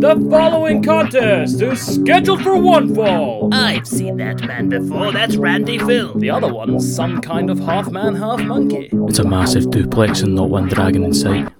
The 0.00 0.26
following 0.30 0.82
contest 0.82 1.62
is 1.62 1.80
scheduled 1.80 2.42
for 2.42 2.58
one 2.58 2.94
fall. 2.94 3.48
I've 3.54 3.86
seen 3.86 4.18
that 4.18 4.42
man 4.42 4.68
before. 4.68 5.12
That's 5.12 5.36
Randy 5.36 5.78
Phil. 5.78 6.12
The 6.18 6.28
other 6.28 6.52
one's 6.52 6.94
some 6.94 7.22
kind 7.22 7.48
of 7.48 7.58
half 7.60 7.90
man, 7.90 8.14
half 8.16 8.42
monkey. 8.42 8.90
It's 9.08 9.18
a 9.18 9.24
massive 9.24 9.70
duplex 9.70 10.20
and 10.20 10.34
not 10.34 10.50
one 10.50 10.68
dragon 10.68 11.04
in 11.04 11.14
sight. 11.14 11.50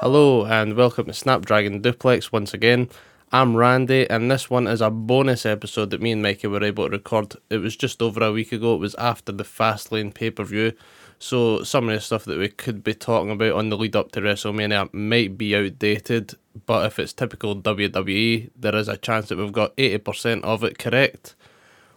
Hello 0.00 0.46
and 0.46 0.76
welcome 0.76 1.06
to 1.06 1.12
Snapdragon 1.12 1.82
Suplex 1.82 2.30
once 2.30 2.54
again. 2.54 2.88
I'm 3.32 3.56
Randy, 3.56 4.08
and 4.08 4.30
this 4.30 4.48
one 4.48 4.68
is 4.68 4.80
a 4.80 4.90
bonus 4.90 5.44
episode 5.44 5.90
that 5.90 6.00
me 6.00 6.12
and 6.12 6.22
Mikey 6.22 6.46
were 6.46 6.62
able 6.62 6.84
to 6.84 6.90
record. 6.92 7.34
It 7.50 7.58
was 7.58 7.76
just 7.76 8.00
over 8.00 8.22
a 8.22 8.30
week 8.30 8.52
ago. 8.52 8.76
It 8.76 8.80
was 8.80 8.94
after 8.94 9.32
the 9.32 9.42
Fastlane 9.42 10.14
pay 10.14 10.30
per 10.30 10.44
view. 10.44 10.72
So 11.18 11.64
some 11.64 11.88
of 11.88 11.94
the 11.94 12.00
stuff 12.00 12.24
that 12.26 12.38
we 12.38 12.48
could 12.48 12.84
be 12.84 12.94
talking 12.94 13.32
about 13.32 13.52
on 13.52 13.70
the 13.70 13.76
lead 13.76 13.96
up 13.96 14.12
to 14.12 14.20
WrestleMania 14.20 14.92
might 14.94 15.36
be 15.36 15.56
outdated, 15.56 16.34
but 16.66 16.86
if 16.86 16.98
it's 16.98 17.12
typical 17.12 17.60
WWE, 17.60 18.50
there 18.54 18.76
is 18.76 18.88
a 18.88 18.96
chance 18.96 19.28
that 19.28 19.38
we've 19.38 19.52
got 19.52 19.76
80% 19.76 20.42
of 20.44 20.62
it 20.62 20.78
correct. 20.78 21.34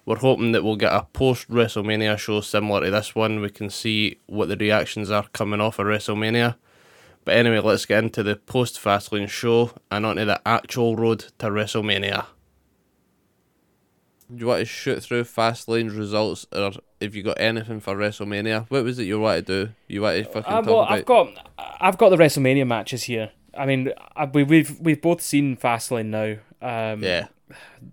We're 0.06 0.18
hoping 0.18 0.54
that 0.54 0.64
we'll 0.64 0.76
get 0.76 0.94
a 0.94 1.04
post 1.14 1.50
WrestleMania 1.50 2.18
show 2.18 2.42
similar 2.42 2.86
to 2.86 2.92
this 2.92 3.14
one. 3.14 3.42
We 3.42 3.52
can 3.52 3.70
see 3.70 4.18
what 4.26 4.50
the 4.50 4.58
reactions 4.58 5.12
are 5.12 5.28
coming 5.34 5.62
off 5.62 5.78
of 5.78 5.86
WrestleMania. 5.86 6.56
But 7.24 7.36
anyway, 7.36 7.60
let's 7.60 7.86
get 7.86 8.04
into 8.04 8.24
the 8.24 8.38
post 8.38 8.82
Fastlane 8.82 9.30
show 9.30 9.74
and 9.92 10.08
onto 10.08 10.26
the 10.26 10.42
actual 10.48 10.96
road 10.96 11.26
to 11.38 11.48
WrestleMania. 11.48 12.26
Do 14.34 14.38
you 14.40 14.48
want 14.48 14.60
to 14.60 14.66
shoot 14.66 15.04
through 15.04 15.24
Fastlane's 15.26 15.94
results, 15.94 16.46
or 16.54 16.72
if 17.02 17.16
you 17.16 17.22
got 17.24 17.40
anything 17.40 17.82
for 17.82 17.96
WrestleMania? 17.96 18.66
What 18.70 18.84
was 18.86 18.98
it 18.98 19.04
you 19.04 19.20
want 19.20 19.46
to 19.46 19.66
do? 19.66 19.72
You 19.88 20.02
want 20.04 20.18
to 20.20 20.24
fucking 20.24 20.44
Uh, 20.54 20.62
talk 20.62 20.66
well, 20.68 20.82
about? 20.84 20.92
I've 20.92 21.06
got 21.06 21.52
I've 21.82 21.98
got 21.98 22.10
the 22.10 22.16
WrestleMania 22.18 22.66
matches 22.66 23.04
here. 23.04 23.32
I 23.58 23.66
mean, 23.66 23.92
I, 24.16 24.26
we, 24.26 24.44
we've 24.44 24.80
we've 24.80 25.02
both 25.02 25.22
seen 25.22 25.58
Fastlane 25.58 26.06
now. 26.06 26.38
Um, 26.62 27.04
yeah, 27.04 27.28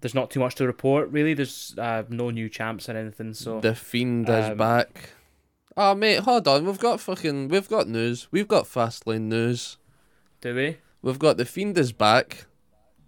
There's 0.00 0.14
not 0.14 0.30
too 0.30 0.38
much 0.38 0.54
to 0.56 0.66
report 0.66 1.10
really. 1.10 1.34
There's 1.34 1.74
uh, 1.76 2.04
no 2.08 2.30
new 2.30 2.48
champs 2.48 2.88
or 2.88 2.96
anything. 2.96 3.34
So 3.34 3.58
the 3.60 3.74
Fiend 3.74 4.28
is 4.28 4.50
um, 4.50 4.56
back. 4.58 5.10
Oh 5.76 5.96
mate, 5.96 6.20
hold 6.20 6.46
on. 6.46 6.64
We've 6.66 6.78
got 6.78 7.00
fucking. 7.00 7.48
We've 7.48 7.68
got 7.68 7.88
news. 7.88 8.28
We've 8.30 8.46
got 8.48 8.64
Fastlane 8.66 9.22
news. 9.22 9.78
do 10.40 10.54
we? 10.54 10.76
We've 11.02 11.18
got 11.18 11.36
the 11.36 11.44
Fiend 11.44 11.76
is 11.78 11.90
back. 11.92 12.46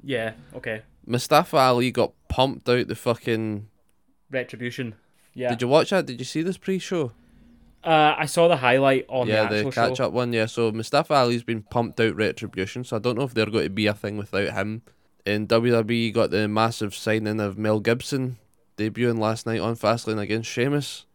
Yeah. 0.02 0.32
Okay. 0.54 0.82
Mustafa 1.06 1.56
Ali 1.56 1.90
got 1.92 2.12
pumped 2.30 2.66
out 2.68 2.88
the 2.88 2.94
fucking. 2.94 3.68
Retribution. 4.30 4.94
Yeah. 5.34 5.50
Did 5.50 5.60
you 5.60 5.68
watch 5.68 5.90
that? 5.90 6.06
Did 6.06 6.18
you 6.18 6.24
see 6.24 6.40
this 6.42 6.56
pre-show? 6.56 7.12
Uh, 7.84 8.14
I 8.16 8.26
saw 8.26 8.48
the 8.48 8.56
highlight 8.56 9.06
on 9.08 9.26
yeah, 9.26 9.48
the 9.48 9.64
the, 9.64 9.70
catch-up 9.70 10.12
one. 10.12 10.32
Yeah, 10.32 10.46
so 10.46 10.70
Mustafa 10.70 11.14
Ali's 11.14 11.42
been 11.42 11.62
pumped 11.62 11.98
out 12.00 12.14
retribution, 12.14 12.84
so 12.84 12.96
I 12.96 12.98
don't 12.98 13.16
know 13.16 13.24
if 13.24 13.34
they're 13.34 13.46
going 13.46 13.64
to 13.64 13.70
be 13.70 13.86
a 13.86 13.94
thing 13.94 14.16
without 14.16 14.52
him. 14.52 14.82
In 15.26 15.46
WWE, 15.46 16.12
got 16.14 16.30
the 16.30 16.48
massive 16.48 16.94
signing 16.94 17.40
of 17.40 17.58
Mel 17.58 17.80
Gibson 17.80 18.38
debuting 18.76 19.18
last 19.18 19.46
night 19.46 19.60
on 19.60 19.76
Fastlane 19.76 20.20
against 20.20 20.50
Sheamus. 20.50 21.06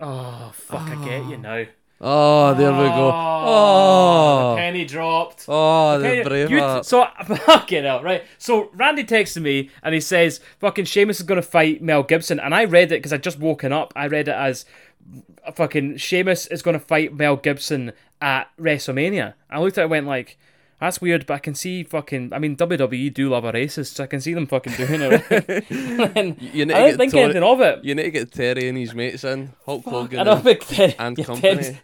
Oh 0.00 0.50
fuck! 0.54 0.88
I 0.88 1.04
get 1.04 1.28
you 1.28 1.36
now. 1.36 1.64
Oh, 2.00 2.54
there 2.54 2.72
we 2.72 2.78
go. 2.88 3.10
Oh, 3.12 3.40
Oh, 3.46 4.50
the 4.50 4.56
penny 4.60 4.84
dropped. 4.84 5.44
oh, 5.48 5.98
the 5.98 6.20
Okay, 6.24 6.48
you- 6.50 6.82
so 6.82 7.06
fucking 7.26 7.84
hell, 7.84 8.02
right? 8.02 8.24
So 8.38 8.70
Randy 8.74 9.04
texted 9.04 9.42
me 9.42 9.70
and 9.82 9.94
he 9.94 10.00
says, 10.00 10.40
"Fucking 10.60 10.86
Sheamus 10.86 11.18
is 11.20 11.26
gonna 11.26 11.42
fight 11.42 11.82
Mel 11.82 12.02
Gibson," 12.02 12.40
and 12.40 12.54
I 12.54 12.64
read 12.64 12.84
it 12.92 12.96
because 13.00 13.12
I 13.12 13.18
just 13.18 13.38
woken 13.38 13.72
up. 13.72 13.92
I 13.96 14.06
read 14.06 14.28
it 14.28 14.34
as, 14.34 14.64
"Fucking 15.54 15.98
Sheamus 15.98 16.46
is 16.48 16.62
gonna 16.62 16.78
fight 16.80 17.14
Mel 17.14 17.36
Gibson 17.36 17.92
at 18.20 18.48
WrestleMania." 18.60 19.34
I 19.50 19.60
looked 19.60 19.78
at 19.78 19.82
it 19.82 19.84
and 19.84 19.90
went 19.90 20.06
like. 20.06 20.36
That's 20.80 21.00
weird, 21.00 21.24
but 21.26 21.34
I 21.34 21.38
can 21.38 21.54
see 21.54 21.82
fucking. 21.84 22.32
I 22.32 22.38
mean, 22.38 22.56
WWE 22.56 23.12
do 23.14 23.30
love 23.30 23.44
a 23.44 23.52
racist, 23.52 23.94
so 23.94 24.04
I 24.04 24.06
can 24.06 24.20
see 24.20 24.34
them 24.34 24.46
fucking 24.46 24.74
doing 24.74 25.00
it. 25.02 25.64
and 26.16 26.40
You 26.42 26.66
need 26.66 26.74
I 26.74 26.78
to 26.80 26.84
didn't 26.86 26.98
think 26.98 27.12
Tori- 27.12 27.24
anything 27.24 27.42
of 27.42 27.60
it. 27.60 27.84
You 27.84 27.94
need 27.94 28.02
to 28.02 28.10
get 28.10 28.32
Terry 28.32 28.68
and 28.68 28.76
his 28.76 28.94
mates 28.94 29.24
in. 29.24 29.52
Hulk 29.64 29.84
Hogan. 29.84 30.20
I 30.20 30.22
know, 30.24 30.32
and- 30.34 30.44
but 30.44 30.60
Terry, 30.62 30.94
and 30.98 31.16
yeah, 31.18 31.24
company. 31.24 31.54
Terry's, 31.54 31.76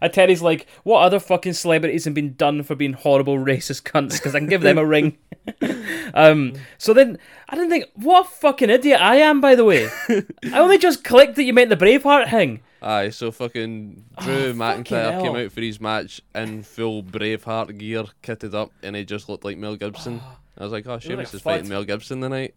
uh, 0.00 0.08
Terry's 0.08 0.42
like, 0.42 0.66
what 0.84 1.00
other 1.02 1.20
fucking 1.20 1.52
celebrities 1.54 2.04
have 2.04 2.14
been 2.14 2.34
done 2.34 2.62
for 2.62 2.74
being 2.74 2.94
horrible 2.94 3.36
racist 3.36 3.82
cunts? 3.82 4.12
Because 4.14 4.34
I 4.34 4.38
can 4.38 4.48
give 4.48 4.62
them 4.62 4.78
a 4.78 4.84
ring. 4.86 5.18
um, 6.14 6.54
so 6.78 6.92
then 6.92 7.18
I 7.48 7.54
didn't 7.56 7.70
think, 7.70 7.86
what 7.94 8.26
a 8.26 8.28
fucking 8.28 8.70
idiot 8.70 9.00
I 9.00 9.16
am, 9.16 9.40
by 9.40 9.54
the 9.54 9.64
way. 9.64 9.88
I 10.08 10.58
only 10.58 10.78
just 10.78 11.04
clicked 11.04 11.36
that 11.36 11.42
you 11.44 11.52
meant 11.52 11.70
the 11.70 11.76
Braveheart 11.76 12.30
thing. 12.30 12.60
Aye, 12.80 13.10
so 13.10 13.32
fucking 13.32 14.04
oh, 14.18 14.24
Drew 14.24 14.50
Oh, 14.50 14.54
McIntyre 14.54 15.12
fucking 15.12 15.20
came 15.20 15.36
out 15.36 15.52
for 15.52 15.60
his 15.60 15.80
match 15.80 16.20
in 16.34 16.62
full 16.62 17.02
Braveheart 17.02 17.76
gear, 17.78 18.04
kitted 18.22 18.54
up, 18.54 18.70
and 18.82 18.94
he 18.94 19.04
just 19.04 19.28
looked 19.28 19.44
like 19.44 19.58
Mel 19.58 19.76
Gibson. 19.76 20.20
Ah. 20.22 20.36
I 20.56 20.62
was 20.64 20.72
like, 20.72 20.86
oh, 20.86 20.98
Sheamus 20.98 21.32
like 21.32 21.34
is 21.34 21.40
Fud. 21.40 21.44
fighting 21.44 21.68
Mel 21.68 21.84
Gibson 21.84 22.20
tonight. 22.20 22.54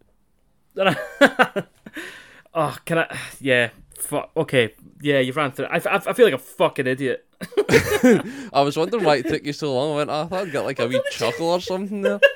oh, 2.54 2.78
can 2.86 3.00
I? 3.00 3.20
Yeah. 3.40 3.70
Fuck. 4.00 4.32
Okay. 4.36 4.74
Yeah, 5.02 5.20
you 5.20 5.34
ran 5.34 5.52
through. 5.52 5.66
it. 5.66 5.86
I, 5.86 5.90
I, 5.90 5.96
I 6.08 6.14
feel 6.14 6.26
like 6.26 6.34
a 6.34 6.40
fucking 6.40 6.88
idiot. 6.88 7.26
I 8.54 8.62
was 8.62 8.78
wondering 8.78 9.04
why 9.04 9.18
it 9.18 9.28
took 9.28 9.46
you 9.46 9.54
so 9.54 9.74
long. 9.74 9.94
I 9.94 9.96
went, 9.98 10.10
oh, 10.10 10.22
I 10.22 10.26
thought 10.26 10.48
I'd 10.48 10.52
get 10.52 10.62
like 10.62 10.80
a 10.80 10.88
wee 10.88 11.02
chuckle 11.12 11.50
or 11.50 11.62
something 11.62 12.02
there. 12.02 12.20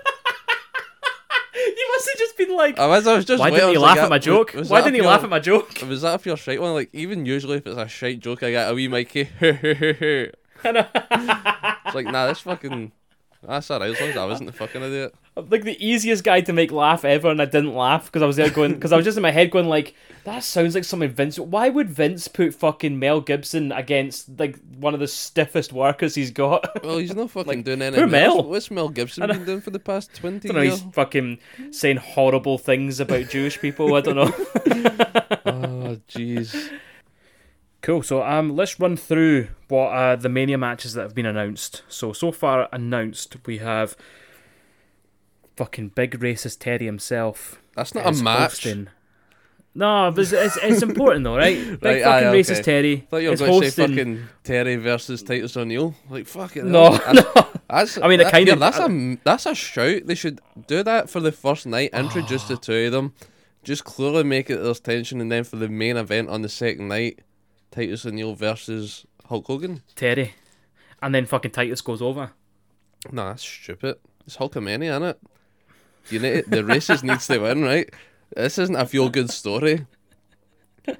You 2.19 2.25
have 2.27 2.27
just 2.27 2.37
been 2.37 2.55
like, 2.55 2.79
I 2.79 2.87
was, 2.87 3.07
I 3.07 3.15
was 3.15 3.25
just 3.25 3.39
why 3.39 3.49
didn't 3.49 3.69
I 3.69 3.71
you 3.73 3.79
laugh 3.79 3.97
at 3.97 4.09
my 4.09 4.15
"Ah, 4.15 4.19
joke? 4.19 4.53
was 4.53 4.69
Why 4.69 4.81
didn't 4.81 4.95
you 4.95 5.03
laugh 5.03 5.23
at 5.23 5.29
my 5.29 5.39
joke? 5.39 5.81
Was 5.87 6.01
that 6.01 6.15
if 6.15 6.25
your 6.25 6.37
shite 6.37 6.61
one? 6.61 6.73
Like, 6.73 6.89
even 6.93 7.25
usually 7.25 7.57
if 7.57 7.67
it's 7.67 7.77
a 7.77 7.87
shite 7.87 8.19
joke, 8.19 8.43
I 8.43 8.51
get 8.51 8.69
a 8.71 8.73
wee 8.73 8.87
Mikey. 8.87 9.29
it's 9.41 10.35
like, 10.63 12.05
nah, 12.05 12.27
this 12.27 12.39
fucking. 12.39 12.91
Ah, 13.47 13.53
That's 13.55 13.69
alright, 13.71 13.91
as 13.93 13.99
long 14.01 14.09
as 14.09 14.17
I 14.17 14.25
wasn't 14.25 14.47
the 14.51 14.57
fucking 14.57 14.81
idiot. 14.81 15.13
I'm 15.37 15.49
like 15.49 15.63
the 15.63 15.85
easiest 15.85 16.23
guy 16.23 16.39
to 16.41 16.53
make 16.53 16.71
laugh 16.71 17.03
ever, 17.03 17.29
and 17.29 17.41
I 17.41 17.45
didn't 17.45 17.75
laugh 17.75 18.05
because 18.05 18.21
I 18.21 18.25
was 18.25 18.37
there 18.37 18.49
going 18.49 18.73
because 18.75 18.91
I 18.93 18.95
was 18.95 19.03
just 19.05 19.17
in 19.17 19.21
my 19.21 19.31
head 19.31 19.51
going 19.51 19.67
like 19.67 19.93
that 20.23 20.43
sounds 20.43 20.73
like 20.75 20.83
something 20.85 21.09
Vince. 21.09 21.37
Why 21.37 21.69
would 21.69 21.89
Vince 21.89 22.27
put 22.27 22.53
fucking 22.55 22.97
Mel 22.97 23.21
Gibson 23.21 23.71
against 23.71 24.29
like 24.39 24.57
one 24.79 24.93
of 24.93 24.99
the 24.99 25.07
stiffest 25.07 25.73
workers 25.73 26.15
he's 26.15 26.31
got? 26.31 26.83
Well, 26.83 26.97
he's 26.97 27.13
not 27.13 27.31
fucking 27.31 27.47
Like, 27.49 27.63
doing 27.65 27.79
poor 27.79 27.87
anything. 27.87 28.09
Mel. 28.11 28.37
else. 28.37 28.45
What's 28.47 28.71
Mel 28.71 28.89
Gibson 28.89 29.27
been 29.27 29.45
doing 29.45 29.61
for 29.61 29.71
the 29.71 29.79
past 29.79 30.13
20 30.15 30.49
I 30.49 30.51
don't 30.53 30.55
know. 30.55 30.61
years? 30.63 30.81
He's 30.81 30.93
fucking 30.93 31.39
saying 31.71 31.97
horrible 31.97 32.57
things 32.57 32.99
about 32.99 33.29
Jewish 33.29 33.59
people. 33.59 33.93
I 33.95 34.01
don't 34.01 34.15
know. 34.15 34.33
Oh, 35.45 35.97
jeez. 36.09 36.71
Cool. 37.85 38.01
So 38.01 38.23
um, 38.23 38.55
let's 38.55 38.79
run 38.79 38.97
through 38.97 39.49
what 39.67 39.89
uh, 39.89 40.15
the 40.15 40.27
Mania 40.27 40.57
matches 40.57 40.95
that 40.95 41.03
have 41.03 41.13
been 41.13 41.27
announced. 41.27 41.83
So 41.87 42.13
so 42.13 42.31
far 42.31 42.67
announced, 42.73 43.37
we 43.45 43.59
have 43.59 43.95
fucking 45.55 45.89
big 45.89 46.19
racist 46.19 46.57
Teddy 46.61 46.85
himself. 46.85 47.61
That's 47.75 47.93
not 47.93 48.07
a 48.07 48.23
match. 48.23 48.39
hosting. 48.53 48.87
No, 49.75 50.11
but 50.15 50.21
it's, 50.21 50.31
it's, 50.31 50.57
it's 50.63 50.81
important 50.81 51.25
though, 51.25 51.37
right? 51.37 51.57
Big 51.79 51.83
Right, 51.83 52.03
fucking 52.03 52.27
aye, 52.29 52.33
racist 52.33 52.51
okay. 52.53 52.61
Teddy 52.63 52.95
thought 53.01 53.17
you 53.17 53.29
were 53.29 53.35
going 53.35 53.61
to 53.61 53.69
say 53.69 53.87
fucking 53.87 54.23
Terry 54.43 54.77
versus 54.77 55.21
Titus 55.21 55.55
O'Neil. 55.57 55.93
Like, 56.09 56.25
fucking 56.27 56.65
it. 56.65 56.69
No, 56.69 56.97
that's, 56.97 57.49
That's, 57.69 57.97
I 57.97 58.07
mean, 58.07 58.21
it 58.21 58.23
that- 58.23 58.31
kind 58.31 58.47
yeah, 58.47 58.53
of- 58.53 58.59
That's 58.61 58.79
a 58.79 59.17
that's 59.23 59.45
a 59.45 59.53
shout. 59.53 60.05
They 60.05 60.15
should 60.15 60.39
do 60.65 60.81
that 60.81 61.09
for 61.09 61.19
the 61.19 61.31
first 61.31 61.67
night. 61.67 61.89
Introduce 61.93 62.45
the 62.45 62.57
two 62.61 62.85
of 62.85 62.93
them. 62.93 63.13
Just 63.63 63.83
clearly 63.83 64.23
make 64.23 64.49
it 64.49 64.63
there's 64.63 64.79
tension, 64.79 65.19
and 65.21 65.31
then 65.31 65.43
for 65.43 65.57
the 65.57 65.67
main 65.67 65.97
event 65.97 66.29
on 66.29 66.41
the 66.41 66.49
second 66.49 66.87
night, 66.87 67.19
Titus 67.71 68.05
O'Neil 68.05 68.35
versus 68.35 69.05
Hulk 69.25 69.47
Hogan. 69.47 69.81
Terry. 69.95 70.33
and 71.01 71.13
then 71.13 71.25
fucking 71.25 71.51
Titus 71.51 71.81
goes 71.81 72.01
over. 72.01 72.31
Nah, 73.11 73.29
that's 73.29 73.43
stupid. 73.43 73.97
It's 74.25 74.37
Hulkamania, 74.37 74.91
isn't 74.91 75.03
it? 75.03 75.19
You 76.09 76.19
need 76.19 76.45
the 76.47 76.63
races 76.63 77.03
needs 77.03 77.27
to 77.27 77.39
win, 77.39 77.63
right? 77.63 77.89
This 78.35 78.57
isn't 78.57 78.75
a 78.75 78.85
feel 78.85 79.09
good 79.09 79.29
story. 79.29 79.85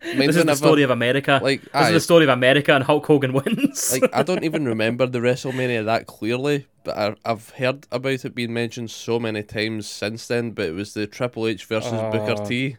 This 0.00 0.36
is 0.36 0.44
the 0.44 0.54
story 0.54 0.82
of 0.84 0.90
America. 0.90 1.40
like 1.42 1.60
this 1.72 1.88
is 1.88 1.92
the 1.94 2.00
story 2.00 2.24
of 2.24 2.30
America, 2.30 2.72
and 2.74 2.84
Hulk 2.84 3.04
Hogan 3.04 3.32
wins. 3.34 3.92
like 3.92 4.08
I 4.14 4.22
don't 4.22 4.44
even 4.44 4.64
remember 4.64 5.06
the 5.06 5.18
WrestleMania 5.18 5.84
that 5.84 6.06
clearly, 6.06 6.66
but 6.84 6.96
I, 6.96 7.14
I've 7.24 7.50
heard 7.50 7.86
about 7.90 8.24
it 8.24 8.34
being 8.34 8.52
mentioned 8.54 8.90
so 8.92 9.18
many 9.18 9.42
times 9.42 9.86
since 9.88 10.28
then. 10.28 10.52
But 10.52 10.66
it 10.66 10.72
was 10.74 10.94
the 10.94 11.06
Triple 11.08 11.46
H 11.48 11.64
versus 11.66 11.90
Booker 11.92 12.36
Oh, 12.40 12.44
T. 12.46 12.76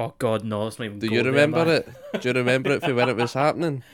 oh 0.00 0.14
God, 0.18 0.44
no, 0.44 0.64
let's 0.64 0.78
not 0.78 0.86
even. 0.86 0.98
Do 0.98 1.06
you 1.06 1.22
remember 1.22 1.64
man. 1.64 1.76
it? 1.76 1.88
Do 2.20 2.28
you 2.28 2.34
remember 2.34 2.72
it 2.72 2.82
for 2.82 2.94
when 2.94 3.08
it 3.08 3.16
was 3.16 3.32
happening? 3.32 3.82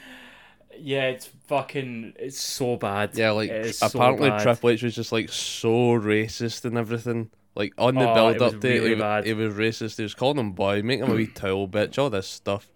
Yeah, 0.78 1.04
it's 1.04 1.24
fucking. 1.46 2.12
It's 2.18 2.38
so 2.38 2.76
bad. 2.76 3.16
Yeah, 3.16 3.30
like 3.30 3.48
It 3.48 3.64
is 3.64 3.78
so 3.78 3.86
apparently. 3.86 4.30
Triple 4.42 4.68
H 4.68 4.82
was 4.82 4.94
just 4.94 5.10
like 5.10 5.30
so 5.30 5.70
racist 5.70 6.66
and 6.66 6.76
everything. 6.76 7.30
Like 7.54 7.72
on 7.78 7.94
the 7.94 8.06
Oh, 8.06 8.14
build 8.14 8.36
it 8.36 8.40
was 8.42 8.54
up 8.54 8.60
to 8.60 8.68
it, 8.68 8.78
really 8.80 8.88
he, 8.90 8.94
bad. 8.96 9.24
he 9.24 9.32
was 9.32 9.54
racist. 9.54 9.96
He 9.96 10.02
was 10.02 10.12
calling 10.12 10.38
him 10.38 10.52
boy, 10.52 10.82
making 10.82 11.06
him 11.06 11.12
a 11.12 11.14
wee 11.14 11.26
towel 11.34 11.66
bitch, 11.66 11.98
all 11.98 12.10
this 12.10 12.28
stuff. 12.28 12.70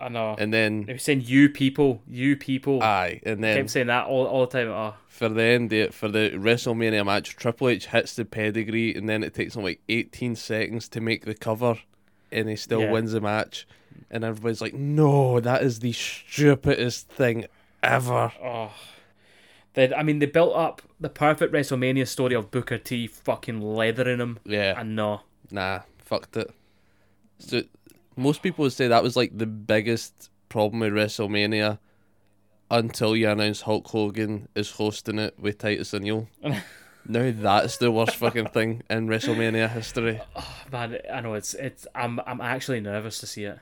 I 0.00 0.08
know. 0.08 0.34
And 0.38 0.52
then 0.52 0.84
he 0.86 0.94
was 0.94 1.02
saying 1.02 1.24
you 1.26 1.50
people, 1.50 2.00
you 2.08 2.36
people. 2.36 2.82
aye, 2.82 3.20
and 3.24 3.38
I 3.44 3.48
then 3.48 3.56
kept 3.58 3.70
saying 3.70 3.86
that 3.88 4.06
all, 4.06 4.26
all 4.26 4.46
the 4.46 4.52
time. 4.58 4.68
Oh, 4.68 4.94
for 5.06 5.28
the 5.28 5.42
end 5.42 5.70
of, 5.74 5.94
for 5.94 6.08
the 6.08 6.30
WrestleMania 6.34 7.04
match, 7.04 7.36
Triple 7.36 7.68
H 7.68 7.88
hits 7.88 8.14
the 8.14 8.24
pedigree, 8.24 8.94
and 8.94 9.08
then 9.08 9.22
it 9.22 9.34
takes 9.34 9.56
him 9.56 9.62
like 9.62 9.80
18 9.90 10.36
seconds 10.36 10.88
to 10.88 11.00
make 11.02 11.24
the 11.26 11.34
cover, 11.34 11.78
and 12.32 12.48
he 12.48 12.56
still 12.56 12.80
Yeah. 12.80 12.90
wins 12.92 13.12
the 13.12 13.20
match. 13.20 13.66
And 14.10 14.24
everybody's 14.24 14.60
like, 14.60 14.74
"No, 14.74 15.40
that 15.40 15.62
is 15.62 15.80
the 15.80 15.92
stupidest 15.92 17.08
thing 17.08 17.46
ever." 17.82 18.32
oh. 18.42 18.72
They, 19.74 19.92
I 19.94 20.02
mean, 20.02 20.20
they 20.20 20.26
built 20.26 20.56
up 20.56 20.80
the 20.98 21.10
perfect 21.10 21.52
WrestleMania 21.52 22.06
story 22.08 22.34
of 22.34 22.50
Booker 22.50 22.78
T 22.78 23.06
fucking 23.06 23.60
leathering 23.60 24.20
him, 24.20 24.38
Yeah. 24.44 24.80
and 24.80 24.96
no, 24.96 25.20
Nah, 25.50 25.80
fucked 25.98 26.36
it. 26.38 26.50
So 27.38 27.62
most 28.16 28.42
people 28.42 28.62
would 28.62 28.72
say 28.72 28.88
that 28.88 29.02
was 29.02 29.16
like 29.16 29.36
the 29.36 29.44
biggest 29.46 30.30
problem 30.48 30.80
with 30.80 30.94
WrestleMania 30.94 31.78
until 32.70 33.14
you 33.14 33.28
announce 33.28 33.60
Hulk 33.62 33.86
Hogan 33.88 34.48
is 34.54 34.72
hosting 34.72 35.18
it 35.18 35.38
with 35.38 35.58
Titus 35.58 35.92
O'Neil. 35.92 36.28
now 37.08 37.32
that's 37.34 37.76
the 37.78 37.90
worst 37.90 38.16
fucking 38.16 38.48
thing 38.48 38.82
in 38.90 39.08
WrestleMania 39.08 39.70
history. 39.70 40.20
Oh, 40.34 40.62
man, 40.72 40.98
I 41.12 41.20
know 41.20 41.34
it's 41.34 41.54
it's. 41.54 41.86
I'm 41.94 42.20
I'm 42.26 42.40
actually 42.40 42.80
nervous 42.80 43.18
to 43.20 43.26
see 43.26 43.44
it. 43.44 43.58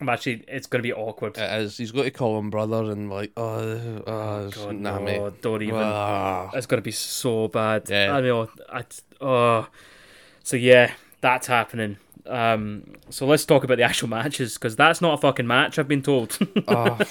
I'm 0.00 0.08
actually. 0.08 0.44
It's 0.48 0.66
gonna 0.66 0.82
be 0.82 0.92
awkward. 0.92 1.36
It 1.38 1.62
is. 1.62 1.76
He's 1.76 1.92
got 1.92 2.02
to 2.02 2.10
call 2.10 2.38
him 2.38 2.50
brother 2.50 2.90
and 2.90 3.10
like, 3.10 3.32
oh, 3.36 4.02
oh, 4.06 4.50
God, 4.50 4.76
nah, 4.76 4.98
no, 4.98 5.04
mate. 5.04 5.42
don't 5.42 5.62
even. 5.62 5.76
Ah. 5.76 6.50
It's 6.54 6.66
gonna 6.66 6.82
be 6.82 6.92
so 6.92 7.48
bad. 7.48 7.88
Yeah. 7.88 8.16
I 8.16 8.20
know. 8.20 8.48
I 8.72 8.84
oh. 9.20 9.68
So 10.42 10.56
yeah, 10.56 10.92
that's 11.20 11.46
happening. 11.46 11.98
Um. 12.26 12.84
So 13.10 13.26
let's 13.26 13.44
talk 13.44 13.64
about 13.64 13.76
the 13.76 13.82
actual 13.82 14.08
matches 14.08 14.54
because 14.54 14.76
that's 14.76 15.00
not 15.00 15.14
a 15.14 15.16
fucking 15.18 15.46
match. 15.46 15.78
I've 15.78 15.88
been 15.88 16.02
told. 16.02 16.38
Ah. 16.66 16.96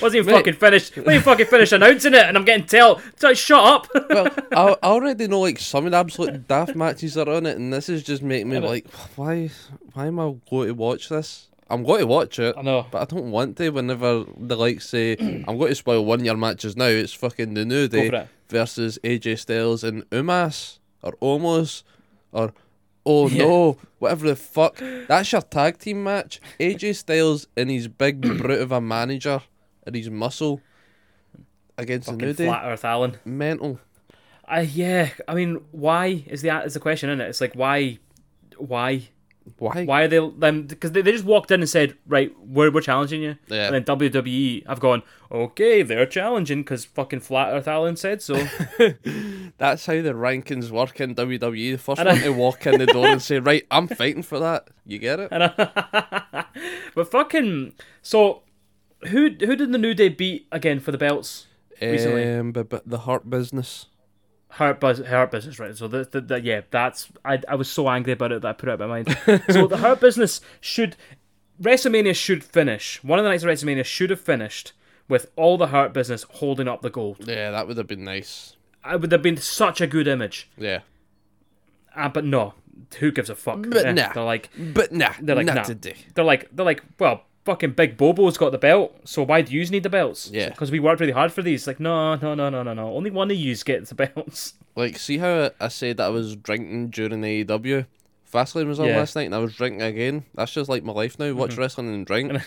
Wasn't 0.00 0.14
even 0.14 0.26
Mate. 0.26 0.32
fucking 0.32 0.54
finished. 0.54 0.96
Wasn't 0.96 1.08
even 1.08 1.22
fucking 1.22 1.46
finished 1.46 1.72
announcing 1.72 2.14
it, 2.14 2.22
and 2.24 2.36
I'm 2.36 2.44
getting 2.44 2.66
tell. 2.66 3.00
So 3.16 3.34
shut 3.34 3.64
up. 3.64 3.88
well, 4.10 4.28
I, 4.52 4.76
I 4.82 4.86
already 4.86 5.26
know 5.26 5.40
like 5.40 5.58
some 5.58 5.86
of 5.86 5.92
the 5.92 5.96
absolute 5.98 6.46
daft 6.46 6.76
matches 6.76 7.16
are 7.16 7.28
on 7.28 7.46
it, 7.46 7.56
and 7.58 7.72
this 7.72 7.88
is 7.88 8.02
just 8.02 8.22
making 8.22 8.50
me 8.50 8.60
like, 8.60 8.88
why, 9.16 9.50
why 9.94 10.06
am 10.06 10.20
I 10.20 10.34
going 10.48 10.68
to 10.68 10.74
watch 10.74 11.08
this? 11.08 11.48
I'm 11.68 11.82
going 11.82 12.00
to 12.00 12.06
watch 12.06 12.38
it, 12.38 12.54
I 12.56 12.62
know. 12.62 12.86
but 12.90 13.02
I 13.02 13.04
don't 13.06 13.30
want 13.30 13.56
to. 13.56 13.70
Whenever 13.70 14.24
the 14.36 14.56
like 14.56 14.80
say, 14.80 15.16
I'm 15.48 15.58
going 15.58 15.70
to 15.70 15.74
spoil 15.74 16.04
one 16.04 16.24
year 16.24 16.36
matches 16.36 16.76
now. 16.76 16.84
It's 16.86 17.12
fucking 17.14 17.54
the 17.54 17.64
New 17.64 17.88
Day 17.88 18.28
versus 18.48 18.98
AJ 19.02 19.40
Styles 19.40 19.82
and 19.82 20.08
Umas 20.10 20.78
or 21.02 21.12
Omos 21.22 21.82
or 22.32 22.52
oh 23.06 23.28
Yeah. 23.28 23.44
no, 23.44 23.76
whatever 23.98 24.26
the 24.28 24.36
fuck. 24.36 24.78
That's 25.08 25.30
your 25.32 25.42
tag 25.42 25.78
team 25.78 26.02
match. 26.04 26.40
AJ 26.60 26.96
Styles 26.96 27.46
and 27.56 27.70
his 27.70 27.88
big 27.88 28.20
brute 28.38 28.60
of 28.60 28.72
a 28.72 28.80
manager 28.80 29.42
and 29.86 29.94
his 29.94 30.08
muscle 30.10 30.60
against 31.76 32.08
the 32.08 32.16
New 32.16 32.32
Day. 32.32 32.46
flat 32.46 32.64
Earth 32.64 32.84
Allen. 32.84 33.16
Mental. 33.24 33.78
Uh, 34.46 34.64
yeah. 34.68 35.10
I 35.26 35.34
mean, 35.34 35.60
why 35.72 36.24
is 36.26 36.42
the 36.42 36.50
is 36.64 36.74
the 36.74 36.80
question 36.80 37.10
in 37.10 37.20
it? 37.20 37.28
It's 37.28 37.40
like 37.40 37.54
why, 37.54 37.98
why, 38.58 39.08
Why? 39.58 39.84
why 39.84 40.02
are 40.02 40.08
they 40.08 40.18
them? 40.38 40.62
Because 40.62 40.92
they, 40.92 41.02
they 41.02 41.12
just 41.12 41.24
walked 41.24 41.50
in 41.50 41.60
and 41.60 41.68
said, 41.68 41.96
right, 42.06 42.32
we're 42.38 42.70
we're 42.70 42.80
challenging 42.80 43.22
you. 43.22 43.36
Yeah. 43.48 43.66
And 43.66 43.74
then 43.74 43.84
WWE 43.84 44.64
I've 44.66 44.80
gone, 44.80 45.02
okay, 45.30 45.82
they're 45.82 46.06
challenging 46.06 46.62
because 46.62 46.84
fucking 46.84 47.20
flat 47.20 47.52
Earth 47.52 47.68
Allen 47.68 47.96
said 47.96 48.22
so. 48.22 48.34
That's 49.58 49.86
how 49.86 50.00
the 50.00 50.14
rankings 50.14 50.70
work 50.70 51.00
in 51.00 51.14
WWE. 51.14 51.72
The 51.72 51.78
first 51.78 52.00
I 52.00 52.04
know. 52.04 52.10
one 52.12 52.22
to 52.22 52.32
walk 52.32 52.66
in 52.66 52.78
the 52.78 52.86
door 52.86 53.06
and 53.06 53.22
say, 53.22 53.38
"Right, 53.38 53.66
I'm 53.70 53.86
fighting 53.88 54.22
for 54.22 54.38
that." 54.38 54.68
You 54.86 54.98
get 54.98 55.20
it? 55.20 55.28
but 56.94 57.10
fucking 57.10 57.74
so, 58.02 58.42
who 59.08 59.30
who 59.30 59.56
did 59.56 59.72
the 59.72 59.78
New 59.78 59.94
Day 59.94 60.08
beat 60.08 60.46
again 60.50 60.80
for 60.80 60.90
the 60.90 60.98
belts? 60.98 61.46
recently. 61.80 62.32
Um, 62.34 62.52
but, 62.52 62.68
but 62.68 62.88
the 62.88 63.00
Hurt 63.00 63.28
Business. 63.28 63.86
Hurt 64.54 64.78
Buzz, 64.78 64.98
Hurt 65.00 65.30
Business, 65.32 65.58
right? 65.58 65.76
So 65.76 65.88
the, 65.88 66.04
the, 66.04 66.20
the 66.20 66.40
yeah, 66.40 66.60
that's 66.70 67.08
I 67.24 67.40
I 67.48 67.56
was 67.56 67.68
so 67.70 67.88
angry 67.88 68.12
about 68.12 68.32
it 68.32 68.42
that 68.42 68.48
I 68.48 68.52
put 68.52 68.68
it 68.68 68.72
out 68.72 68.80
of 68.80 68.88
my 68.88 69.02
mind. 69.02 69.42
so 69.50 69.66
the 69.66 69.78
Hurt 69.78 70.00
Business 70.00 70.40
should 70.60 70.96
WrestleMania 71.60 72.14
should 72.14 72.44
finish. 72.44 73.02
One 73.02 73.18
of 73.18 73.24
the 73.24 73.28
nights 73.30 73.42
of 73.42 73.48
WrestleMania 73.50 73.84
should 73.84 74.10
have 74.10 74.20
finished 74.20 74.72
with 75.08 75.30
all 75.36 75.58
the 75.58 75.68
Hurt 75.68 75.92
Business 75.92 76.24
holding 76.30 76.68
up 76.68 76.82
the 76.82 76.90
gold. 76.90 77.18
Yeah, 77.26 77.50
that 77.50 77.66
would 77.66 77.76
have 77.76 77.86
been 77.86 78.04
nice. 78.04 78.56
It 78.88 79.00
would 79.00 79.12
have 79.12 79.22
been 79.22 79.36
such 79.38 79.80
a 79.80 79.86
good 79.86 80.06
image. 80.06 80.48
Yeah, 80.56 80.80
Uh, 81.96 82.08
but 82.08 82.24
no, 82.24 82.54
who 82.98 83.10
gives 83.10 83.30
a 83.30 83.34
fuck? 83.34 83.66
But 83.68 83.86
Eh, 83.86 83.92
nah. 83.92 84.12
They're 84.12 84.22
like 84.22 84.50
but 84.56 84.92
nah, 84.92 85.12
they're 85.20 85.36
like 85.36 85.46
not 85.46 85.54
nah. 85.56 85.62
today. 85.62 85.96
They're 86.14 86.24
like 86.24 86.48
they're 86.52 86.64
like 86.66 86.82
well. 86.98 87.24
Fucking 87.44 87.72
Big 87.72 87.96
Bobo's 87.98 88.38
got 88.38 88.52
the 88.52 88.58
belt, 88.58 88.96
so 89.04 89.22
why 89.22 89.42
do 89.42 89.52
you 89.52 89.66
need 89.66 89.82
the 89.82 89.90
belts? 89.90 90.30
Yeah. 90.32 90.48
because 90.48 90.70
we 90.70 90.80
worked 90.80 91.00
really 91.00 91.12
hard 91.12 91.30
for 91.32 91.42
these. 91.42 91.66
Like, 91.66 91.78
no, 91.78 92.14
no, 92.16 92.34
no, 92.34 92.48
no, 92.48 92.62
no, 92.62 92.72
no. 92.72 92.94
Only 92.94 93.10
one 93.10 93.30
of 93.30 93.36
yous 93.36 93.62
gets 93.62 93.90
the 93.90 93.94
belts. 94.14 94.54
Like, 94.74 94.96
see 94.96 95.18
how 95.18 95.50
I 95.60 95.68
said 95.68 95.98
that 95.98 96.06
I 96.06 96.08
was 96.08 96.36
drinking 96.36 96.88
during 96.90 97.20
the 97.20 97.44
AEW. 97.44 97.86
Fastlane 98.32 98.66
was 98.66 98.80
on 98.80 98.86
Yeah. 98.86 98.92
Mm-hmm. 98.92 98.98
last 99.00 99.16
night, 99.16 99.26
and 99.26 99.34
I 99.34 99.38
was 99.38 99.54
drinking 99.54 99.82
again. 99.82 100.24
That's 100.34 100.52
just 100.52 100.68
like 100.70 100.82
my 100.84 100.92
life 100.92 101.18
now. 101.18 101.32
Watch 101.34 101.56
wrestling 101.56 101.92
and 101.94 102.06
drink. 102.06 102.32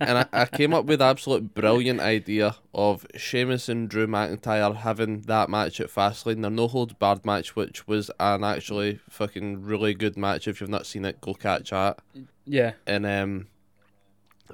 and 0.00 0.18
I, 0.18 0.26
I 0.32 0.44
came 0.44 0.72
up 0.74 0.84
with 0.84 1.00
the 1.00 1.06
absolute 1.06 1.54
brilliant 1.54 2.00
idea 2.00 2.56
of 2.72 3.06
Sheamus 3.16 3.68
and 3.68 3.88
Drew 3.88 4.06
McIntyre 4.06 4.76
having 4.76 5.22
that 5.22 5.48
match 5.48 5.80
at 5.80 5.88
Fastlane, 5.88 6.42
their 6.42 6.50
no 6.50 6.68
holds 6.68 6.92
barred 6.92 7.24
match, 7.24 7.56
which 7.56 7.88
was 7.88 8.10
an 8.20 8.44
actually 8.44 9.00
fucking 9.08 9.62
really 9.62 9.94
good 9.94 10.16
match. 10.16 10.46
If 10.46 10.60
you've 10.60 10.70
not 10.70 10.86
seen 10.86 11.04
it, 11.04 11.20
go 11.20 11.34
catch 11.34 11.70
that. 11.70 11.98
Yeah, 12.44 12.72
And 12.86 13.06
um, 13.06 13.46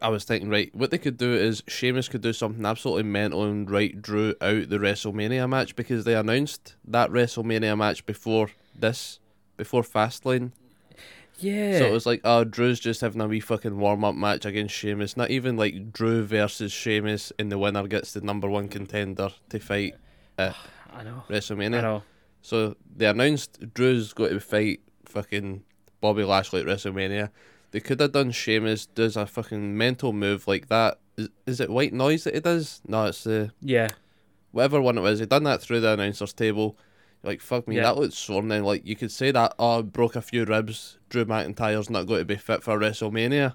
I 0.01 0.09
was 0.09 0.25
thinking, 0.25 0.49
right, 0.49 0.75
what 0.75 0.91
they 0.91 0.99
could 0.99 1.17
do 1.17 1.33
is 1.33 1.63
Sheamus 1.67 2.09
could 2.09 2.21
do 2.21 2.33
something 2.33 2.65
absolutely 2.65 3.03
mental 3.05 3.45
and 3.45 3.71
write 3.71 4.01
Drew 4.01 4.35
out 4.41 4.69
the 4.69 4.79
WrestleMania 4.79 5.49
match 5.49 5.75
because 5.77 6.05
they 6.05 6.15
announced 6.15 6.77
that 6.85 7.11
WrestleMania 7.11 7.77
match 7.77 8.07
before 8.07 8.51
this, 8.79 9.19
before 9.57 9.83
Fastlane. 9.83 10.53
yeah. 11.39 11.79
So 11.79 11.87
it 11.87 11.93
was 11.93 12.07
like, 12.07 12.21
oh, 12.25 12.45
Drew's 12.45 12.81
just 12.81 13.01
having 13.01 13.21
a 13.21 13.27
wee 13.27 13.41
fucking 13.41 13.79
warm 13.79 14.05
up 14.05 14.15
match 14.15 14.45
against 14.45 14.75
Sheamus. 14.75 15.17
Not 15.17 15.31
even 15.31 15.57
like 15.57 15.93
Drew 15.93 16.25
versus 16.25 16.73
Sheamus, 16.73 17.33
and 17.39 17.51
the 17.51 17.59
winner 17.59 17.87
gets 17.89 18.13
the 18.13 18.21
number 18.21 18.49
one 18.49 18.69
contender 18.69 19.31
to 19.49 19.59
fight 19.59 19.95
at 20.39 20.55
I 20.93 21.03
know. 21.03 21.25
WrestleMania. 21.29 21.79
I 21.79 21.83
know. 21.83 22.03
So 22.43 22.77
they 22.97 23.07
announced 23.07 23.75
Drew's 23.75 24.13
going 24.13 24.33
to 24.33 24.41
fight 24.41 24.81
fucking 25.05 25.65
Bobby 26.00 26.25
Lashley 26.25 26.61
at 26.61 26.67
WrestleMania. 26.67 27.31
They 27.73 27.81
could 27.81 28.00
have 28.00 28.12
done 28.12 28.31
Sheamus 28.32 28.87
does 28.87 29.17
a 29.17 29.26
fucking 29.26 29.76
mental 29.76 30.12
move 30.12 30.49
like 30.49 30.69
that. 30.69 30.99
Is, 31.17 31.29
is 31.47 31.61
it 31.61 31.70
white 31.70 31.93
noise 31.93 32.25
that 32.25 32.35
he 32.35 32.41
does? 32.41 32.81
No, 32.87 33.06
it's 33.06 33.25
the 33.25 33.52
Yeah. 33.61 33.88
whatever 34.50 34.81
one 34.81 34.99
it 34.99 35.02
was. 35.02 35.20
He 35.20 35.26
done 35.26 35.44
that 35.44 35.62
through 35.62 35.81
the 35.81 35.93
announcers 35.93 36.32
table. 36.32 36.76
Like 37.23 37.41
fuck 37.41 37.69
me, 37.69 37.76
Yeah. 37.76 37.82
that 37.82 37.97
looks 37.99 38.17
sworn. 38.17 38.49
Then 38.49 38.64
like 38.64 38.87
you 38.87 38.97
could 38.97 39.12
say 39.12 39.31
that 39.31 39.55
oh 39.58 39.82
broke 39.82 40.17
a 40.17 40.23
few 40.23 40.44
ribs. 40.44 40.99
Drew 41.11 41.25
McIntyre's 41.25 41.91
not 41.91 42.06
going 42.06 42.20
to 42.20 42.25
be 42.25 42.37
fit 42.37 42.62
for 42.62 42.79
WrestleMania. 42.79 43.55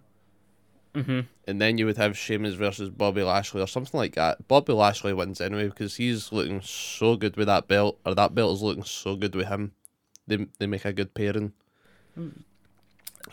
hmm 0.93 1.21
And 1.47 1.59
then 1.59 1.77
you 1.77 1.85
would 1.87 1.97
have 1.97 2.17
Sheamus 2.17 2.53
versus 2.53 2.89
Bobby 2.89 3.23
Lashley 3.23 3.61
or 3.61 3.67
something 3.67 3.97
like 3.97 4.15
that. 4.15 4.47
Bobby 4.47 4.71
Lashley 4.73 5.13
wins 5.13 5.41
anyway 5.41 5.67
because 5.67 5.95
he's 5.97 6.31
looking 6.31 6.61
so 6.61 7.15
good 7.17 7.35
with 7.35 7.47
that 7.47 7.67
belt, 7.67 7.99
or 8.05 8.15
that 8.15 8.33
belt 8.35 8.55
is 8.55 8.61
looking 8.61 8.83
so 8.83 9.15
good 9.17 9.35
with 9.35 9.47
him. 9.47 9.73
They 10.27 10.47
they 10.59 10.67
make 10.67 10.85
a 10.85 10.93
good 10.93 11.13
pairing. 11.13 11.51
So 12.15 12.21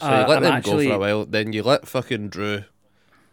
Uh, 0.00 0.20
you 0.22 0.26
let 0.28 0.36
I'm 0.38 0.42
them 0.42 0.52
actually- 0.54 0.86
go 0.86 0.90
for 0.90 0.96
a 0.96 0.98
while, 0.98 1.24
then 1.26 1.52
you 1.52 1.62
let 1.62 1.86
fucking 1.86 2.28
Drew 2.28 2.64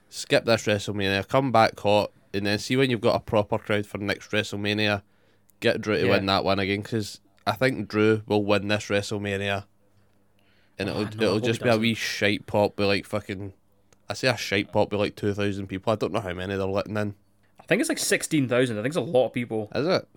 skip 0.10 0.46
this 0.46 0.66
WrestleMania, 0.66 1.28
come 1.28 1.52
back 1.52 1.80
hot, 1.80 2.12
and 2.34 2.46
then 2.46 2.60
see 2.60 2.76
when 2.76 2.90
you've 2.90 3.02
got 3.02 3.16
a 3.16 3.20
proper 3.20 3.58
crowd 3.58 3.86
for 3.86 3.98
next 3.98 4.32
WrestleMania, 4.32 5.04
get 5.60 5.82
Drew 5.82 5.96
to 5.98 6.06
Yeah. 6.06 6.12
win 6.12 6.26
that 6.28 6.44
one 6.44 6.60
again 6.60 6.82
because 6.82 7.22
I 7.48 7.54
think 7.54 7.88
Drew 7.88 8.22
will 8.28 8.44
win 8.44 8.68
this 8.68 8.86
WrestleMania, 8.86 9.66
and 10.78 10.90
Oh, 10.90 11.02
it'll 11.02 11.18
no, 11.18 11.26
it'll 11.28 11.40
just 11.40 11.62
be 11.64 11.70
a 11.70 11.78
wee 11.78 11.94
shite 11.94 12.46
pop 12.46 12.78
with 12.78 12.88
like 12.88 13.06
fucking. 13.06 13.54
I 14.10 14.14
say 14.14 14.28
a 14.28 14.36
shite 14.38 14.72
pop 14.72 14.92
with 14.92 15.00
like 15.00 15.16
two 15.16 15.34
thousand 15.34 15.68
people. 15.68 15.94
I 15.94 15.96
don't 15.96 16.14
know 16.14 16.20
how 16.20 16.34
many 16.34 16.56
they're 16.56 16.66
letting 16.66 16.98
in. 16.98 17.16
I 17.60 17.64
think 17.64 17.80
it's 17.80 17.90
like 17.90 17.98
sixteen 18.00 18.48
thousand. 18.48 18.78
I 18.78 18.82
think 18.82 18.92
it's 18.92 18.98
a 18.98 19.02
lot 19.02 19.28
of 19.28 19.34
people. 19.34 19.72
Is 19.76 19.88
it? 19.88 20.08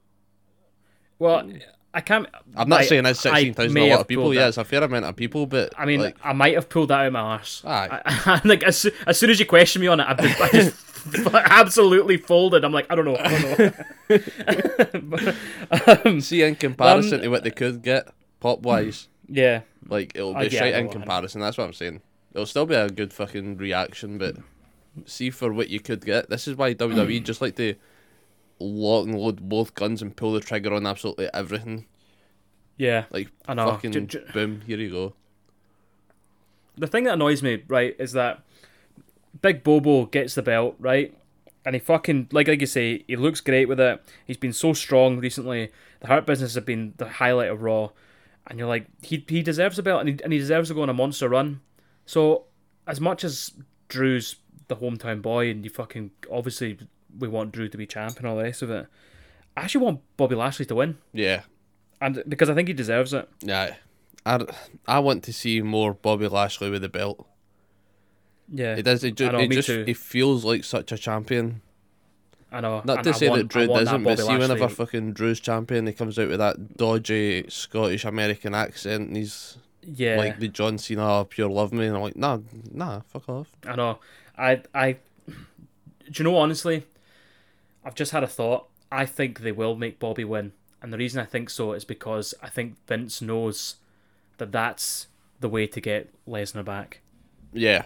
Well, 1.18 1.48
I 1.94 2.00
can't. 2.00 2.26
I'm 2.56 2.68
not 2.68 2.80
I- 2.80 2.84
saying 2.84 3.06
it's 3.06 3.25
I 3.26 3.30
sixteen 3.30 3.54
thousand 3.54 3.76
a 3.76 3.90
lot 3.90 4.00
of 4.00 4.08
people. 4.08 4.32
Yeah, 4.32 4.49
it's 4.49 4.56
a 4.56 4.64
fair 4.64 4.82
amount 4.82 5.04
of 5.04 5.16
people, 5.16 5.46
but 5.46 5.72
I 5.76 5.84
mean, 5.84 6.00
like, 6.00 6.16
I 6.22 6.32
might 6.32 6.54
have 6.54 6.68
pulled 6.68 6.88
that 6.88 7.00
out 7.00 7.06
of 7.06 7.12
my 7.12 7.20
arse. 7.20 7.62
Aye. 7.64 8.00
I, 8.04 8.40
like 8.44 8.62
as, 8.62 8.87
as 9.06 9.18
soon 9.18 9.30
as 9.30 9.38
you 9.38 9.46
question 9.46 9.80
me 9.80 9.88
on 9.88 10.00
it, 10.00 10.06
I 10.08 10.14
just, 10.14 10.40
I 10.40 10.49
just 10.49 11.34
absolutely 11.34 12.16
folded. 12.16 12.64
I'm 12.64 12.72
like, 12.72 12.87
I 12.90 12.94
don't 12.94 13.04
know. 13.04 13.16
I 13.18 13.28
don't 13.28 13.58
know. 13.58 13.72
But, 15.72 16.06
um, 16.06 16.20
see 16.20 16.42
in 16.42 16.54
comparison 16.56 17.20
to 17.20 17.28
what 17.28 17.44
they 17.44 17.50
could 17.50 17.82
get 17.82 18.08
pop 18.40 18.61
wise. 18.61 19.08
yeah, 19.28 19.62
Like 19.88 20.12
it'll 20.14 20.34
be 20.34 20.58
I 20.58 20.66
in 20.78 20.88
I 20.88 20.92
comparison. 20.92 21.40
That's 21.40 21.56
what 21.56 21.64
I'm 21.64 21.72
saying. 21.72 22.02
It'll 22.34 22.46
still 22.46 22.66
be 22.66 22.75
a 22.75 22.88
good 22.88 23.12
fucking 23.12 23.56
reaction, 23.58 24.18
but 24.18 24.37
see 25.06 25.30
for 25.30 25.52
what 25.52 25.68
you 25.68 25.80
could 25.80 26.04
get. 26.04 26.28
This 26.30 26.46
is 26.49 26.56
why 26.56 26.75
WWE 26.75 27.22
just 27.22 27.40
like 27.40 27.56
to 27.56 27.75
lock 28.62 29.07
and 29.07 29.19
load 29.19 29.49
both 29.49 29.75
guns 29.75 30.00
and 30.02 30.16
pull 30.16 30.33
the 30.33 30.40
trigger 30.40 30.73
on 30.73 30.87
absolutely 30.87 31.28
everything. 31.35 31.87
yeah. 32.76 33.04
Like 33.11 33.28
I 33.47 33.54
know. 33.54 33.66
fucking 33.71 33.92
J- 33.92 34.00
j- 34.07 34.25
boom, 34.33 34.62
here 34.66 34.78
you 34.78 34.90
go. 34.90 35.14
the 36.76 36.87
thing 36.87 37.04
that 37.04 37.14
annoys 37.14 37.42
me, 37.42 37.62
right, 37.69 37.95
is 37.99 38.12
that 38.12 38.42
Big 39.40 39.62
Bobo 39.62 40.07
gets 40.07 40.35
the 40.35 40.42
belt, 40.42 40.76
right? 40.78 41.16
And 41.64 41.75
he 41.75 41.78
fucking 41.81 42.28
like 42.33 42.49
like 42.49 42.61
you 42.61 42.66
say, 42.66 43.04
he 43.07 43.16
looks 43.16 43.40
great 43.40 43.66
with 43.69 43.78
it. 43.81 44.02
He's 44.26 44.37
been 44.37 44.52
so 44.52 44.73
strong 44.73 45.19
recently. 45.19 45.71
The 46.00 46.09
Hurt 46.09 46.26
Business 46.26 46.54
have 46.57 46.66
been 46.66 46.95
the 46.97 47.09
highlight 47.09 47.50
of 47.50 47.62
Raw, 47.62 47.90
and 48.49 48.59
you're 48.59 48.69
like, 48.69 48.87
he 49.02 49.25
he 49.28 49.42
deserves 49.42 49.78
a 49.78 49.83
belt, 49.83 50.00
and 50.00 50.09
he 50.09 50.19
and 50.25 50.33
he 50.33 50.38
deserves 50.38 50.69
to 50.69 50.75
go 50.75 50.83
on 50.83 50.88
a 50.88 50.95
monster 50.95 51.28
run. 51.28 51.61
So 52.04 52.47
as 52.87 53.00
much 53.00 53.23
as 53.23 53.52
Drew's 53.88 54.37
the 54.66 54.76
hometown 54.76 55.23
boy, 55.23 55.50
and 55.50 55.62
you 55.64 55.71
fucking 55.71 56.11
obviously 56.31 56.78
we 57.19 57.28
want 57.28 57.52
Drew 57.52 57.69
to 57.69 57.76
be 57.78 57.87
champ 57.87 58.19
and 58.19 58.26
all 58.26 58.37
the 58.37 58.42
rest 58.45 58.62
of 58.62 58.71
it. 58.71 58.87
I 59.57 59.62
actually 59.62 59.85
want 59.85 60.00
Bobby 60.16 60.35
Lashley 60.35 60.64
to 60.66 60.75
win, 60.75 60.99
Yeah, 61.12 61.42
and 62.00 62.23
because 62.28 62.49
I 62.49 62.54
think 62.54 62.69
he 62.69 62.75
deserves 62.75 63.12
it. 63.12 63.28
yeah. 63.42 63.75
I, 64.25 64.47
I 64.87 65.00
want 65.00 65.25
to 65.25 65.33
see 65.33 65.61
more 65.62 65.95
Bobby 65.95 66.28
Lashley 66.28 66.71
with 66.71 66.83
the 66.83 66.88
belt. 66.88 67.26
Yeah, 68.49 68.76
It 68.76 68.83
does. 68.85 69.02
It, 69.02 69.16
ju- 69.16 69.26
I 69.28 69.33
know, 69.33 69.38
it 69.40 69.49
me 69.49 69.57
just 69.57 69.66
too. 69.69 69.85
it 69.87 69.97
feels 69.97 70.45
like 70.45 70.62
such 70.64 70.92
a 70.92 70.99
champion. 70.99 71.61
I 72.52 72.61
know. 72.61 72.83
Not 72.85 72.99
and 72.99 73.04
to 73.04 73.11
I 73.11 73.12
say 73.14 73.28
want- 73.28 73.42
that 73.42 73.49
Drew 73.49 73.66
doesn't, 73.66 74.04
but 74.04 74.19
Bobby 74.19 74.28
see 74.28 74.38
whenever 74.38 74.69
fucking 74.69 75.14
Drew's 75.14 75.40
champion, 75.40 75.87
he 75.87 75.92
comes 75.92 76.19
out 76.19 76.28
with 76.28 76.38
that 76.38 76.76
dodgy 76.76 77.47
Scottish 77.49 78.04
American 78.04 78.54
accent, 78.54 79.09
and 79.09 79.16
he's 79.16 79.57
yeah, 79.83 80.16
like 80.16 80.38
the 80.38 80.49
John 80.49 80.78
Cena 80.78 81.02
of 81.02 81.31
pure 81.31 81.49
love 81.49 81.73
me, 81.73 81.87
and 81.87 81.97
I'm 81.97 82.02
like, 82.02 82.16
nah, 82.16 82.38
nah, 82.71 83.00
fuck 83.09 83.28
off. 83.28 83.49
I 83.66 83.75
know. 83.75 83.99
I 84.38 84.62
I. 84.75 84.97
Do 85.26 85.35
you 86.14 86.25
know 86.25 86.37
honestly? 86.37 86.85
I've 87.84 87.94
just 87.94 88.12
had 88.12 88.22
a 88.22 88.28
thought. 88.28 88.68
I 88.90 89.06
think 89.06 89.40
they 89.40 89.52
will 89.52 89.74
make 89.74 89.98
Bobby 89.98 90.24
win, 90.24 90.52
and 90.82 90.92
the 90.92 90.98
reason 90.98 91.20
I 91.20 91.24
think 91.24 91.50
so 91.50 91.72
is 91.72 91.84
because 91.84 92.34
I 92.42 92.48
think 92.48 92.76
Vince 92.86 93.22
knows 93.22 93.76
that 94.38 94.52
that's 94.52 95.06
the 95.40 95.48
way 95.48 95.66
to 95.66 95.80
get 95.80 96.10
Lesnar 96.28 96.64
back. 96.64 97.00
Yeah, 97.52 97.82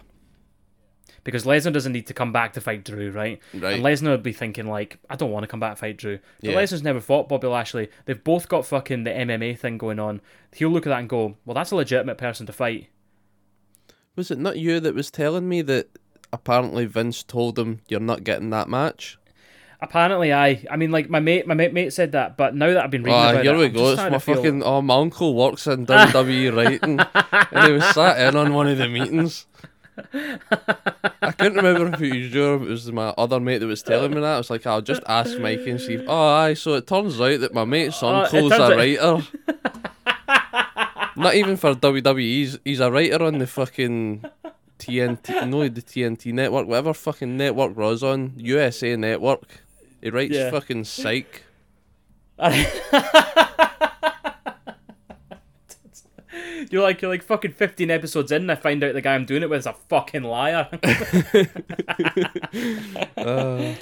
Because 1.25 1.45
Lesnar 1.45 1.73
doesn't 1.73 1.93
need 1.93 2.07
to 2.07 2.15
come 2.15 2.33
back 2.33 2.53
to 2.53 2.61
fight 2.61 2.85
Drew, 2.85 3.11
right? 3.11 3.41
Right. 3.53 3.75
And 3.75 3.85
Lesnar 3.85 4.11
would 4.11 4.23
be 4.23 4.33
thinking 4.33 4.67
like, 4.69 4.99
I 5.11 5.17
don't 5.17 5.33
want 5.33 5.43
to 5.43 5.49
come 5.49 5.59
back 5.59 5.75
to 5.75 5.81
fight 5.81 5.97
Drew. 5.97 6.19
But 6.41 6.51
Yeah. 6.51 6.57
Lesnar's 6.57 6.85
never 6.85 7.01
fought 7.01 7.29
Bobby 7.29 7.49
Lashley. 7.49 7.89
They've 8.05 8.23
both 8.23 8.49
got 8.49 8.65
fucking 8.67 9.03
the 9.05 9.11
MMA 9.11 9.59
thing 9.59 9.77
going 9.77 9.99
on. 9.99 10.21
He'll 10.55 10.69
look 10.71 10.87
at 10.87 10.91
that 10.91 11.01
and 11.01 11.09
go, 11.09 11.37
well, 11.45 11.55
that's 11.57 11.73
a 11.73 11.77
legitimate 11.77 12.17
person 12.19 12.47
to 12.47 12.53
fight. 12.53 12.89
was 14.15 14.31
it 14.31 14.39
not 14.39 14.57
you 14.59 14.79
that 14.81 14.95
was 14.95 15.11
telling 15.11 15.49
me 15.49 15.63
that 15.63 15.89
apparently 16.33 16.87
Vince 16.87 17.23
told 17.25 17.59
him 17.59 17.81
you're 17.89 17.99
not 18.01 18.23
getting 18.25 18.51
that 18.51 18.69
match? 18.69 19.19
Apparently, 19.89 20.33
I. 20.33 20.65
I 20.71 20.77
mean, 20.77 20.91
like 20.91 21.09
my 21.09 21.21
mate, 21.21 21.47
my 21.47 21.55
mate, 21.55 21.73
mate 21.73 21.93
said 21.93 22.13
that, 22.13 22.37
but 22.37 22.55
now 22.55 22.67
that 22.69 22.85
I've 22.85 22.91
been 22.91 23.03
reading 23.03 23.19
Oh, 23.21 23.31
about 23.31 23.45
here 23.45 23.55
it, 23.55 23.59
we 23.59 23.69
go. 23.69 23.91
It's 23.93 24.01
my 24.03 24.19
feel- 24.19 24.37
fucking. 24.37 24.63
Oh, 24.63 24.83
my 24.83 24.97
uncle 24.97 25.35
works 25.35 25.67
in 25.67 25.87
WWE 25.87 26.57
writing, 26.57 27.01
and 27.53 27.67
he 27.67 27.73
was 27.73 27.85
sat 27.95 28.21
in 28.21 28.37
on 28.37 28.53
one 28.55 28.67
of 28.69 28.79
the 28.79 28.89
meetings. 28.89 29.47
I 30.13 31.33
couldn't 31.39 31.57
remember 31.57 31.87
if 31.95 32.03
it 32.03 32.13
was 32.15 32.35
you 32.35 32.45
or 32.47 32.57
if 32.57 32.63
it 32.63 32.69
was 32.69 32.93
my 32.93 33.09
other 33.17 33.41
mate 33.41 33.59
that 33.59 33.67
was 33.67 33.83
telling 33.83 34.13
me 34.13 34.21
that. 34.21 34.35
I 34.35 34.39
was 34.39 34.51
like, 34.51 34.67
I'll 34.67 34.83
just 34.83 35.03
ask 35.07 35.39
Mikey 35.39 35.71
and 35.71 35.81
see. 35.81 35.95
If, 35.95 36.05
oh, 36.07 36.29
aye. 36.35 36.55
So 36.55 36.75
it 36.75 36.87
turns 36.87 37.19
out 37.21 37.41
that 37.41 37.55
my 37.55 37.65
mate's 37.65 38.03
Oh, 38.03 38.09
uncle's 38.09 38.51
turns 38.53 38.61
a 38.61 38.65
out- 38.65 38.77
writer. 38.77 39.27
Not 41.17 41.35
even 41.35 41.57
for 41.57 41.75
WWE. 41.75 42.21
He's, 42.21 42.59
he's 42.65 42.81
a 42.81 42.91
writer 42.93 43.23
on 43.23 43.39
the 43.39 43.47
fucking 43.47 44.23
TNT. 44.79 45.49
No, 45.49 45.67
the 45.67 45.81
TNT 45.81 46.31
network, 46.35 46.67
whatever 46.67 46.93
fucking 46.93 47.37
network 47.39 47.73
Raw's 47.75 48.03
on. 48.03 48.35
USA 48.37 48.97
Network. 48.97 49.63
He 50.07 50.11
writes 50.11 50.33
Yeah. 50.37 50.51
fucking 50.53 50.85
psych. 50.85 51.43
You're 56.71 56.83
like 56.83 57.01
you're 57.03 57.11
like 57.11 57.23
fucking 57.25 57.53
15 57.53 57.91
episodes 57.91 58.31
in. 58.31 58.43
And 58.43 58.53
I 58.53 58.55
find 58.55 58.83
out 58.85 58.95
the 58.95 59.01
guy 59.01 59.15
I'm 59.17 59.25
doing 59.25 59.43
it 59.43 59.51
with 59.51 59.61
is 59.61 59.67
a 59.67 59.73
fucking 59.89 60.23
liar. 60.23 60.69
Uh, 63.17 63.75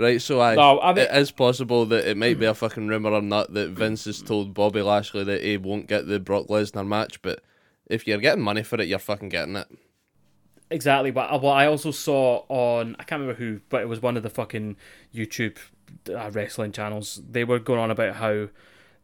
right, 0.00 0.20
so 0.20 0.40
I, 0.40 0.54
No, 0.56 0.80
I 0.80 0.92
mean- 0.92 1.04
it 1.04 1.14
is 1.16 1.30
possible 1.30 1.86
that 1.86 2.04
it 2.10 2.16
might 2.16 2.40
be 2.40 2.46
a 2.46 2.54
fucking 2.54 2.88
rumor 2.88 3.10
or 3.12 3.22
not 3.22 3.52
that 3.54 3.70
Vince 3.70 4.06
has 4.06 4.20
told 4.20 4.52
Bobby 4.54 4.82
Lashley 4.82 5.22
that 5.24 5.42
he 5.44 5.56
won't 5.56 5.86
get 5.86 6.08
the 6.08 6.18
Brock 6.18 6.48
Lesnar 6.48 6.84
match, 6.86 7.22
but 7.22 7.40
if 7.86 8.04
you're 8.06 8.18
getting 8.18 8.42
money 8.42 8.64
for 8.64 8.80
it, 8.80 8.88
you're 8.88 8.98
fucking 8.98 9.28
getting 9.28 9.54
it. 9.54 9.68
Exactly, 10.70 11.10
but 11.10 11.32
uh, 11.32 11.38
what 11.38 11.54
I 11.54 11.66
also 11.66 11.90
saw 11.90 12.44
on 12.48 12.94
I 12.98 13.04
can't 13.04 13.20
remember 13.20 13.38
who, 13.38 13.60
but 13.68 13.80
it 13.80 13.88
was 13.88 14.02
one 14.02 14.16
of 14.16 14.22
the 14.22 14.30
fucking 14.30 14.76
YouTube 15.14 15.56
uh, 16.14 16.30
wrestling 16.30 16.72
channels. 16.72 17.20
They 17.28 17.44
were 17.44 17.58
going 17.58 17.80
on 17.80 17.90
about 17.90 18.16
how 18.16 18.48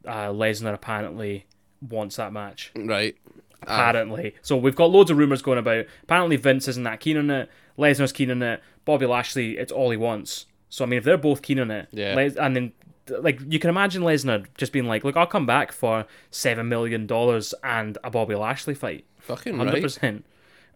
uh, 0.06 0.28
Lesnar 0.28 0.74
apparently 0.74 1.46
wants 1.80 2.16
that 2.16 2.32
match. 2.32 2.72
Right. 2.76 3.16
Apparently, 3.62 4.34
so 4.42 4.58
we've 4.58 4.76
got 4.76 4.90
loads 4.90 5.10
of 5.10 5.16
rumors 5.16 5.40
going 5.40 5.58
about. 5.58 5.86
Apparently, 6.02 6.36
Vince 6.36 6.68
isn't 6.68 6.82
that 6.82 7.00
keen 7.00 7.16
on 7.16 7.30
it. 7.30 7.50
Lesnar's 7.78 8.12
keen 8.12 8.30
on 8.30 8.42
it. 8.42 8.62
Bobby 8.84 9.06
Lashley, 9.06 9.56
it's 9.56 9.72
all 9.72 9.90
he 9.90 9.96
wants. 9.96 10.44
So 10.68 10.84
I 10.84 10.86
mean, 10.88 10.98
if 10.98 11.04
they're 11.04 11.16
both 11.16 11.40
keen 11.40 11.58
on 11.58 11.70
it, 11.70 11.88
Yeah. 11.90 12.14
Les- 12.14 12.36
and 12.36 12.54
then 12.54 12.72
like 13.08 13.40
you 13.48 13.58
can 13.58 13.70
imagine 13.70 14.02
Lesnar 14.02 14.46
just 14.56 14.72
being 14.72 14.86
like, 14.86 15.02
"Look, 15.02 15.16
I'll 15.16 15.26
come 15.26 15.46
back 15.46 15.72
for 15.72 16.06
seven 16.30 16.68
million 16.68 17.06
dollars 17.06 17.54
and 17.62 17.96
a 18.04 18.10
Bobby 18.10 18.34
Lashley 18.34 18.74
fight." 18.74 19.06
Fucking 19.20 19.56
Hundred 19.56 19.74
right. 19.74 19.82
percent. 19.82 20.24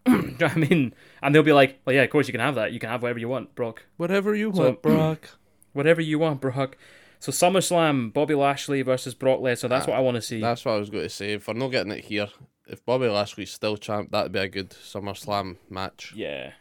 Do 0.07 0.13
you 0.13 0.37
know 0.41 0.47
I 0.47 0.55
mean? 0.55 0.95
And 1.23 1.35
they'll 1.35 1.43
be 1.43 1.53
like, 1.53 1.81
"Well, 1.85 1.95
yeah, 1.95 2.03
of 2.03 2.11
course 2.11 2.29
you 2.29 2.33
can 2.33 2.41
have 2.41 2.55
that. 2.57 2.73
You 2.73 2.79
can 2.79 2.91
have 2.91 3.03
whatever 3.03 3.19
you 3.19 3.29
want, 3.29 3.55
Brock. 3.55 3.85
Whatever 3.97 4.35
you 4.35 4.51
want, 4.51 4.83
Brock. 4.83 5.31
Whatever 5.73 6.01
you 6.01 6.19
want, 6.19 6.41
Brock." 6.41 6.77
So 7.21 7.33
SummerSlam, 7.33 8.13
Bobby 8.13 8.35
Lashley 8.35 8.83
versus 8.83 9.15
Brock 9.15 9.41
Lesnar. 9.41 9.69
That's 9.69 9.87
ah, 9.87 9.91
what 9.91 9.99
I 9.99 10.01
want 10.01 10.15
to 10.17 10.23
see. 10.23 10.41
That's 10.41 10.65
what 10.65 10.73
I 10.73 10.79
was 10.79 10.89
going 10.89 11.03
to 11.03 11.11
say. 11.11 11.33
If 11.33 11.49
we're 11.49 11.55
not 11.55 11.69
getting 11.69 11.93
it 11.93 12.05
here, 12.05 12.29
if 12.69 12.85
Bobby 12.85 13.09
Lashley's 13.09 13.51
still 13.51 13.77
champ, 13.77 14.13
that'd 14.13 14.33
be 14.33 14.39
a 14.39 14.49
good 14.49 14.71
SummerSlam 14.71 15.57
match. 15.69 16.13
Yeah, 16.15 16.53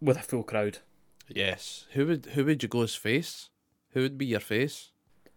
with 0.00 0.18
a 0.18 0.22
full 0.22 0.42
crowd. 0.42 0.78
Yes. 1.28 1.86
Who 1.92 2.06
would 2.06 2.26
who 2.26 2.44
would 2.44 2.62
you 2.62 2.68
go 2.68 2.82
as 2.82 2.94
face? 2.94 3.50
Who 3.92 4.00
would 4.00 4.18
be 4.18 4.26
your 4.26 4.40
face? 4.40 4.90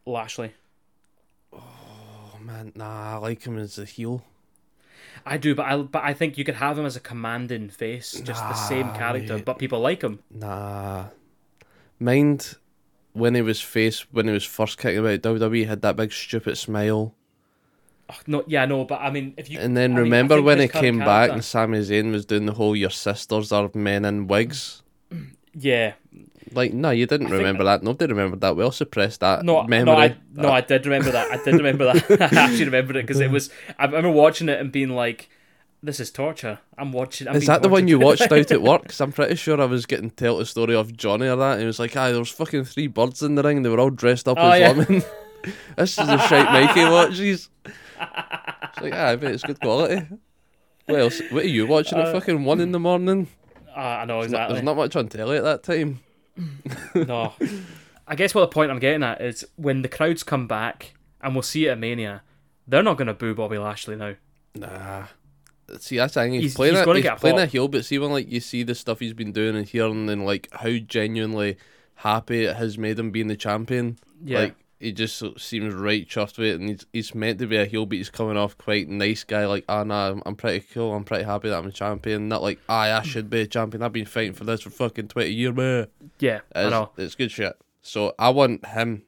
Lashley. 0.06 0.54
Oh 1.54 2.38
man, 2.40 2.72
nah, 2.76 3.16
I 3.16 3.18
like 3.18 3.44
him 3.44 3.58
as 3.58 3.78
a 3.78 3.86
heel. 3.86 4.24
I 5.26 5.38
do, 5.38 5.56
but 5.56 5.66
I 5.66 5.78
but 5.78 6.04
I 6.04 6.14
think 6.14 6.38
you 6.38 6.44
could 6.44 6.56
have 6.56 6.78
him 6.78 6.86
as 6.86 6.96
a 6.96 7.00
commanding 7.00 7.70
face, 7.70 8.14
just 8.14 8.42
the 8.42 8.54
same 8.54 8.92
character, 8.94 9.36
mate. 9.36 9.46
but 9.46 9.60
people 9.60 9.80
like 9.80 10.02
him. 10.02 10.20
Nah. 10.32 11.06
Mind 12.00 12.56
when 13.14 13.36
he 13.36 13.42
was 13.42 13.62
face 13.62 14.06
when 14.12 14.28
he 14.28 14.34
was 14.34 14.46
first 14.46 14.78
kicking 14.78 15.00
about 15.00 15.22
WWE, 15.22 15.68
had 15.68 15.82
that 15.82 15.96
big 15.96 16.12
stupid 16.12 16.58
smile. 16.58 17.14
Oh, 18.10 18.16
no, 18.28 18.44
yeah, 18.48 18.66
no, 18.66 18.84
but 18.84 19.00
I 19.02 19.10
mean, 19.10 19.34
if 19.38 19.50
you 19.50 19.60
And 19.60 19.76
then 19.78 19.96
I 19.96 20.00
remember 20.00 20.36
think 20.36 20.46
when 20.46 20.60
he 20.60 20.68
came 20.68 21.00
back 21.00 21.30
and 21.32 21.44
Sami 21.44 21.80
Zayn 21.80 22.12
was 22.12 22.26
doing 22.26 22.46
the 22.46 22.54
whole 22.54 22.76
"Your 22.76 22.90
sisters 22.90 23.52
are 23.52 23.70
men 23.74 24.06
in 24.06 24.28
wigs." 24.28 24.84
yeah, 25.54 25.94
Like, 26.54 26.74
no, 26.74 26.90
you 26.90 27.06
didn't 27.06 27.28
think- 27.28 27.38
remember 27.38 27.64
that. 27.66 27.84
Nobody 27.84 28.12
remembered 28.12 28.42
that. 28.42 28.56
We 28.56 28.64
all 28.64 28.72
suppressed 28.72 29.20
that 29.22 29.44
no, 29.46 29.64
memory. 29.64 29.86
no, 29.94 29.98
I 30.02 30.16
no, 30.34 30.52
I 30.52 30.62
did 30.62 30.86
remember 30.86 31.12
that. 31.12 31.32
I 31.32 31.44
did 31.44 31.54
remember 31.56 31.94
that. 31.94 32.22
I 32.34 32.36
actually 32.42 32.66
remembered 32.66 32.96
it 32.98 33.04
because 33.06 33.20
it 33.20 33.32
was. 33.32 33.50
I 33.78 33.86
remember 33.86 34.10
watching 34.12 34.50
it 34.50 34.60
and 34.60 34.72
being 34.72 34.90
like, 34.90 35.30
"This 35.84 36.00
is 36.00 36.12
torture." 36.12 36.60
I'm 36.78 36.92
watching. 36.92 37.28
I'm 37.28 37.36
Is 37.36 37.46
that 37.46 37.62
the 37.62 37.70
one 37.70 37.88
you 37.88 38.00
watched 38.00 38.24
out 38.32 38.52
at 38.52 38.62
work? 38.62 38.82
Because 38.84 39.00
I'm 39.02 39.12
pretty 39.12 39.36
sure 39.36 39.62
I 39.62 39.66
was 39.66 39.86
getting 39.86 40.10
told 40.12 40.42
the 40.42 40.46
story 40.46 40.76
of 40.76 40.98
Johnny 40.98 41.28
or 41.28 41.36
that. 41.38 41.54
And 41.54 41.62
he 41.62 41.68
was 41.68 41.80
like, 41.80 41.96
"Ah, 41.96 42.10
there 42.10 42.20
was 42.20 42.30
fucking 42.30 42.66
three 42.66 42.88
birds 42.88 43.22
in 43.22 43.36
the 43.36 43.44
ring. 43.44 43.62
They 43.62 43.70
were 43.70 43.80
all 43.80 43.90
dressed 43.92 44.28
up 44.28 44.38
Oh, 44.40 44.50
as 44.50 44.60
yeah. 44.60 44.72
women." 44.72 45.04
this 45.78 45.92
is 45.92 46.08
the 46.08 46.18
shite 46.28 46.52
Mikey 46.52 46.86
watches. 46.86 47.50
It's 47.66 48.82
like, 48.82 48.94
ah, 48.94 49.08
I 49.10 49.16
bet 49.16 49.32
it's 49.34 49.44
good 49.44 49.60
quality. 49.60 50.06
What 50.88 51.00
else? 51.00 51.22
What 51.30 51.44
are 51.46 51.48
you 51.48 51.68
watching 51.68 52.00
at 52.00 52.12
fucking 52.12 52.44
one 52.44 52.60
in 52.60 52.72
the 52.72 52.80
morning? 52.80 53.28
Ah, 53.76 54.00
I 54.00 54.06
know 54.06 54.20
There's 54.22 54.34
exactly. 54.34 54.62
not 54.64 54.76
much 54.76 54.96
on 54.96 55.08
telly 55.08 55.38
at 55.38 55.44
that 55.44 55.64
time. 55.64 56.00
no. 56.96 57.34
I 58.08 58.16
guess 58.16 58.34
what 58.36 58.42
the 58.42 58.48
point 58.48 58.72
I'm 58.72 58.80
getting 58.80 59.04
at 59.04 59.22
is 59.22 59.46
when 59.56 59.82
the 59.82 59.88
crowds 59.88 60.24
come 60.24 60.48
back 60.48 60.94
and 61.22 61.34
we'll 61.34 61.42
see 61.44 61.68
it 61.68 61.72
at 61.72 61.80
Mania, 61.80 62.24
they're 62.68 62.84
not 62.84 62.98
going 62.98 63.08
to 63.08 63.14
boo 63.14 63.34
Bobby 63.36 63.58
Lashley 63.58 63.96
now. 63.96 64.16
Nah. 64.56 65.06
See, 65.80 65.98
that's 65.98 66.16
the 66.16 66.22
thing. 66.22 66.34
He's, 66.34 66.42
He's- 66.44 66.56
playing 66.56 66.76
he's 66.76 66.84
gonna 66.86 66.98
He's 66.98 67.04
get 67.04 67.20
playing 67.20 67.40
a 67.40 67.46
heel, 67.46 67.68
but 67.68 67.86
see 67.86 67.98
when 67.98 68.12
like 68.12 68.30
you 68.30 68.40
see 68.42 68.64
the 68.64 68.76
stuff 68.76 69.00
he's 69.00 69.14
been 69.14 69.32
doing 69.32 69.56
and 69.56 69.66
hearing 69.66 70.10
and 70.10 70.26
like 70.26 70.50
how 70.52 70.72
genuinely 70.72 71.58
happy 71.96 72.46
it 72.46 72.58
has 72.58 72.78
made 72.78 73.00
him 73.00 73.12
being 73.12 73.28
the 73.28 73.38
champion. 73.38 73.98
Yeah. 74.24 74.40
Like 74.40 74.56
he 74.82 74.92
just 74.92 75.24
seems 75.40 75.74
right 75.74 76.08
chuffed 76.08 76.38
with 76.38 76.48
it, 76.48 76.60
and 76.60 76.70
he's 76.70 76.86
he's 76.92 77.16
meant 77.16 77.40
to 77.40 77.48
be 77.48 77.58
a 77.58 77.66
heel, 77.66 77.86
but 77.86 77.98
he's 77.98 78.10
coming 78.10 78.38
off 78.38 78.58
quite 78.58 78.90
nice 78.90 79.24
guy. 79.24 79.46
Like, 79.46 79.64
ah, 79.70 79.84
nah, 79.84 80.10
I'm, 80.10 80.24
I'm 80.26 80.36
pretty 80.36 80.66
cool. 80.74 80.94
I'm 80.94 81.04
pretty 81.04 81.24
happy 81.24 81.50
that 81.50 81.58
I'm 81.58 81.68
a 81.68 81.72
champion. 81.72 82.28
Not 82.28 82.42
like, 82.42 82.60
ah, 82.68 82.98
I 83.00 83.02
should 83.04 83.30
be 83.30 83.42
a 83.42 83.48
champion. 83.48 83.84
I've 83.84 83.94
been 83.94 84.06
fighting 84.06 84.34
for 84.34 84.44
this 84.44 84.62
for 84.62 84.70
fucking 84.70 85.08
twenty 85.10 85.32
years, 85.32 85.56
man. 85.56 85.88
Yeah, 86.20 86.42
I 86.56 86.64
It's, 86.64 86.72
know. 86.72 86.90
it's 86.98 87.16
good 87.16 87.32
shit. 87.32 87.54
So 87.82 88.14
I 88.20 88.30
want 88.30 88.66
him. 88.66 89.04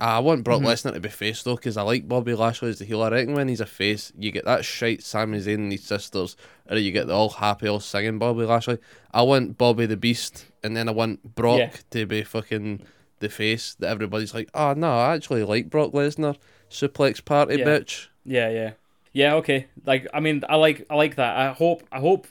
I 0.00 0.20
want 0.20 0.44
Brock 0.44 0.60
Mm-hmm. 0.60 0.68
Lesnar 0.68 0.94
to 0.94 1.00
be 1.00 1.08
face 1.08 1.42
though, 1.42 1.56
because 1.56 1.76
I 1.76 1.82
like 1.82 2.06
Bobby 2.06 2.32
Lashley 2.34 2.68
as 2.70 2.78
the 2.78 2.84
heel. 2.84 3.02
I 3.02 3.08
reckon 3.08 3.34
when 3.34 3.48
he's 3.48 3.60
a 3.60 3.66
face, 3.66 4.12
you 4.16 4.30
get 4.30 4.44
that 4.44 4.64
shite 4.64 5.02
Sami 5.02 5.38
Zayn 5.40 5.54
and 5.56 5.72
his 5.72 5.82
sisters, 5.82 6.36
or 6.70 6.76
you 6.76 6.92
get 6.92 7.08
the 7.08 7.14
all 7.14 7.30
happy, 7.30 7.66
all 7.66 7.80
singing 7.80 8.16
Bobby 8.20 8.44
Lashley. 8.44 8.78
I 9.12 9.22
want 9.22 9.58
Bobby 9.58 9.86
the 9.86 9.96
Beast, 9.96 10.46
and 10.62 10.76
then 10.76 10.88
I 10.88 10.92
want 10.92 11.34
Brock 11.34 11.58
Yeah. 11.58 11.70
to 11.90 12.06
be 12.06 12.22
fucking 12.22 12.82
the 13.20 13.28
face 13.28 13.74
that 13.80 13.88
everybody's 13.88 14.34
like, 14.34 14.48
ah, 14.54 14.70
oh 14.70 14.74
no, 14.74 14.90
I 14.98 15.14
actually 15.14 15.44
like 15.44 15.70
Brock 15.70 15.92
Lesnar. 15.92 16.36
Suplex 16.70 17.24
party, 17.24 17.56
Yeah. 17.56 17.64
bitch. 17.64 18.08
Yeah, 18.24 18.50
yeah, 18.50 18.72
yeah. 19.12 19.34
Okay. 19.36 19.66
Like, 19.86 20.06
I 20.12 20.20
mean, 20.20 20.44
I 20.48 20.56
like, 20.56 20.84
I 20.90 20.96
like 20.96 21.14
that. 21.16 21.36
I 21.36 21.52
hope, 21.52 21.82
I 21.90 21.98
hope 21.98 22.26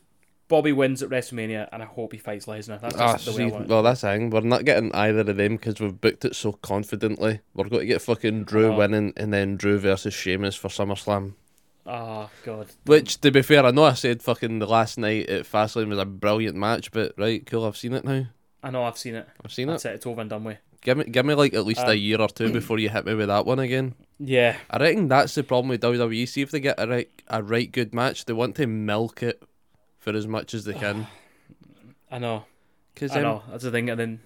Bobby 0.47 0.71
wins 0.71 1.01
at 1.01 1.09
WrestleMania, 1.09 1.67
and 1.71 1.81
I 1.81 1.85
hope 1.87 2.13
he 2.13 2.19
fights 2.19 2.45
Lesnar. 2.45 2.79
That's 2.79 2.95
Ah, 2.97 3.17
the 3.17 3.31
way 3.31 3.37
see, 3.37 3.43
I 3.43 3.47
want. 3.47 3.67
well, 3.67 3.81
that's 3.83 4.01
the 4.01 4.07
thing. 4.09 4.29
We're 4.29 4.41
not 4.41 4.63
getting 4.63 4.93
either 4.93 5.21
of 5.21 5.35
them 5.37 5.55
because 5.57 5.79
we've 5.79 5.99
booked 5.99 6.23
it 6.23 6.35
so 6.35 6.51
confidently. 6.53 7.39
We're 7.55 7.67
going 7.67 7.81
to 7.81 7.85
get 7.87 8.01
fucking 8.01 8.43
Drew 8.43 8.67
Oh. 8.73 8.77
winning 8.77 9.11
and 9.17 9.33
then 9.33 9.57
Drew 9.57 9.79
versus 9.79 10.13
Sheamus 10.13 10.55
for 10.55 10.67
SummerSlam. 10.69 11.33
Oh 11.85 12.29
God. 12.45 12.67
Which, 12.85 13.19
to 13.21 13.31
be 13.31 13.41
fair, 13.41 13.65
I 13.65 13.71
know 13.71 13.85
I 13.85 13.93
said 13.93 14.21
fucking 14.21 14.59
the 14.59 14.67
last 14.67 14.97
night 14.97 15.29
at 15.29 15.45
Fastlane 15.45 15.87
was 15.89 15.99
a 15.99 16.05
brilliant 16.05 16.57
match, 16.57 16.91
but 16.91 17.13
right, 17.17 17.45
cool, 17.45 17.65
I've 17.65 17.77
seen 17.77 17.93
it 17.93 18.03
now. 18.05 18.25
I 18.61 18.69
know 18.71 18.83
I've 18.83 18.97
seen 18.97 19.15
it. 19.15 19.27
I've 19.43 19.53
seen 19.53 19.69
it. 19.69 19.73
That's 19.73 19.85
it. 19.85 19.93
It's 19.95 20.05
over 20.05 20.21
and 20.21 20.29
done 20.29 20.43
with. 20.43 20.57
Give 20.81 20.97
me, 20.97 21.03
give 21.05 21.25
me 21.25 21.33
like 21.33 21.53
at 21.53 21.65
least 21.65 21.81
a 21.81 21.91
Um, 21.91 21.97
year 21.97 22.21
or 22.21 22.27
two 22.29 22.51
before 22.51 22.79
you 22.79 22.89
hit 22.89 23.05
me 23.05 23.13
with 23.15 23.27
that 23.27 23.45
one 23.45 23.59
again. 23.59 23.95
Yeah, 24.19 24.57
I 24.69 24.77
reckon 24.77 25.07
that's 25.07 25.35
the 25.35 25.43
problem 25.43 25.69
with 25.69 25.81
WWE. 25.81 26.27
See 26.27 26.41
if 26.41 26.51
they 26.51 26.59
get 26.59 26.79
a 26.79 26.87
right, 26.87 27.09
a 27.27 27.43
right 27.43 27.71
good 27.71 27.93
match, 27.93 28.25
they 28.25 28.33
want 28.33 28.55
to 28.57 28.67
milk 28.67 29.21
it 29.23 29.41
for 29.99 30.13
as 30.15 30.27
much 30.27 30.53
as 30.53 30.65
they 30.65 30.73
can. 30.85 31.07
I 32.11 32.19
know. 32.19 32.45
Because 32.93 33.15
I 33.15 33.21
know. 33.21 33.43
That's 33.49 33.63
the 33.63 33.71
thing. 33.71 33.89
And 33.89 33.99
then 33.99 34.19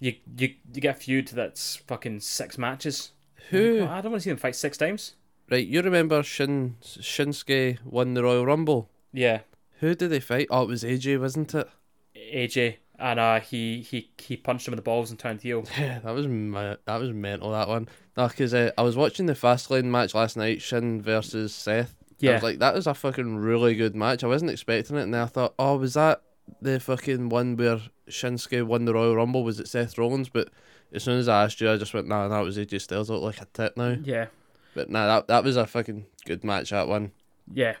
you 0.00 0.14
you 0.38 0.54
you 0.74 0.80
get 0.80 0.96
a 0.96 0.98
feud 0.98 1.28
that's 1.28 1.76
fucking 1.76 2.20
six 2.20 2.58
matches. 2.58 3.12
who 3.50 3.80
Oh, 3.82 3.86
I 3.88 4.00
don't 4.00 4.12
want 4.12 4.22
to 4.22 4.24
see 4.24 4.30
them 4.30 4.38
fight 4.38 4.56
six 4.56 4.76
times. 4.76 5.14
right? 5.50 5.66
You 5.66 5.80
remember 5.82 6.22
Shin 6.22 6.76
Shinsuke 6.82 7.78
won 7.84 8.14
the 8.14 8.22
Royal 8.22 8.44
Rumble? 8.44 8.90
Yeah, 9.12 9.40
Who 9.80 9.94
did 9.94 10.10
they 10.10 10.20
fight? 10.20 10.48
Oh, 10.50 10.64
it 10.64 10.68
was 10.68 10.82
AJ, 10.84 11.18
wasn't 11.20 11.54
it? 11.54 11.68
AJ 12.16 12.76
and 12.98 13.18
uh, 13.20 13.40
he 13.40 13.80
he 13.80 14.10
he 14.18 14.36
punched 14.36 14.66
him 14.66 14.74
in 14.74 14.76
the 14.76 14.82
balls 14.82 15.10
and 15.10 15.18
turned 15.18 15.42
heel. 15.42 15.64
Yeah, 15.78 15.98
that 16.04 16.14
was 16.14 16.26
ma- 16.26 16.76
that 16.84 17.00
was 17.00 17.12
mental. 17.12 17.52
That 17.52 17.68
one. 17.68 17.88
No, 18.16 18.28
because 18.28 18.54
uh, 18.54 18.70
I 18.78 18.82
was 18.82 18.96
watching 18.96 19.26
the 19.26 19.34
Fastlane 19.34 19.84
match 19.84 20.14
last 20.14 20.36
night, 20.36 20.62
Shin 20.62 21.02
versus 21.02 21.54
Seth. 21.54 21.94
Yeah, 22.18 22.30
I 22.30 22.34
was 22.34 22.42
like, 22.42 22.58
that 22.60 22.74
was 22.74 22.86
a 22.86 22.94
fucking 22.94 23.36
really 23.36 23.74
good 23.74 23.94
match. 23.94 24.24
I 24.24 24.26
wasn't 24.26 24.50
expecting 24.50 24.96
it, 24.96 25.02
and 25.02 25.12
then 25.12 25.20
I 25.22 25.26
thought, 25.26 25.54
oh, 25.58 25.76
was 25.76 25.94
that 25.94 26.22
the 26.62 26.80
fucking 26.80 27.28
one 27.28 27.56
where 27.56 27.80
Shinsuke 28.08 28.62
won 28.64 28.86
the 28.86 28.94
Royal 28.94 29.14
Rumble? 29.16 29.44
Was 29.44 29.60
it 29.60 29.68
Seth 29.68 29.98
Rollins? 29.98 30.30
But 30.30 30.48
as 30.92 31.02
soon 31.02 31.18
as 31.18 31.28
I 31.28 31.44
asked 31.44 31.60
you, 31.60 31.70
I 31.70 31.76
just 31.76 31.92
went, 31.92 32.08
nah, 32.08 32.26
that 32.28 32.40
was 32.40 32.56
AJ 32.56 32.80
Styles. 32.80 33.10
Look 33.10 33.22
like 33.22 33.42
a 33.42 33.46
tit 33.52 33.76
now. 33.76 33.96
yeah, 34.02 34.26
But 34.74 34.88
nah, 34.88 35.06
that 35.06 35.28
that 35.28 35.44
was 35.44 35.56
a 35.58 35.66
fucking 35.66 36.06
good 36.24 36.42
match. 36.42 36.70
That 36.70 36.88
one, 36.88 37.12
yeah. 37.52 37.74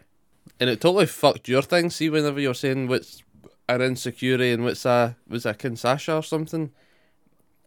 and 0.60 0.68
it 0.68 0.82
totally 0.82 1.06
fucked 1.06 1.48
your 1.48 1.62
thing. 1.62 1.88
See, 1.88 2.10
whenever 2.10 2.38
you're 2.38 2.52
saying 2.52 2.88
what's 2.88 3.22
an 3.68 3.82
insecurity 3.82 4.52
and 4.52 4.64
what's 4.64 4.84
a 4.84 5.16
was 5.28 5.46
a 5.46 5.54
Kinshasa 5.54 6.18
or 6.18 6.22
something. 6.22 6.70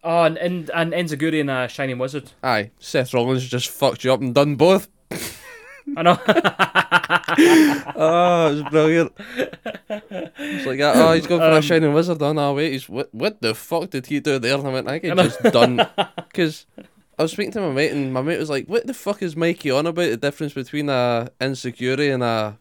Oh, 0.03 0.23
and 0.23 0.37
and, 0.37 0.69
and 0.73 0.93
Enziguri 0.93 1.41
and 1.41 1.49
a 1.49 1.67
Shining 1.67 1.97
Wizard. 1.97 2.31
Aye, 2.43 2.71
Seth 2.79 3.13
Rollins 3.13 3.47
just 3.47 3.69
fucked 3.69 4.03
you 4.03 4.13
up 4.13 4.21
and 4.21 4.33
done 4.33 4.55
both. 4.55 4.87
I 5.97 6.03
know. 6.03 6.19
Oh, 7.95 8.47
it 8.47 8.53
was 8.53 8.63
brilliant. 8.69 9.13
It's 9.89 10.65
like, 10.65 10.79
oh, 10.81 11.13
he's 11.13 11.27
going 11.27 11.41
for 11.41 11.47
a 11.47 11.55
um, 11.55 11.61
shining 11.61 11.93
wizard. 11.93 12.21
Oh, 12.21 12.31
no, 12.31 12.53
wait, 12.53 12.71
he's 12.71 12.87
what? 12.87 13.13
What 13.13 13.41
the 13.41 13.53
fuck 13.55 13.89
did 13.89 14.05
he 14.07 14.19
do 14.19 14.39
there? 14.39 14.57
And 14.57 14.67
I 14.67 14.71
went, 14.71 14.87
I 14.87 14.99
get 14.99 15.17
just 15.17 15.41
done 15.43 15.85
because 16.15 16.65
I 17.17 17.23
was 17.23 17.31
speaking 17.31 17.51
to 17.53 17.61
my 17.61 17.71
mate, 17.71 17.91
and 17.91 18.13
my 18.13 18.21
mate 18.21 18.39
was 18.39 18.49
like, 18.49 18.67
"What 18.67 18.87
the 18.87 18.93
fuck 18.93 19.21
is 19.21 19.35
Mikey 19.35 19.71
on 19.71 19.85
about? 19.85 20.09
The 20.09 20.17
difference 20.17 20.53
between 20.53 20.89
a 20.89 21.29
insecurity 21.41 22.09
and 22.09 22.23
a 22.23 22.57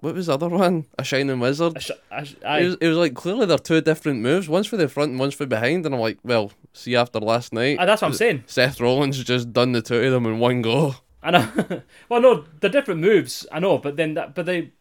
what 0.00 0.14
was 0.14 0.26
the 0.26 0.34
other 0.34 0.48
one? 0.48 0.86
A 0.98 1.04
shining 1.04 1.40
wizard." 1.40 1.80
Sh- 1.82 1.90
I, 2.10 2.20
It 2.58 2.64
was, 2.64 2.76
it 2.80 2.88
was 2.88 2.96
like 2.98 3.14
clearly 3.14 3.46
they're 3.46 3.58
two 3.58 3.80
different 3.80 4.20
moves. 4.20 4.48
One's 4.48 4.66
for 4.66 4.76
the 4.76 4.88
front 4.88 5.10
and 5.12 5.20
one's 5.20 5.34
for 5.34 5.46
behind. 5.46 5.86
And 5.86 5.94
I'm 5.94 6.00
like, 6.00 6.18
well, 6.22 6.52
see 6.72 6.96
after 6.96 7.20
last 7.20 7.52
night, 7.52 7.78
Ah, 7.80 7.86
that's 7.86 8.02
what 8.02 8.08
I'm 8.08 8.14
saying. 8.14 8.44
Seth 8.46 8.80
Rollins 8.80 9.22
just 9.24 9.52
done 9.52 9.72
the 9.72 9.82
two 9.82 9.96
of 10.00 10.12
them 10.12 10.26
in 10.26 10.38
one 10.38 10.62
go. 10.62 10.94
I 11.22 11.30
know. 11.32 11.82
well, 12.08 12.20
no, 12.20 12.44
they're 12.60 12.70
different 12.70 13.00
moves. 13.00 13.46
I 13.52 13.58
know, 13.60 13.78
but 13.78 13.96
then 13.96 14.14
that, 14.14 14.34
but 14.34 14.46
they, 14.46 14.72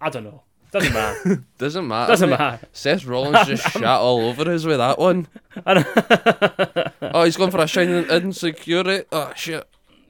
I 0.00 0.10
don't 0.10 0.24
know. 0.24 0.42
Doesn't 0.70 0.92
matter. 0.92 1.44
Doesn't 1.58 1.88
matter. 1.88 2.12
Doesn't 2.12 2.28
mate. 2.30 2.38
matter. 2.38 2.66
Seth 2.72 3.04
Rollins 3.06 3.46
just 3.46 3.62
shot 3.72 4.00
all 4.02 4.20
over 4.28 4.50
us 4.52 4.64
with 4.64 4.76
that 4.78 4.98
one. 4.98 5.26
I 5.64 5.74
know. 5.74 7.10
Oh, 7.14 7.24
he's 7.24 7.36
going 7.38 7.50
for 7.50 7.60
a 7.62 7.66
shining 7.66 8.04
insecurity. 8.04 9.06
Oh 9.10 9.32
shit, 9.34 9.66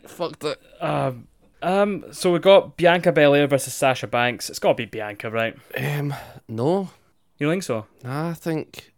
fucked 0.06 0.42
it. 0.44 0.60
Um, 0.80 1.28
um. 1.62 2.04
So 2.12 2.32
we 2.32 2.38
got 2.38 2.76
Bianca 2.76 3.12
Belair 3.12 3.46
versus 3.46 3.74
Sasha 3.74 4.06
Banks. 4.06 4.48
It's 4.50 4.58
got 4.58 4.70
to 4.70 4.74
be 4.74 4.84
Bianca, 4.86 5.30
right? 5.30 5.56
Um, 5.76 6.14
no, 6.48 6.90
You 7.38 7.50
think 7.50 7.62
so? 7.62 7.86
nah, 8.02 8.30
I 8.30 8.34
think 8.34 8.92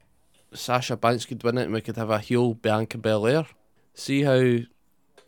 Sasha 0.53 0.97
Banks 0.97 1.25
could 1.25 1.43
win 1.43 1.59
it, 1.59 1.65
and 1.65 1.73
we 1.75 1.81
could 1.81 1.97
have 1.97 2.11
a 2.11 2.19
heel 2.19 2.55
Bianca 2.55 2.99
Belair. 2.99 3.47
See 3.95 4.23
how 4.23 4.59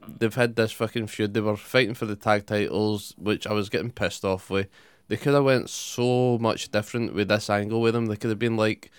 they've 0.07 0.35
had 0.35 0.57
this 0.57 0.73
fucking 0.73 1.07
feud. 1.09 1.35
They 1.35 1.41
were 1.41 1.57
fighting 1.57 1.95
for 1.95 2.07
the 2.07 2.17
tag 2.17 2.47
titles, 2.47 3.15
which 3.19 3.47
I 3.47 3.53
was 3.53 3.69
getting 3.69 3.91
pissed 3.91 4.25
off 4.25 4.51
with. 4.51 4.69
They 5.09 5.17
could 5.17 5.35
have 5.35 5.45
went 5.45 5.69
so 5.69 6.39
much 6.39 6.71
different 6.71 7.13
with 7.15 7.29
this 7.29 7.51
angle 7.51 7.81
with 7.81 7.93
them. 7.95 8.07
They 8.07 8.17
could 8.17 8.31
have 8.31 8.39
been 8.39 8.57
like. 8.57 8.91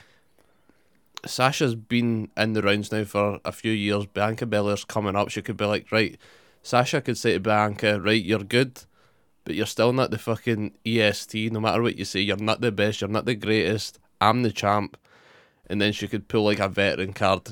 Sasha's 1.25 1.73
been 1.75 2.29
in 2.35 2.51
the 2.51 2.61
rounds 2.61 2.91
now 2.91 3.05
for 3.05 3.39
a 3.45 3.53
few 3.53 3.71
years. 3.71 4.05
Bianca 4.07 4.45
Belair's 4.45 4.83
coming 4.83 5.15
up. 5.15 5.29
She 5.29 5.41
could 5.41 5.55
be 5.55 5.63
like, 5.65 5.89
right, 5.89 6.17
Sasha 6.63 7.01
could 7.01 7.17
say 7.17 7.33
to 7.33 7.39
Bianca, 7.39 7.99
right, 7.99 8.23
you're 8.23 8.39
good, 8.39 8.81
but 9.43 9.53
you're 9.53 9.65
still 9.65 9.93
not 9.93 10.11
the 10.11 10.17
fucking 10.17 10.73
EST. 10.85 11.51
No 11.51 11.59
matter 11.59 11.81
what 11.81 11.97
you 11.97 12.05
say, 12.05 12.21
you're 12.21 12.37
not 12.37 12.61
the 12.61 12.71
best, 12.71 13.01
you're 13.01 13.09
not 13.09 13.25
the 13.25 13.35
greatest. 13.35 13.99
I'm 14.21 14.43
the 14.43 14.51
champ. 14.51 14.97
And 15.67 15.81
then 15.81 15.91
she 15.91 16.07
could 16.07 16.29
pull 16.29 16.45
like 16.45 16.59
a 16.59 16.69
veteran 16.69 17.13
card. 17.13 17.49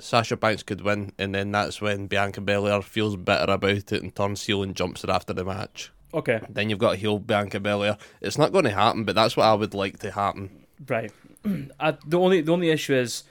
Sasha 0.00 0.36
Banks 0.36 0.62
could 0.62 0.80
win, 0.80 1.12
and 1.18 1.34
then 1.34 1.50
that's 1.52 1.80
when 1.80 2.06
Bianca 2.06 2.40
Belair 2.40 2.82
feels 2.82 3.16
better 3.16 3.52
about 3.52 3.70
it 3.70 3.92
and 3.92 4.14
turns 4.14 4.44
heel 4.44 4.62
and 4.62 4.76
jumps 4.76 5.02
her 5.02 5.10
after 5.10 5.32
the 5.32 5.44
match. 5.44 5.92
Okay. 6.12 6.40
Then 6.48 6.70
you've 6.70 6.78
got 6.78 6.96
heel 6.96 7.18
Bianca 7.18 7.60
Belair. 7.60 7.96
It's 8.20 8.38
not 8.38 8.52
going 8.52 8.64
to 8.64 8.70
happen, 8.70 9.04
but 9.04 9.14
that's 9.14 9.36
what 9.36 9.46
I 9.46 9.54
would 9.54 9.74
like 9.74 9.98
to 10.00 10.10
happen. 10.10 10.66
Right. 10.86 11.12
I, 11.80 11.96
the 12.06 12.18
only 12.18 12.40
the 12.40 12.52
only 12.52 12.70
issue 12.70 12.94
is, 12.94 13.24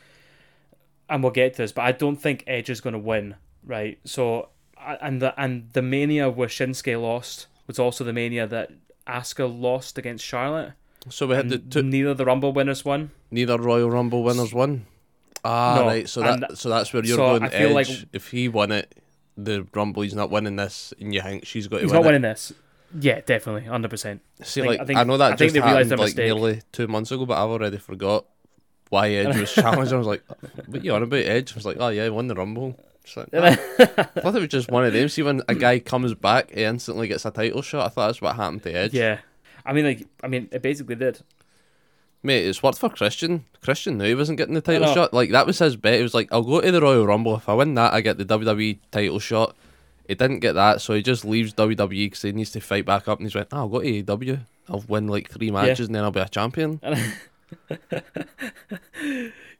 and 1.09 1.23
we'll 1.23 1.31
get 1.31 1.53
to 1.55 1.63
this, 1.63 1.71
but 1.71 1.83
I 1.83 1.91
don't 1.91 2.17
think 2.17 2.43
Edge 2.47 2.69
is 2.69 2.81
going 2.81 2.93
to 2.93 2.99
win. 2.99 3.35
Right. 3.65 3.99
So, 4.05 4.49
and 5.01 5.21
the 5.21 5.39
and 5.39 5.69
the 5.73 5.81
mania 5.81 6.29
where 6.29 6.47
Shinsuke 6.47 6.99
lost 7.01 7.47
was 7.67 7.79
also 7.79 8.03
the 8.03 8.13
mania 8.13 8.47
that 8.47 8.71
Asuka 9.07 9.47
lost 9.47 9.97
against 9.97 10.23
Charlotte. 10.25 10.73
So 11.09 11.27
we 11.27 11.35
had 11.35 11.49
the 11.49 11.57
two, 11.57 11.83
Neither 11.83 12.13
the 12.13 12.25
Rumble 12.25 12.51
winners 12.51 12.83
won. 12.83 13.11
neither 13.31 13.57
Royal 13.57 13.89
Rumble 13.89 14.23
winners 14.23 14.53
won. 14.53 14.85
Ah, 15.45 15.75
No, 15.77 15.85
right. 15.85 16.09
So 16.09 16.21
that 16.21 16.57
so 16.57 16.67
that's 16.69 16.91
where 16.91 17.03
you're 17.05 17.15
so 17.17 17.25
going. 17.39 17.43
I 17.43 17.49
feel 17.49 17.77
Edge. 17.77 17.89
like- 18.01 18.07
if 18.13 18.31
he 18.31 18.49
won 18.49 18.71
it, 18.71 18.93
the 19.37 19.65
Rumble, 19.73 20.01
he's 20.01 20.15
not 20.15 20.29
winning 20.31 20.55
this, 20.57 20.93
and 20.99 21.13
you 21.13 21.21
think 21.21 21.45
she's 21.45 21.67
got 21.67 21.77
to 21.77 21.83
He's 21.83 21.91
win 21.91 22.01
not 22.01 22.05
it. 22.05 22.07
winning 22.07 22.21
this. 22.23 22.53
Yeah, 22.99 23.21
definitely, 23.21 23.63
hundred 23.69 23.89
percent. 23.89 24.21
See, 24.43 24.61
I 24.61 24.65
think- 24.77 24.79
like 24.89 24.97
I 24.97 25.01
I, 25.01 25.03
know 25.03 25.17
that 25.17 25.33
I 25.33 25.35
think 25.35 25.53
just 25.53 25.63
happened 25.65 25.89
like 25.91 25.99
mistake. 25.99 26.25
nearly 26.25 26.61
two 26.71 26.87
months 26.87 27.11
ago, 27.11 27.25
but 27.25 27.35
I've 27.37 27.49
already 27.49 27.77
forgot 27.77 28.25
why 28.89 29.09
Edge 29.11 29.37
was 29.37 29.53
challenged. 29.53 29.93
I 29.93 29.97
was 29.97 30.07
like, 30.07 30.23
"What 30.65 30.83
you 30.83 30.93
on 30.93 31.03
about 31.03 31.19
Edge?" 31.23 31.51
I 31.53 31.55
was 31.55 31.65
like, 31.65 31.77
"Oh 31.79 31.89
yeah, 31.89 32.05
he 32.05 32.09
won 32.09 32.27
the 32.27 32.35
Rumble." 32.35 32.77
I 33.33 33.55
thought 33.55 34.35
it 34.35 34.39
was 34.39 34.47
just 34.47 34.69
one 34.69 34.85
of 34.85 34.93
them. 34.93 35.07
See, 35.09 35.21
when 35.23 35.41
a 35.47 35.55
guy 35.55 35.79
comes 35.79 36.13
back, 36.13 36.51
he 36.51 36.63
instantly 36.63 37.07
gets 37.07 37.25
a 37.25 37.31
title 37.31 37.61
shot. 37.61 37.85
I 37.85 37.89
thought 37.89 38.07
that's 38.07 38.21
what 38.21 38.35
happened 38.35 38.63
to 38.63 38.73
Edge. 38.73 38.93
Yeah, 38.93 39.19
I 39.65 39.73
mean, 39.73 39.85
like, 39.85 40.07
I 40.23 40.27
mean, 40.27 40.49
it 40.51 40.61
basically 40.61 40.95
did. 40.95 41.21
Mate, 42.23 42.45
it's 42.45 42.63
worked 42.63 42.79
for 42.79 42.89
Christian. 42.89 43.45
Christian 43.61 43.97
knew 43.97 44.05
he 44.05 44.15
wasn't 44.15 44.37
getting 44.37 44.55
the 44.55 44.61
title 44.61 44.93
shot. 44.93 45.13
Like 45.13 45.29
that 45.31 45.45
was 45.45 45.59
his 45.59 45.75
bet. 45.75 45.95
He 45.97 46.03
was 46.03 46.13
like, 46.13 46.27
"I'll 46.31 46.41
go 46.41 46.61
to 46.61 46.71
the 46.71 46.81
Royal 46.81 47.05
Rumble. 47.05 47.35
If 47.37 47.47
I 47.47 47.53
win 47.53 47.75
that, 47.75 47.93
I 47.93 48.01
get 48.01 48.17
the 48.17 48.25
WWE 48.25 48.79
title 48.91 49.19
shot." 49.19 49.55
He 50.07 50.15
didn't 50.15 50.39
get 50.39 50.53
that, 50.53 50.81
so 50.81 50.93
he 50.93 51.01
just 51.01 51.25
leaves 51.25 51.53
WWE 51.53 52.05
because 52.05 52.21
he 52.21 52.31
needs 52.31 52.51
to 52.51 52.61
fight 52.61 52.85
back 52.85 53.07
up. 53.07 53.19
And 53.19 53.27
he's 53.27 53.35
went, 53.35 53.49
oh, 53.51 53.57
"I'll 53.57 53.67
go 53.69 53.81
to 53.81 54.03
AEW. 54.03 54.39
I'll 54.69 54.83
win 54.87 55.07
like 55.07 55.29
three 55.29 55.51
matches, 55.51 55.87
and 55.87 55.95
then 55.95 56.03
I'll 56.03 56.11
be 56.11 56.19
a 56.19 56.27
champion." 56.27 56.81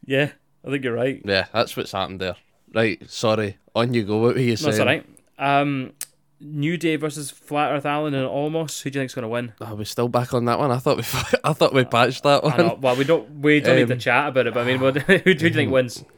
Yeah, 0.05 0.31
I 0.65 0.69
think 0.71 0.83
you're 0.83 0.93
right. 0.93 1.21
Yeah, 1.25 1.47
that's 1.53 1.75
what's 1.75 1.91
happened 1.91 2.21
there. 2.21 2.35
Right, 2.73 3.01
sorry. 3.09 3.57
On 3.75 3.93
you 3.93 4.03
go. 4.03 4.17
What 4.17 4.35
were 4.35 4.41
you 4.41 4.51
No, 4.51 4.55
saying? 4.55 4.69
it's 4.71 4.79
alright. 4.79 5.05
Um, 5.39 5.93
New 6.39 6.77
Day 6.77 6.95
versus 6.97 7.31
Flat 7.31 7.71
Earth 7.71 7.85
Allen 7.85 8.13
and 8.13 8.27
Omos. 8.29 8.81
Who 8.81 8.89
do 8.89 8.99
you 8.99 9.01
think's 9.01 9.15
going 9.15 9.23
to 9.23 9.29
win? 9.29 9.53
Oh, 9.61 9.75
we're 9.75 9.85
still 9.85 10.07
back 10.07 10.33
on 10.33 10.45
that 10.45 10.59
one. 10.59 10.71
I 10.71 10.77
thought 10.77 10.97
we, 10.97 11.03
I 11.43 11.53
thought 11.53 11.73
we 11.73 11.83
patched 11.85 12.23
that 12.23 12.43
one. 12.43 12.79
Well, 12.81 12.95
we 12.95 13.03
don't. 13.03 13.39
We 13.41 13.59
don't 13.59 13.75
need 13.77 13.87
to 13.87 13.93
Um, 13.93 13.99
chat 13.99 14.29
about 14.29 14.47
it. 14.47 14.53
But 14.53 14.61
I 14.61 14.65
mean, 14.65 14.79
what, 14.81 14.97
who 15.01 15.33
do 15.33 15.45
you 15.47 15.53
think 15.53 15.71
wins? 15.71 16.03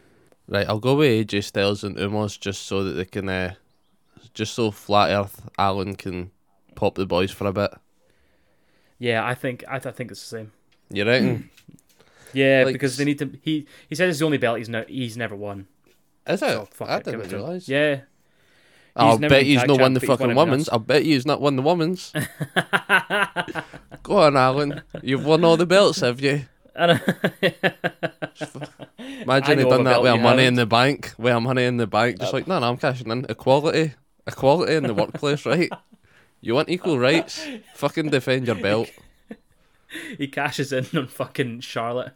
Right, 0.51 0.67
I'll 0.67 0.79
go 0.79 0.95
with 0.95 1.27
AJ 1.27 1.43
Styles 1.43 1.83
and 1.83 1.95
Umos 1.97 2.39
just 2.39 2.63
so 2.63 2.83
that 2.83 2.93
they 2.93 3.05
can, 3.05 3.29
uh, 3.29 3.53
just 4.33 4.55
so 4.55 4.71
Flat 4.71 5.11
Earth 5.11 5.47
Allen 5.59 5.93
can 5.93 6.31
pop 6.73 6.95
the 6.95 7.05
boys 7.05 7.29
for 7.29 7.45
a 7.45 7.53
bit. 7.53 7.71
Yeah, 8.97 9.23
I 9.23 9.35
think. 9.35 9.63
I, 9.67 9.75
I 9.75 9.79
think 9.79 10.09
it's 10.09 10.21
the 10.27 10.37
same. 10.37 10.51
You 10.91 11.05
reckon? 11.05 11.49
Yeah, 12.33 12.63
Like, 12.65 12.73
because 12.73 12.97
they 12.97 13.05
need 13.05 13.19
to. 13.19 13.31
He 13.43 13.67
he 13.89 13.95
said 13.95 14.09
it's 14.09 14.19
the 14.19 14.25
only 14.25 14.37
belt 14.39 14.57
he's 14.59 14.69
no, 14.69 14.83
he's 14.87 15.17
never 15.17 15.35
won. 15.35 15.67
Is 16.29 16.41
it? 16.41 16.47
So 16.47 16.67
fuck 16.71 16.89
I 16.89 16.97
it, 16.97 17.05
didn't 17.05 17.21
it 17.21 17.29
to 17.29 17.35
him. 17.35 17.41
realise. 17.41 17.67
Yeah. 17.67 18.01
I'll 18.95 19.17
bet 19.17 19.43
he's 19.43 19.63
not 19.65 19.79
won 19.79 19.79
champ, 19.79 19.93
the 19.95 20.07
but 20.07 20.19
fucking 20.19 20.35
women's. 20.35 20.69
I'll 20.69 20.79
bet 20.79 21.03
he's 21.03 21.25
not 21.25 21.41
won 21.41 21.55
the 21.55 21.61
women's. 21.61 22.11
Go 24.03 24.17
on, 24.17 24.35
Alan. 24.35 24.81
You've 25.01 25.25
won 25.25 25.43
all 25.43 25.57
the 25.57 25.65
belts, 25.65 26.01
have 26.01 26.21
you? 26.21 26.45
Imagine 26.79 26.99
he 29.59 29.63
know 29.63 29.69
done 29.69 29.83
that 29.83 30.01
belt 30.01 30.03
with 30.03 30.21
money 30.21 30.21
haven't. 30.21 30.45
in 30.45 30.53
the 30.55 30.65
bank. 30.65 31.13
With 31.17 31.33
a 31.33 31.39
money 31.39 31.65
in 31.65 31.77
the 31.77 31.87
bank. 31.87 32.19
Just 32.19 32.33
uh, 32.33 32.37
like, 32.37 32.47
no, 32.47 32.59
no, 32.59 32.69
I'm 32.69 32.77
cashing 32.77 33.09
in. 33.09 33.25
Equality. 33.29 33.93
Equality 34.27 34.75
in 34.75 34.83
the 34.83 34.93
workplace, 34.93 35.45
right? 35.45 35.69
You 36.41 36.55
want 36.55 36.69
equal 36.69 36.99
rights? 36.99 37.45
Fucking 37.75 38.09
defend 38.09 38.47
your 38.47 38.55
belt. 38.55 38.89
he 40.17 40.27
cashes 40.27 40.71
in 40.71 40.85
on 40.97 41.07
fucking 41.07 41.61
Charlotte. 41.61 42.13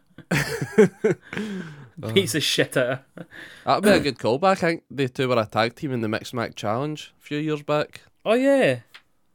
The 1.97 2.39
shit 2.39 2.75
of 2.77 2.99
her. 3.15 3.25
That'd 3.65 3.83
be 3.83 3.89
a 3.89 3.99
good 3.99 4.17
callback. 4.17 4.51
I 4.51 4.55
think 4.55 4.83
they 4.89 5.07
two 5.07 5.27
were 5.29 5.39
a 5.39 5.45
tag 5.45 5.75
team 5.75 5.91
in 5.91 6.01
the 6.01 6.07
Mixed 6.09 6.33
Match 6.33 6.55
Challenge 6.55 7.13
a 7.19 7.21
few 7.21 7.37
years 7.37 7.61
back. 7.63 8.01
Oh 8.25 8.33
yeah. 8.33 8.79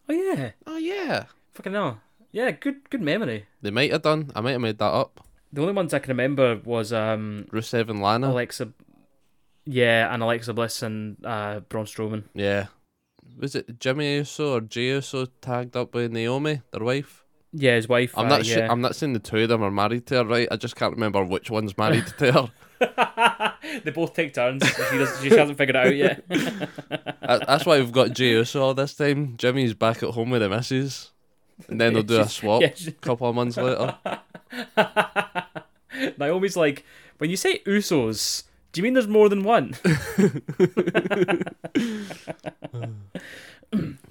Oh 0.09 0.13
yeah. 0.13 0.51
Oh, 0.67 0.77
yeah. 0.79 1.25
Fucking 1.53 1.73
hell. 1.75 2.01
Yeah, 2.33 2.51
good 2.53 2.89
good 2.91 3.03
memory. 3.03 3.47
They 3.63 3.71
might 3.71 3.93
have 3.93 4.03
done. 4.03 4.31
I 4.35 4.41
might 4.41 4.53
have 4.53 4.61
made 4.61 4.79
that 4.79 4.85
up. 4.93 5.21
the 5.53 5.61
only 5.63 5.73
ones 5.75 5.93
I 5.95 5.99
can 5.99 6.11
remember 6.11 6.61
was 6.65 6.93
um 6.93 7.47
Rusev 7.53 7.89
and 7.91 8.01
Lana. 8.03 8.31
Alexa, 8.31 8.73
yeah, 9.67 10.13
and 10.13 10.23
Alexa 10.23 10.53
Bliss 10.55 10.83
and 10.83 11.17
uh 11.25 11.61
Braun 11.69 11.85
Strowman. 11.87 12.25
yeah. 12.35 12.67
Was 13.39 13.55
it 13.55 13.79
Jimmy 13.79 14.17
Uso 14.17 14.55
or 14.57 14.61
Jey 14.63 14.89
Uso 14.89 15.27
tagged 15.41 15.77
up 15.77 15.95
with 15.95 16.11
Naomi, 16.11 16.63
their 16.73 16.83
wife? 16.83 17.25
Yeah, 17.53 17.77
his 17.77 17.89
wife. 17.89 18.17
I'm 18.17 18.27
uh, 18.27 18.29
not. 18.29 18.45
yeah. 18.45 18.71
I'm 18.71 18.81
not 18.81 18.95
saying 18.95 19.15
the 19.15 19.19
two 19.19 19.39
of 19.39 19.49
them 19.49 19.63
are 19.63 19.71
married 19.71 20.07
to 20.07 20.17
her, 20.17 20.25
right? 20.25 20.49
I 20.51 20.57
just 20.57 20.77
can't 20.77 20.93
remember 20.93 21.25
which 21.25 21.51
one's 21.51 21.77
married 21.79 22.07
to 22.19 22.33
her. 22.33 22.51
they 23.85 23.91
both 23.91 24.15
take 24.15 24.35
turns. 24.35 24.65
She, 24.67 24.99
does, 24.99 25.21
she 25.21 25.31
hasn't 25.31 25.59
figured 25.59 25.77
it 25.77 25.87
out 25.87 25.97
yet. 25.97 26.25
That's 27.21 27.67
why 27.67 27.79
we've 27.81 27.93
got 27.93 28.13
Jey 28.13 28.31
Uso 28.31 28.63
all 28.63 28.75
this 28.75 28.95
time. 28.95 29.37
Jimmy's 29.37 29.75
back 29.75 30.03
at 30.03 30.11
home 30.11 30.31
with 30.31 30.43
the 30.43 30.49
missus, 30.49 31.11
and 31.69 31.81
then 31.81 31.95
they'll 31.95 32.03
do 32.03 32.21
a 32.21 32.29
swap 32.29 32.63
yeah, 32.63 32.73
a 32.87 32.93
couple 32.93 33.29
of 33.29 33.35
months 33.35 33.57
later. 33.57 33.97
Naomi's 36.19 36.57
like, 36.57 36.85
when 37.17 37.31
you 37.31 37.37
say 37.37 37.61
Usos, 37.67 38.45
do 38.73 38.81
you 38.81 38.83
mean 38.85 38.93
there's 38.95 39.09
more 39.09 39.29
than 39.29 39.43
one? 39.43 39.75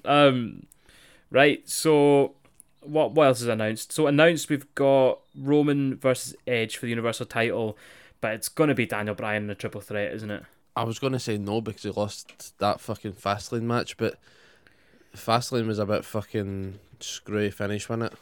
um, 0.04 0.66
right. 1.30 1.66
So, 1.68 2.34
what 2.88 3.12
what 3.12 3.26
else 3.26 3.40
is 3.40 3.48
announced? 3.48 3.92
So 3.92 4.06
announced 4.06 4.48
we've 4.48 4.74
got 4.74 5.20
Roman 5.36 5.96
versus 5.96 6.34
Edge 6.46 6.76
for 6.76 6.86
the 6.86 6.90
Universal 6.90 7.26
Title, 7.26 7.76
but 8.20 8.32
it's 8.32 8.48
gonna 8.48 8.74
be 8.74 8.86
Daniel 8.86 9.14
Bryan 9.14 9.44
in 9.44 9.50
a 9.50 9.54
triple 9.54 9.80
threat, 9.80 10.12
isn't 10.14 10.30
it? 10.30 10.44
I 10.78 10.84
was 10.84 11.00
going 11.00 11.12
to 11.12 11.18
say 11.18 11.38
no 11.38 11.60
because 11.60 11.82
he 11.82 11.90
lost 11.90 12.56
that 12.60 12.80
fucking 12.80 13.14
Fastlane 13.14 13.62
match, 13.62 13.96
but 13.96 14.16
Fastlane 15.16 15.66
was 15.66 15.80
a 15.80 15.86
bit 15.86 16.04
fucking 16.04 16.78
screwy 17.00 17.50
finish, 17.50 17.88
wasn't 17.88 18.12
it? 18.12 18.18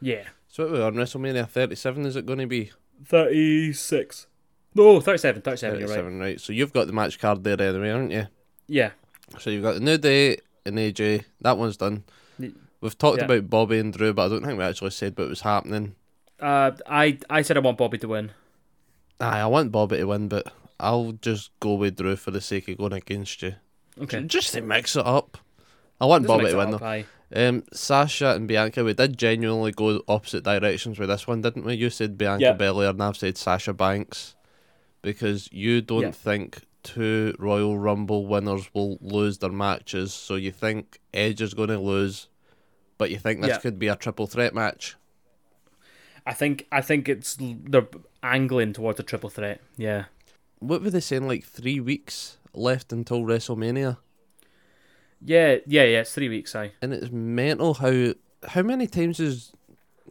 Yeah. 0.00 0.24
So 0.48 0.64
what 0.64 0.72
are 0.72 0.74
we 0.74 0.82
on 0.82 0.94
WrestleMania 0.94 1.48
37? 1.48 2.04
Is 2.04 2.16
it 2.16 2.26
going 2.26 2.40
to 2.40 2.48
be 2.48 2.72
Thirty 3.04 3.72
six. 3.72 4.26
No, 4.74 5.00
37, 5.00 5.42
37, 5.42 5.78
You're 5.78 5.88
right. 5.88 5.94
37? 5.94 6.18
Right. 6.18 6.40
So 6.40 6.52
you've 6.52 6.72
got 6.72 6.88
the 6.88 6.92
match 6.92 7.18
card 7.20 7.44
there 7.44 7.60
anyway, 7.60 7.90
aren't 7.90 8.10
you? 8.10 8.26
Yeah. 8.66 8.90
So 9.38 9.50
you've 9.50 9.62
got 9.62 9.74
the 9.74 9.80
New 9.80 9.98
Day 9.98 10.38
and 10.64 10.76
AJ. 10.78 11.24
That 11.42 11.58
one's 11.58 11.76
done. 11.76 12.04
We've 12.82 12.98
talked 12.98 13.18
yeah. 13.18 13.24
about 13.24 13.48
Bobby 13.48 13.78
and 13.78 13.92
Drew, 13.92 14.12
but 14.12 14.26
I 14.26 14.28
don't 14.28 14.44
think 14.44 14.58
we 14.58 14.64
actually 14.64 14.90
said 14.90 15.16
what 15.16 15.28
was 15.28 15.40
happening. 15.40 15.94
Uh, 16.38 16.72
I 16.86 17.18
I 17.30 17.42
said 17.42 17.56
I 17.56 17.60
want 17.60 17.78
Bobby 17.78 17.96
to 17.98 18.08
win. 18.08 18.32
Aye, 19.20 19.40
I 19.40 19.46
want 19.46 19.72
Bobby 19.72 19.98
to 19.98 20.04
win, 20.04 20.28
but 20.28 20.52
I'll 20.80 21.12
just 21.12 21.52
go 21.60 21.74
with 21.74 21.96
Drew 21.96 22.16
for 22.16 22.32
the 22.32 22.40
sake 22.40 22.68
of 22.68 22.78
going 22.78 22.92
against 22.92 23.40
you. 23.40 23.54
Okay. 24.00 24.22
Just 24.24 24.52
to 24.54 24.60
mix 24.60 24.96
it 24.96 25.06
up. 25.06 25.38
I 26.00 26.06
want 26.06 26.26
Bobby 26.26 26.46
to 26.46 26.56
win 26.56 26.74
up, 26.74 26.80
though. 26.80 26.86
aye. 26.86 27.06
Um, 27.34 27.62
Sasha 27.72 28.34
and 28.34 28.46
Bianca, 28.46 28.84
we 28.84 28.92
did 28.92 29.16
genuinely 29.16 29.72
go 29.72 30.02
opposite 30.06 30.44
directions 30.44 30.98
with 30.98 31.08
this 31.08 31.26
one, 31.26 31.40
didn't 31.40 31.64
we? 31.64 31.74
You 31.74 31.88
said 31.88 32.18
Bianca 32.18 32.42
Yeah. 32.42 32.52
Belair, 32.52 32.90
and 32.90 33.02
I've 33.02 33.16
said 33.16 33.38
Sasha 33.38 33.72
Banks, 33.72 34.34
because 35.00 35.48
you 35.52 35.80
don't 35.80 36.14
think 36.14 36.62
two 36.82 37.34
Royal 37.38 37.78
Rumble 37.78 38.26
winners 38.26 38.68
will 38.74 38.98
lose 39.00 39.38
their 39.38 39.52
matches, 39.52 40.12
so 40.12 40.34
you 40.34 40.50
think 40.50 40.98
Edge 41.14 41.40
is 41.40 41.54
going 41.54 41.70
to 41.70 41.78
lose, 41.78 42.28
but 43.02 43.10
you 43.10 43.18
think 43.18 43.40
this 43.40 43.48
Yeah. 43.48 43.58
could 43.58 43.78
be 43.80 43.88
a 43.88 43.96
triple 43.96 44.28
threat 44.28 44.54
match. 44.54 44.94
I 46.24 46.32
think 46.32 46.66
I 46.70 46.80
think 46.80 47.08
it's 47.08 47.36
they're 47.40 47.88
angling 48.22 48.74
towards 48.74 49.00
a 49.00 49.02
triple 49.02 49.28
threat. 49.28 49.60
Yeah. 49.76 50.04
What 50.60 50.82
were 50.82 50.90
they 50.90 51.00
saying? 51.00 51.26
Like 51.26 51.42
three 51.44 51.80
weeks 51.80 52.38
left 52.54 52.92
until 52.92 53.22
WrestleMania, 53.22 53.96
Yeah, 55.20 55.56
yeah, 55.66 55.82
yeah. 55.84 56.00
It's 56.02 56.14
three 56.14 56.28
weeks, 56.28 56.54
aye. 56.54 56.70
and 56.80 56.94
it's 56.94 57.10
mental 57.10 57.74
how 57.74 58.14
how 58.46 58.62
many 58.62 58.86
times 58.86 59.18
has 59.18 59.52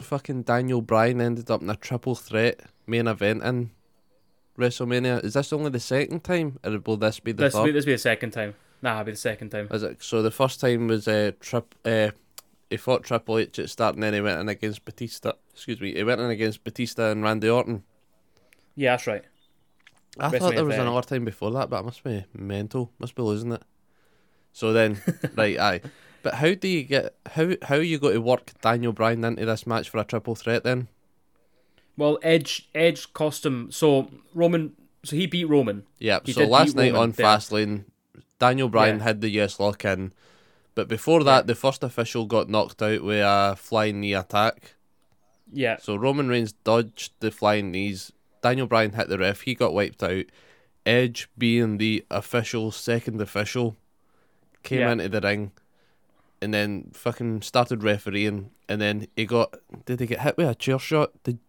fucking 0.02 0.42
Daniel 0.44 0.82
Bryan 0.82 1.22
ended 1.22 1.50
up 1.50 1.62
in 1.62 1.70
a 1.70 1.76
triple 1.78 2.16
threat 2.16 2.60
main 2.86 3.08
event 3.08 3.42
in 3.44 3.72
WrestleMania? 4.58 5.24
Is 5.24 5.34
this 5.36 5.54
only 5.54 5.70
the 5.70 5.80
second 5.80 6.26
time, 6.26 6.60
or 6.66 6.78
will 6.86 6.98
this 6.98 7.22
be 7.22 7.32
the 7.32 7.44
This 7.44 7.54
third? 7.54 7.66
be, 7.66 7.72
this 7.72 7.86
be 7.86 7.94
the 7.94 7.98
second 7.98 8.32
time. 8.32 8.56
Nah, 8.82 8.94
it'll 8.94 9.06
be 9.06 9.12
the 9.12 9.18
second 9.18 9.50
time. 9.52 9.68
Is 9.72 9.84
it 9.84 10.04
so? 10.04 10.22
The 10.22 10.32
first 10.32 10.60
time 10.60 10.88
was 10.88 11.08
uh, 11.08 11.32
trip. 11.40 11.74
Uh, 11.86 12.12
he 12.72 12.78
fought 12.78 13.04
Triple 13.04 13.38
H 13.38 13.60
at 13.60 13.70
start, 13.70 13.94
and 13.96 14.02
then 14.04 14.14
he 14.16 14.22
went 14.22 14.40
in 14.40 14.50
against 14.50 14.84
Batista. 14.84 15.34
Excuse 15.54 15.80
me, 15.80 15.94
he 15.94 16.04
went 16.04 16.22
in 16.22 16.30
against 16.32 16.64
Batista 16.64 17.12
and 17.12 17.22
Randy 17.22 17.50
Orton. 17.50 17.84
Yeah, 18.76 18.94
that's 18.94 19.06
right. 19.06 19.24
I 20.20 20.30
thought 20.30 20.56
there 20.56 20.66
was 20.66 20.78
another 20.78 21.02
time 21.08 21.26
before 21.26 21.52
that, 21.52 21.70
but 21.70 21.80
I 21.80 21.82
must 21.84 22.04
be 22.04 22.26
mental. 22.34 22.92
Must 23.00 23.16
be 23.16 23.22
losing 23.22 23.52
it. 23.52 23.62
So 24.54 24.74
then, 24.74 25.02
right, 25.36 25.60
aye. 25.60 25.82
But 26.24 26.36
how 26.36 26.54
do 26.54 26.68
you 26.68 26.84
get 26.84 27.16
how 27.26 27.52
how 27.64 27.76
are 27.76 27.82
you 27.82 27.98
going 28.00 28.14
to 28.16 28.22
work 28.22 28.52
Daniel 28.62 28.94
Bryan 28.94 29.24
into 29.24 29.46
this 29.46 29.66
match 29.68 29.90
for 29.90 29.98
a 30.00 30.04
triple 30.04 30.36
threat 30.36 30.64
then? 30.64 30.88
Well, 31.98 32.20
Edge 32.24 32.70
Edge 32.76 33.12
cost 33.14 33.46
him. 33.46 33.72
So 33.72 34.10
Roman, 34.34 34.74
so 35.04 35.16
he 35.16 35.28
beat 35.28 35.46
Roman. 35.46 35.84
Yeah. 36.00 36.20
He 36.24 36.34
so 36.34 36.46
last 36.46 36.76
night 36.76 36.94
Roman 36.94 37.10
on. 37.10 37.14
Fastlane, 37.14 37.86
Daniel 38.40 38.70
Bryan 38.70 38.98
Yeah. 38.98 39.04
had 39.04 39.22
the 39.22 39.30
yes 39.30 39.60
lock 39.60 39.84
in, 39.86 40.14
but 40.76 40.88
before 40.88 41.24
that, 41.24 41.48
the 41.48 41.56
first 41.56 41.84
official 41.84 42.26
got 42.26 42.50
knocked 42.50 42.82
out 42.82 43.04
with 43.04 43.22
a 43.22 43.56
flying 43.58 44.00
knee 44.02 44.14
attack. 44.14 44.76
Yeah, 45.54 45.78
So 45.78 45.96
Roman 45.96 46.30
Reigns 46.30 46.54
dodged 46.54 47.12
the 47.20 47.30
flying 47.30 47.72
knees. 47.72 48.14
Daniel 48.42 48.68
Bryan 48.68 48.94
hit 48.94 49.10
the 49.10 49.18
ref. 49.18 49.42
He 49.42 49.54
got 49.54 49.74
wiped 49.74 50.02
out. 50.02 50.26
Edge, 50.86 51.30
being 51.38 51.78
the 51.78 52.06
official 52.10 52.72
second 52.72 53.22
official, 53.22 53.76
came 54.64 54.80
Yeah. 54.80 54.92
into 54.94 55.10
the 55.10 55.20
ring, 55.22 55.52
and 56.42 56.54
then 56.54 56.92
fucking 56.94 57.42
started 57.42 57.84
refereeing. 57.84 58.52
And 58.70 58.82
then 58.82 59.08
he 59.16 59.26
got. 59.26 59.60
Did 59.86 60.00
he 60.00 60.06
get 60.08 60.22
hit 60.22 60.38
with 60.38 60.48
a 60.48 60.56
chair 60.56 60.80
shot? 60.80 61.12
Did 61.24 61.40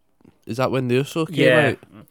is 0.45 0.57
that 0.57 0.71
when 0.71 0.89
the 0.89 0.95
Uso 0.95 1.25
came 1.25 1.37
yeah, 1.37 1.67
out? 1.69 2.05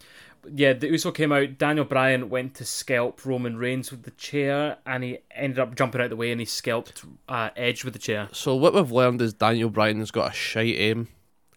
Yeah. 0.50 0.72
The 0.72 0.88
Uso 0.88 1.10
came 1.12 1.32
out. 1.32 1.58
Daniel 1.58 1.84
Bryan 1.84 2.30
went 2.30 2.54
to 2.56 2.64
scalp 2.64 3.24
Roman 3.26 3.56
Reigns 3.56 3.90
with 3.90 4.02
the 4.04 4.10
chair, 4.12 4.78
and 4.86 5.04
he 5.04 5.18
ended 5.34 5.58
up 5.58 5.74
jumping 5.76 6.00
out 6.00 6.10
the 6.10 6.16
way, 6.16 6.30
and 6.32 6.40
he 6.40 6.44
scalped 6.46 7.04
uh, 7.28 7.50
Edge 7.56 7.84
with 7.84 7.92
the 7.92 7.98
chair. 7.98 8.28
So 8.32 8.54
what 8.56 8.74
we've 8.74 8.90
learned 8.90 9.20
is 9.22 9.32
Daniel 9.34 9.70
Bryan's 9.70 10.10
got 10.10 10.30
a 10.30 10.34
shite 10.34 10.76
aim 10.76 11.08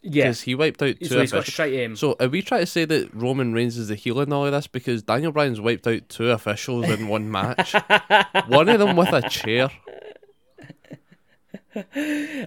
Yeah, 0.02 0.26
because 0.26 0.42
he 0.42 0.56
wiped 0.56 0.82
out 0.84 0.96
two 1.00 1.06
so 1.08 1.20
he's 1.22 1.32
got 1.32 1.40
officials. 1.40 1.56
shite 1.56 1.74
aim. 1.74 1.96
So 1.96 2.16
are 2.20 2.28
we 2.28 2.42
trying 2.42 2.62
to 2.62 2.68
say 2.68 2.86
that 2.86 3.14
Roman 3.14 3.54
Reigns 3.54 3.78
is 3.78 3.88
the 3.88 3.96
heel 3.96 4.20
in 4.22 4.32
all 4.34 4.46
of 4.46 4.52
this 4.52 4.68
because 4.68 5.02
Daniel 5.04 5.32
Bryan's 5.32 5.60
wiped 5.62 5.88
out 5.88 6.08
two 6.10 6.30
officials 6.32 6.88
in 6.90 7.08
one 7.08 7.32
match, 7.32 7.74
one 8.48 8.70
of 8.70 8.80
them 8.80 8.96
with 8.96 9.14
a 9.14 9.28
chair. 9.30 9.70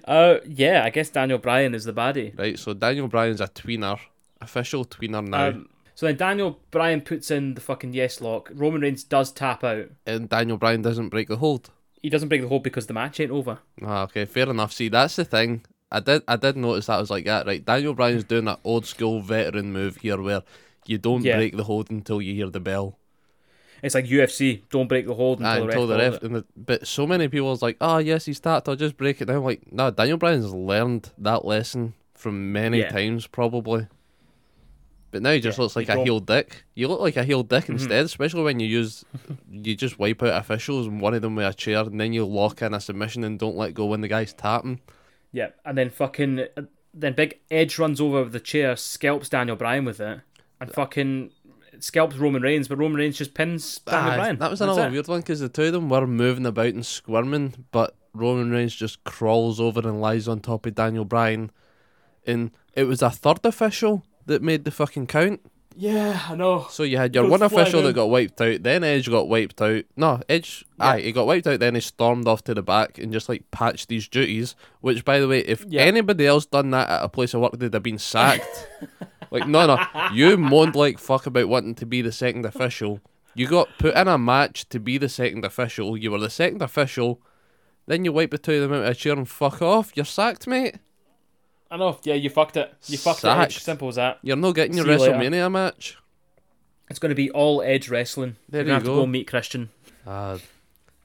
Uh, 0.07 0.38
yeah, 0.46 0.83
I 0.85 0.90
guess 0.90 1.11
Daniel 1.11 1.38
Bryan 1.38 1.74
is 1.74 1.85
the 1.85 1.92
baddie. 1.92 2.37
Right, 2.38 2.59
so 2.59 2.72
Daniel 2.72 3.09
Bryan's 3.09 3.40
a 3.42 3.48
tweener, 3.48 3.98
official 4.40 4.87
tweener 4.87 5.27
now, 5.27 5.48
Um, 5.48 5.68
so 5.98 6.06
then 6.06 6.16
Daniel 6.16 6.61
Bryan 6.70 7.00
puts 7.00 7.28
in 7.28 7.54
the 7.54 7.61
fucking 7.61 7.92
yes 7.92 8.20
lock. 8.20 8.50
Roman 8.54 8.82
Reigns 8.82 9.02
does 9.02 9.32
tap 9.32 9.64
out. 9.64 9.87
and 10.06 10.28
Daniel 10.28 10.56
Bryan 10.56 10.80
doesn't 10.80 11.08
break 11.08 11.26
the 11.26 11.38
hold. 11.38 11.70
He 12.00 12.08
doesn't 12.08 12.28
break 12.28 12.42
the 12.42 12.46
hold 12.46 12.62
because 12.62 12.87
the 12.87 12.94
match 12.94 13.18
ain't 13.18 13.32
over. 13.32 13.58
Ah, 13.84 14.04
okay, 14.04 14.24
fair 14.24 14.48
enough. 14.48 14.72
See, 14.72 14.88
that's 14.88 15.16
the 15.16 15.24
thing. 15.24 15.64
I 15.90 15.98
did, 15.98 16.22
I 16.28 16.37
did 16.37 16.56
notice 16.56 16.87
that. 16.87 16.98
I 16.98 17.00
was 17.00 17.11
like, 17.11 17.26
yeah, 17.26 17.42
right. 17.44 17.64
Daniel 17.64 17.94
Bryan's 17.94 18.22
doing 18.22 18.44
that 18.44 18.61
old 18.62 18.87
school 18.87 19.20
veteran 19.22 19.72
move 19.72 19.96
here, 19.96 20.22
where 20.22 20.42
you 20.87 20.98
don't 20.98 21.24
Yeah. 21.24 21.34
break 21.37 21.56
the 21.56 21.64
hold 21.64 21.90
until 21.90 22.22
you 22.22 22.32
hear 22.34 22.48
the 22.50 22.61
bell. 22.61 22.96
It's 23.82 23.96
like 23.96 24.04
UFC. 24.06 24.62
Don't 24.70 24.87
break 24.88 25.06
the 25.08 25.14
hold 25.14 25.42
Ah, 25.42 25.54
until, 25.54 25.64
until 25.64 25.87
the 25.88 25.94
the 25.96 25.98
ref. 25.98 26.12
ref, 26.12 26.22
it. 26.22 26.26
and 26.26 26.34
the, 26.37 26.44
but 26.56 26.87
so 26.87 27.06
many 27.06 27.26
people 27.28 27.48
was 27.48 27.62
like, 27.62 27.76
oh 27.80 27.98
yes, 27.98 28.24
he's 28.26 28.38
tapped. 28.40 28.68
I'll 28.68 28.76
just 28.76 28.96
break 28.96 29.20
it 29.20 29.24
down. 29.26 29.42
Like, 29.42 29.72
no, 29.72 29.90
Daniel 29.90 30.18
Bryan's 30.18 30.52
learned 30.54 31.11
that 31.18 31.44
lesson 31.44 31.94
from 32.14 32.52
many 32.52 32.78
Yeah. 32.80 32.90
times, 32.90 33.26
probably. 33.26 33.87
But 35.11 35.23
now 35.23 35.33
he 35.33 35.40
just 35.40 35.57
Yeah, 35.59 35.62
looks 35.62 35.77
like 35.77 35.88
a 35.88 36.03
heel 36.03 36.21
dick. 36.21 36.64
You 36.75 36.88
look 36.88 37.01
like 37.01 37.16
a 37.16 37.25
heel 37.25 37.42
dick 37.42 37.64
Mm-hmm. 37.64 37.73
instead, 37.73 38.05
especially 38.05 38.42
when 38.42 38.61
you 38.61 38.66
use, 38.68 39.05
you 39.51 39.75
just 39.75 39.99
wipe 39.99 40.23
out 40.23 40.38
officials 40.40 40.87
and 40.87 41.01
one 41.01 41.14
of 41.14 41.23
them 41.23 41.35
with 41.37 41.47
a 41.47 41.55
chair, 41.55 41.81
and 41.81 41.99
then 42.01 42.12
you 42.12 42.27
lock 42.27 42.61
in 42.62 42.75
a 42.75 42.81
submission 42.81 43.25
and 43.25 43.38
don't 43.38 43.57
let 43.57 43.73
go 43.75 43.87
when 43.87 44.03
the 44.03 44.09
guy's 44.09 44.33
tapping. 44.35 44.81
Yeah, 45.33 45.49
and 45.64 45.77
then 45.79 45.90
fucking 45.90 46.40
uh, 46.57 46.62
then 46.94 47.12
Big 47.14 47.38
Edge 47.51 47.79
runs 47.79 48.01
over 48.01 48.23
with 48.25 48.33
the 48.33 48.40
chair, 48.40 48.77
scalps 48.77 49.29
Daniel 49.29 49.57
Bryan 49.57 49.85
with 49.85 50.01
it, 50.01 50.21
and 50.61 50.73
fucking 50.73 51.31
scalps 51.81 52.16
Roman 52.16 52.42
Reigns, 52.42 52.66
but 52.68 52.77
Roman 52.79 52.99
Reigns 52.99 53.16
just 53.18 53.35
pins 53.35 53.79
Daniel 53.87 54.12
Aye, 54.12 54.16
Bryan. 54.16 54.38
That 54.38 54.51
was 54.51 54.59
That's 54.59 54.73
another 54.73 54.88
it. 54.88 54.92
weird 54.92 55.09
one 55.09 55.21
because 55.21 55.40
the 55.40 55.49
two 55.49 55.64
of 55.64 55.73
them 55.73 55.88
were 55.88 56.07
moving 56.07 56.44
about 56.47 56.66
and 56.75 56.85
squirming, 56.85 57.66
but 57.71 57.94
Roman 58.14 58.51
Reigns 58.51 58.75
just 58.75 59.05
crawls 59.05 59.61
over 59.61 59.81
and 59.81 60.01
lies 60.01 60.29
on 60.29 60.40
top 60.40 60.66
of 60.66 60.75
Daniel 60.75 61.05
Bryan. 61.05 61.51
And 62.27 62.51
it 62.75 62.85
was 62.85 63.01
a 63.01 63.11
third 63.11 63.40
official 63.44 64.05
that 64.28 64.42
made 64.42 64.64
the 64.64 64.70
fucking 64.70 65.08
count. 65.08 65.40
Yeah, 65.80 66.20
I 66.28 66.34
know. 66.34 66.66
So 66.70 66.82
you 66.82 66.96
had 66.96 67.14
your 67.14 67.22
Goes 67.24 67.30
one 67.30 67.42
official 67.42 67.82
that 67.82 67.92
got 67.92 68.10
wiped 68.10 68.40
out, 68.40 68.64
then 68.64 68.82
Edge 68.82 69.08
got 69.08 69.28
wiped 69.28 69.62
out. 69.62 69.84
No, 69.96 70.20
Edge, 70.28 70.64
Yeah. 70.78 70.86
aye, 70.88 71.00
he 71.02 71.12
got 71.12 71.26
wiped 71.28 71.46
out, 71.46 71.60
then 71.60 71.76
he 71.76 71.80
stormed 71.80 72.26
off 72.26 72.42
to 72.44 72.54
the 72.54 72.62
back 72.64 72.98
and 72.98 73.12
just 73.12 73.28
like 73.28 73.48
patched 73.52 73.88
these 73.88 74.08
duties. 74.08 74.56
Which, 74.80 75.04
by 75.04 75.20
the 75.20 75.28
way, 75.28 75.38
if 75.40 75.64
Yeah. 75.68 75.82
anybody 75.82 76.26
else 76.26 76.46
done 76.46 76.70
that 76.72 76.88
at 76.88 77.04
a 77.04 77.08
place 77.08 77.32
of 77.32 77.42
work, 77.42 77.52
they'd 77.58 77.72
have 77.72 77.82
been 77.84 77.98
sacked. 77.98 78.68
like, 79.30 79.46
no, 79.46 79.66
no, 79.66 79.84
you 80.12 80.36
moaned 80.36 80.74
like 80.74 80.98
fuck 80.98 81.26
about 81.26 81.48
wanting 81.48 81.76
to 81.76 81.86
be 81.86 82.02
the 82.02 82.10
second 82.12 82.44
official. 82.44 83.00
You 83.36 83.46
got 83.46 83.68
put 83.78 83.94
in 83.94 84.08
a 84.08 84.18
match 84.18 84.68
to 84.70 84.80
be 84.80 84.98
the 84.98 85.08
second 85.08 85.44
official. 85.44 85.96
You 85.96 86.10
were 86.10 86.18
the 86.18 86.28
second 86.30 86.60
official. 86.60 87.20
Then 87.86 88.04
you 88.04 88.12
wipe 88.12 88.32
the 88.32 88.38
two 88.38 88.54
of 88.54 88.62
them 88.62 88.72
out 88.80 88.84
of 88.84 88.88
a 88.90 88.94
chair 88.96 89.12
and 89.12 89.28
fuck 89.28 89.62
off. 89.62 89.92
You're 89.94 90.04
sacked, 90.04 90.48
mate. 90.48 90.74
I 91.70 91.76
know. 91.76 91.98
Yeah, 92.02 92.14
you 92.14 92.31
fucked 92.31 92.57
it. 92.57 92.72
You 92.87 92.96
fucked 92.98 93.18
it. 93.18 93.22
Sacked. 93.22 93.52
Edge. 93.52 93.62
Simple 93.62 93.88
as 93.88 93.96
that. 93.96 94.18
You're 94.22 94.37
not 94.37 94.54
getting 94.54 94.74
your 94.76 94.87
See 94.87 94.92
you 94.92 94.98
later. 94.98 95.12
WrestleMania 95.14 95.52
match. 95.52 95.98
It's 96.88 96.98
going 96.98 97.11
to 97.11 97.14
be 97.14 97.31
all 97.31 97.61
Edge 97.62 97.88
wrestling. 97.90 98.37
There 98.48 98.61
You're 98.62 98.66
you 98.66 98.68
gonna 98.70 98.78
have 98.78 98.87
go. 98.87 98.94
to 98.94 99.00
go 99.02 99.07
meet 99.07 99.26
Christian. 99.26 99.68
Ah, 100.07 100.38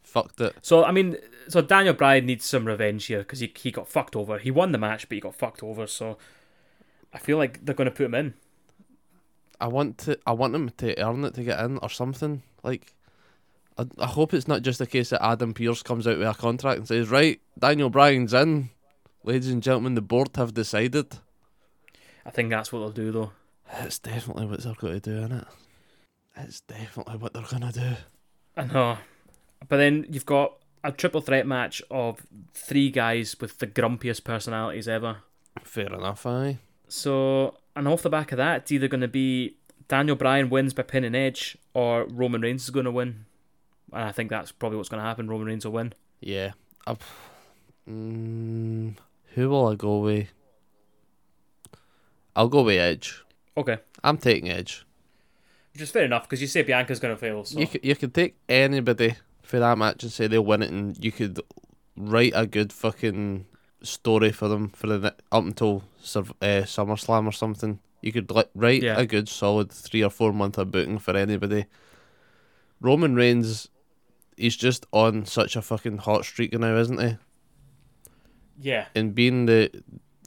fucked 0.04 0.39
it. 0.39 0.56
So 0.62 0.86
I 0.86 0.91
mean, 0.91 1.17
so 1.49 1.62
Daniel 1.62 1.93
Bryan 1.93 2.26
needs 2.26 2.45
some 2.45 2.65
revenge 2.65 3.06
here 3.08 3.19
because 3.19 3.39
he 3.39 3.52
he 3.58 3.71
got 3.71 3.89
fucked 3.89 4.15
over. 4.15 4.38
He 4.39 4.52
won 4.52 4.71
the 4.71 4.78
match, 4.78 5.10
but 5.10 5.15
he 5.15 5.19
got 5.19 5.36
fucked 5.36 5.62
over. 5.62 5.86
So 5.88 6.17
I 7.13 7.17
feel 7.17 7.38
like 7.38 7.65
they're 7.65 7.76
going 7.76 7.89
to 7.89 7.91
put 7.91 8.06
him 8.06 8.15
in. 8.15 8.34
I 9.60 9.67
want 9.67 9.97
to. 9.99 10.17
I 10.26 10.32
want 10.32 10.56
him 10.56 10.69
to 10.78 10.99
earn 11.02 11.26
it 11.26 11.34
to 11.36 11.43
get 11.43 11.60
in 11.60 11.78
or 11.80 11.89
something. 11.89 12.43
Like, 12.63 12.93
I, 13.78 13.86
I 13.99 14.08
hope 14.08 14.34
it's 14.34 14.47
not 14.47 14.62
just 14.62 14.80
a 14.82 14.86
case 14.86 15.10
that 15.10 15.23
Adam 15.23 15.54
Pearce 15.54 15.84
comes 15.84 16.08
out 16.08 16.17
with 16.17 16.28
a 16.28 16.34
contract 16.34 16.78
and 16.80 16.88
says, 16.88 17.10
"Right, 17.10 17.41
Daniel 17.60 17.89
Bryan's 17.89 18.34
in." 18.34 18.69
Ladies 19.25 19.51
and 19.51 19.63
gentlemen, 19.63 19.95
the 19.95 20.01
board 20.01 20.29
have 20.36 20.53
decided. 20.53 21.17
I 22.25 22.29
think 22.29 22.49
that's 22.49 22.71
what 22.71 22.79
they'll 22.79 22.91
do 22.91 23.12
though. 23.12 23.31
It's 23.79 23.99
definitely 23.99 24.45
what 24.45 24.62
they're 24.62 24.73
going 24.73 24.99
to 24.99 24.99
do, 24.99 25.27
innit? 25.27 25.47
It's 26.36 26.62
definitely 26.62 27.17
what 27.17 27.33
they're 27.33 27.43
going 27.43 27.71
to 27.71 27.79
do. 27.79 27.95
I 28.57 28.65
know. 28.65 28.97
But 29.67 29.77
then 29.77 30.05
you've 30.09 30.25
got 30.25 30.57
a 30.83 30.91
triple 30.91 31.21
threat 31.21 31.47
match 31.47 31.81
of 31.89 32.25
three 32.53 32.89
guys 32.89 33.38
with 33.39 33.59
the 33.59 33.67
grumpiest 33.67 34.23
personalities 34.23 34.88
ever. 34.88 35.17
Fair 35.63 35.88
enough, 35.88 36.25
aye. 36.25 36.59
So, 36.88 37.55
and 37.75 37.88
off 37.88 38.01
the 38.01 38.09
back 38.09 38.31
of 38.31 38.38
that, 38.38 38.63
it's 38.63 38.71
either 38.71 38.88
going 38.88 39.01
to 39.01 39.07
be 39.07 39.55
Daniel 39.88 40.15
Bryan 40.17 40.49
wins 40.49 40.73
by 40.73 40.83
pin 40.83 41.03
and 41.03 41.15
edge, 41.15 41.57
or 41.73 42.05
Roman 42.05 42.41
Reigns 42.41 42.63
is 42.63 42.69
going 42.69 42.86
to 42.86 42.91
win. 42.91 43.25
And 43.91 44.03
I 44.03 44.12
think 44.12 44.29
that's 44.29 44.51
probably 44.51 44.77
what's 44.77 44.89
going 44.89 45.01
to 45.01 45.07
happen. 45.07 45.29
Roman 45.29 45.47
Reigns 45.47 45.65
will 45.65 45.73
win. 45.73 45.93
Yeah. 46.19 46.51
I've, 46.86 46.99
mm, 47.89 48.95
who 49.36 49.50
will 49.50 49.67
I 49.67 49.76
go 49.76 50.00
with? 50.00 50.28
I'll 52.36 52.48
go 52.50 52.63
with 52.63 52.78
Edge. 52.80 53.24
Okay, 53.56 53.78
I'm 54.04 54.17
taking 54.17 54.50
Edge. 54.50 54.86
which 55.74 55.82
is 55.82 55.91
fair 55.91 56.06
enough 56.06 56.24
because 56.24 56.41
you 56.41 56.48
say 56.48 56.63
Bianca's 56.63 57.00
going 57.00 57.13
to 57.13 57.19
fail. 57.19 57.43
So 57.46 57.60
You 57.60 57.67
could 57.67 57.84
you 57.86 57.96
could 57.96 58.13
take 58.13 58.36
anybody 58.50 59.15
for 59.43 59.60
that 59.60 59.78
match 59.78 60.04
and 60.04 60.12
say 60.12 60.28
they'll 60.28 60.43
win 60.46 60.63
it, 60.63 60.72
and 60.72 61.04
you 61.04 61.12
could 61.12 61.39
write 61.96 62.32
a 62.36 62.48
good 62.48 62.74
fucking 62.74 63.46
story 63.84 64.32
for 64.32 64.48
them 64.48 64.69
for 64.69 64.88
the 64.88 65.13
up 65.32 65.43
until 65.43 65.84
uh, 66.15 66.63
SummerSlam 66.65 67.28
or 67.28 67.32
something. 67.32 67.80
You 68.02 68.12
could 68.12 68.32
write 68.56 68.82
Yeah. 68.84 68.98
a 69.00 69.06
good 69.06 69.30
solid 69.30 69.72
three 69.72 70.04
or 70.04 70.10
four 70.10 70.34
month 70.34 70.58
of 70.58 70.72
booking 70.72 70.98
for 71.00 71.15
anybody. 71.15 71.65
Roman 72.82 73.15
Reigns, 73.15 73.69
he's 74.36 74.58
just 74.58 74.86
on 74.91 75.26
such 75.26 75.56
a 75.56 75.62
fucking 75.62 76.00
hot 76.00 76.26
streak 76.26 76.52
now, 76.58 76.76
isn't 76.76 77.00
he? 77.00 77.15
Yeah, 78.60 78.86
And 78.96 79.13
being 79.16 79.46
the 79.46 79.70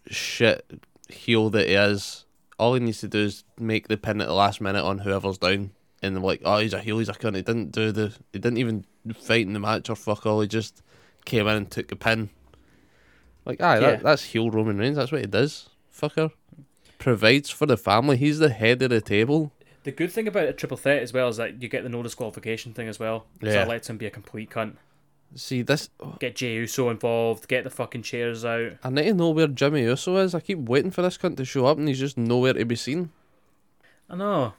shit 0.08 0.64
heel 1.08 1.50
that 1.50 1.66
he 1.68 1.74
is, 1.74 2.24
all 2.58 2.74
he 2.74 2.80
needs 2.80 3.00
to 3.00 3.08
do 3.08 3.20
is 3.20 3.44
make 3.58 3.88
the 3.88 3.96
pin 3.96 4.20
at 4.20 4.26
the 4.26 4.34
last 4.34 4.60
minute 4.60 4.82
on 4.84 4.98
whoever's 4.98 5.38
down. 5.38 5.70
And 6.02 6.14
they're 6.14 6.22
like, 6.22 6.42
oh, 6.44 6.58
he's 6.58 6.72
a 6.74 6.80
heel, 6.80 6.98
he's 6.98 7.08
a 7.08 7.12
cunt. 7.14 7.36
He 7.36 7.42
didn't 7.42 7.72
do 7.72 7.90
the, 7.90 8.12
he 8.32 8.38
didn't 8.38 8.58
even 8.58 8.84
fight 9.18 9.46
in 9.46 9.52
the 9.54 9.58
match 9.60 9.88
or 9.90 9.96
fuck 9.96 10.26
all. 10.26 10.40
He 10.40 10.48
just 10.48 10.82
came 11.24 11.46
in 11.48 11.56
and 11.56 11.70
took 11.70 11.88
the 11.88 11.96
pin. 11.96 12.30
Like, 13.44 13.60
aye, 13.60 13.74
Yeah. 13.80 13.90
that, 13.92 14.02
that's 14.02 14.24
heel 14.24 14.50
Roman 14.50 14.78
Reigns. 14.78 14.96
That's 14.96 15.10
what 15.12 15.20
he 15.22 15.26
does. 15.26 15.68
Fucker. 15.96 16.30
Provides 16.98 17.50
for 17.50 17.66
the 17.66 17.76
family. 17.76 18.16
He's 18.16 18.38
the 18.38 18.50
head 18.50 18.82
of 18.82 18.90
the 18.90 19.00
table. 19.00 19.52
the 19.84 19.92
good 19.92 20.10
thing 20.10 20.26
about 20.26 20.48
a 20.48 20.52
triple 20.52 20.76
threat 20.76 21.00
as 21.02 21.12
well 21.12 21.28
is 21.28 21.36
that 21.36 21.62
you 21.62 21.68
get 21.68 21.84
the 21.84 21.88
no 21.88 22.02
disqualification 22.02 22.72
thing 22.74 22.88
as 22.88 22.98
well. 22.98 23.26
So 23.40 23.46
Yeah. 23.46 23.52
that 23.54 23.68
lets 23.68 23.88
him 23.88 23.96
be 23.96 24.06
a 24.06 24.10
complete 24.10 24.50
cunt. 24.50 24.74
See, 25.34 25.62
this, 25.62 25.90
oh. 26.00 26.16
Get 26.18 26.36
Jey 26.36 26.54
Uso 26.54 26.88
involved. 26.88 27.46
Get 27.48 27.64
the 27.64 27.70
fucking 27.70 28.02
chairs 28.02 28.44
out. 28.44 28.72
I 28.82 28.90
need 28.90 29.04
to 29.04 29.14
know 29.14 29.30
where 29.30 29.46
Jimmy 29.48 29.82
Uso 29.82 30.16
is. 30.16 30.34
I 30.34 30.40
keep 30.40 30.58
waiting 30.60 30.90
for 30.90 31.02
this 31.02 31.18
cunt 31.18 31.36
to 31.36 31.44
show 31.44 31.66
up 31.66 31.76
and 31.78 31.86
he's 31.88 31.98
just 31.98 32.16
nowhere 32.16 32.54
to 32.54 32.64
be 32.64 32.76
seen. 32.76 33.10
I 34.08 34.16
know. 34.16 34.54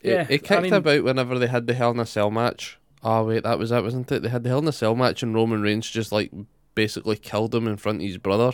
It, 0.00 0.10
Yeah, 0.10 0.26
it 0.30 0.34
I 0.44 0.46
kicked 0.46 0.62
mean- 0.62 0.72
about 0.72 1.04
whenever 1.04 1.38
they 1.38 1.48
had 1.48 1.66
the 1.66 1.74
Hell 1.74 1.90
in 1.90 2.00
a 2.00 2.06
Cell 2.06 2.30
match. 2.30 2.78
Oh 3.02 3.24
wait, 3.24 3.42
that 3.44 3.58
was 3.58 3.70
it, 3.70 3.82
wasn't 3.82 4.10
it? 4.10 4.22
They 4.22 4.28
had 4.28 4.42
the 4.42 4.48
Hell 4.48 4.58
in 4.60 4.68
a 4.68 4.72
Cell 4.72 4.94
match 4.94 5.22
and 5.22 5.34
Roman 5.34 5.60
Reigns 5.62 5.88
just 5.90 6.12
like 6.12 6.32
basically 6.74 7.16
killed 7.16 7.54
him 7.54 7.66
in 7.68 7.76
front 7.76 7.98
of 8.00 8.06
his 8.06 8.18
brother, 8.18 8.52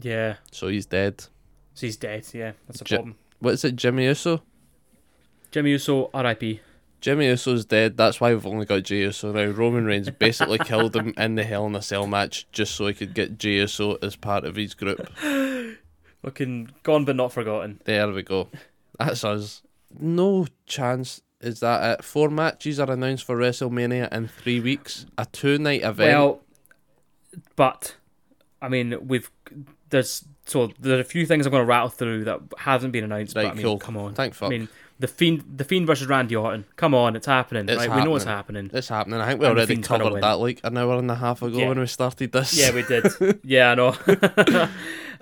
Yeah. 0.00 0.36
so 0.50 0.68
he's 0.68 0.86
dead. 0.86 1.20
So 1.74 1.86
he's 1.86 1.96
dead. 1.96 2.26
Yeah, 2.32 2.52
that's 2.66 2.80
a 2.80 2.84
Ji- 2.84 2.94
problem. 2.96 3.16
What 3.40 3.54
is 3.54 3.64
it, 3.64 3.76
Jimmy 3.76 4.04
Uso? 4.06 4.42
Jimmy 5.50 5.70
Uso, 5.72 6.10
R.I.P. 6.14 6.60
Jimmy 7.04 7.26
Uso's 7.26 7.66
dead. 7.66 7.98
That's 7.98 8.18
why 8.18 8.32
we've 8.32 8.46
only 8.46 8.64
got 8.64 8.84
Jey 8.84 9.00
Uso 9.00 9.30
now. 9.30 9.44
Roman 9.44 9.84
Reigns 9.84 10.08
basically 10.08 10.56
killed 10.64 10.96
him 10.96 11.12
in 11.18 11.34
the 11.34 11.44
Hell 11.44 11.66
in 11.66 11.74
a 11.76 11.82
Cell 11.82 12.06
match 12.06 12.46
just 12.50 12.74
so 12.74 12.86
he 12.86 12.94
could 12.94 13.12
get 13.12 13.36
Jey 13.36 13.56
Uso 13.56 13.98
as 14.00 14.16
part 14.16 14.46
of 14.46 14.56
his 14.56 14.72
group. 14.72 15.06
Looking 16.22 16.70
gone 16.82 17.04
but 17.04 17.16
not 17.16 17.30
forgotten. 17.30 17.82
There 17.84 18.10
we 18.10 18.22
go. 18.22 18.48
That's 18.98 19.22
us. 19.22 19.60
No 20.00 20.46
chance. 20.64 21.20
Is 21.42 21.60
that 21.60 21.98
it? 21.98 22.04
Four 22.06 22.30
matches 22.30 22.80
are 22.80 22.90
announced 22.90 23.24
for 23.24 23.36
WrestleMania 23.36 24.10
in 24.10 24.26
three 24.26 24.60
weeks. 24.60 25.04
A 25.18 25.26
two 25.26 25.58
night 25.58 25.82
event. 25.82 26.18
Well, 26.18 26.40
but 27.54 27.96
I 28.62 28.70
mean, 28.70 28.96
we've 29.06 29.30
there's 29.90 30.24
so 30.46 30.70
there 30.80 30.96
are 30.96 31.00
a 31.00 31.04
few 31.04 31.26
things 31.26 31.44
I'm 31.44 31.52
going 31.52 31.64
to 31.64 31.68
rattle 31.68 31.90
through 31.90 32.24
that 32.24 32.40
haven't 32.56 32.92
been 32.92 33.04
announced. 33.04 33.36
Right, 33.36 33.42
but 33.42 33.50
I 33.50 33.54
mean, 33.56 33.62
cool. 33.62 33.78
come 33.78 33.98
on. 33.98 34.14
Thank 34.14 34.32
fuck. 34.32 34.46
I 34.46 34.50
mean, 34.50 34.68
the 34.98 35.08
fiend, 35.08 35.44
the 35.56 35.64
fiend 35.64 35.86
versus 35.86 36.06
Randy 36.06 36.36
Orton. 36.36 36.64
Come 36.76 36.94
on, 36.94 37.16
it's 37.16 37.26
happening. 37.26 37.68
It's 37.68 37.78
right, 37.86 37.96
we 37.96 38.04
know 38.04 38.14
it's 38.16 38.24
happening. 38.24 38.64
happening. 38.66 38.78
It's 38.78 38.88
happening. 38.88 39.20
I 39.20 39.28
think 39.28 39.40
we 39.40 39.46
And 39.46 39.58
already 39.58 39.76
covered 39.78 40.22
that 40.22 40.32
like 40.38 40.60
an 40.64 40.76
hour 40.78 40.98
and 40.98 41.10
a 41.10 41.14
half 41.16 41.42
ago 41.42 41.58
Yeah. 41.58 41.68
when 41.68 41.80
we 41.80 41.86
started 41.86 42.30
this. 42.32 42.56
Yeah, 42.56 42.72
we 42.74 42.82
did. 42.82 43.40
yeah, 43.44 43.72
I 43.72 43.74
know. 43.74 43.88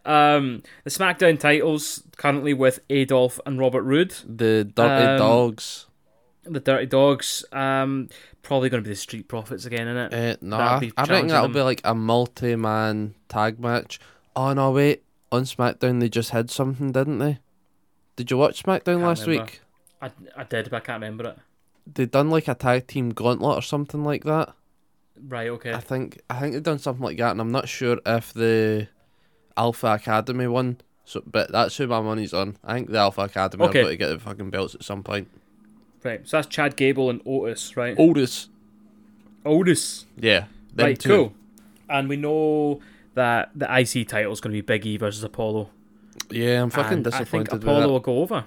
um, 0.05 0.63
the 0.85 0.91
SmackDown 0.91 1.39
titles 1.39 2.03
currently 2.17 2.55
with 2.55 2.81
Adolf 2.91 3.41
and 3.47 3.59
Robert 3.59 3.83
Roode, 3.83 4.15
the 4.27 4.65
Dirty 4.65 5.05
Um, 5.07 5.19
Dogs. 5.19 5.87
the 6.45 6.61
Dirty 6.61 6.87
Dawgs. 6.87 7.45
Um, 7.53 8.09
probably 8.43 8.69
going 8.69 8.83
to 8.83 8.87
be 8.89 8.93
the 8.93 9.01
Street 9.01 9.29
Profits 9.29 9.65
again, 9.65 9.87
isn't 9.89 10.13
it? 10.13 10.35
Uh, 10.35 10.37
no, 10.41 10.57
I, 10.57 10.61
I 10.61 10.75
reckon 10.75 10.93
challenging 11.07 11.29
that'll 11.29 11.43
them. 11.45 11.53
be 11.53 11.61
like 11.63 11.81
a 11.85 11.95
multi-man 11.95 13.15
tag 13.29 13.59
match. 13.61 14.01
Oh 14.35 14.53
no, 14.53 14.71
wait. 14.73 15.05
On 15.31 15.45
SmackDown, 15.45 16.01
they 16.01 16.11
just 16.11 16.31
had 16.31 16.51
something, 16.51 16.93
didn't 16.93 17.19
they? 17.19 17.39
Did 18.17 18.31
you 18.31 18.37
watch 18.37 18.63
SmackDown 18.63 19.03
last 19.03 19.27
remember. 19.27 19.45
week? 19.45 19.61
I, 20.01 20.11
I 20.37 20.45
did, 20.45 20.71
but 20.71 20.77
I 20.77 20.81
can't 20.81 21.03
remember 21.03 21.29
it. 21.31 21.39
They 21.93 22.07
done 22.07 22.31
like 22.31 22.49
a 22.49 22.55
tag 22.55 22.87
team 22.87 23.11
gauntlet 23.11 23.59
or 23.59 23.63
something 23.63 24.05
like 24.05 24.25
that. 24.25 24.55
Right, 25.29 25.49
okay. 25.51 25.73
I 25.73 25.79
think 25.81 26.21
I 26.31 26.41
think 26.41 26.55
they 26.55 26.61
done 26.61 26.79
something 26.79 27.05
like 27.05 27.19
that, 27.19 27.33
and 27.33 27.41
I'm 27.41 27.53
not 27.53 27.69
sure 27.69 27.99
if 28.05 28.33
the 28.33 28.89
Alpha 29.57 29.89
Academy 29.95 30.47
won. 30.47 30.79
So, 31.05 31.23
but 31.27 31.51
that's 31.51 31.77
who 31.77 31.87
my 31.89 32.01
money's 32.01 32.33
on. 32.33 32.57
I 32.65 32.75
think 32.75 32.91
the 32.91 32.99
Alpha 32.99 33.23
Academy 33.23 33.65
Okay. 33.65 33.81
are 33.81 33.83
going 33.85 33.93
to 33.95 33.97
get 33.97 34.09
the 34.09 34.19
fucking 34.19 34.51
belts 34.51 34.75
at 34.75 34.83
some 34.85 35.03
point. 35.03 35.29
Right, 36.05 36.27
so 36.27 36.37
that's 36.39 36.47
Chad 36.49 36.77
Gable 36.77 37.11
and 37.11 37.21
Otis, 37.27 37.77
right? 37.77 37.95
Otis, 37.99 38.49
Otis. 39.45 40.07
yeah, 40.17 40.47
them 40.75 40.87
Right, 40.87 40.99
two. 40.99 41.09
cool. 41.09 41.35
And 41.89 42.09
we 42.09 42.17
know 42.17 42.81
that 43.15 43.51
the 43.55 43.67
IC 43.67 44.09
title 44.09 44.33
is 44.33 44.41
going 44.41 44.53
to 44.55 44.57
be 44.57 44.61
Big 44.63 44.87
E 44.87 44.97
versus 44.97 45.23
Apollo. 45.23 45.71
Yeah, 46.33 46.63
I'm 46.63 46.71
fucking 46.71 46.93
And 46.95 47.05
disappointed 47.05 47.49
I 47.49 47.51
think 47.51 47.63
Apollo 47.63 47.89
will 47.89 48.01
go 48.01 48.19
over. 48.19 48.45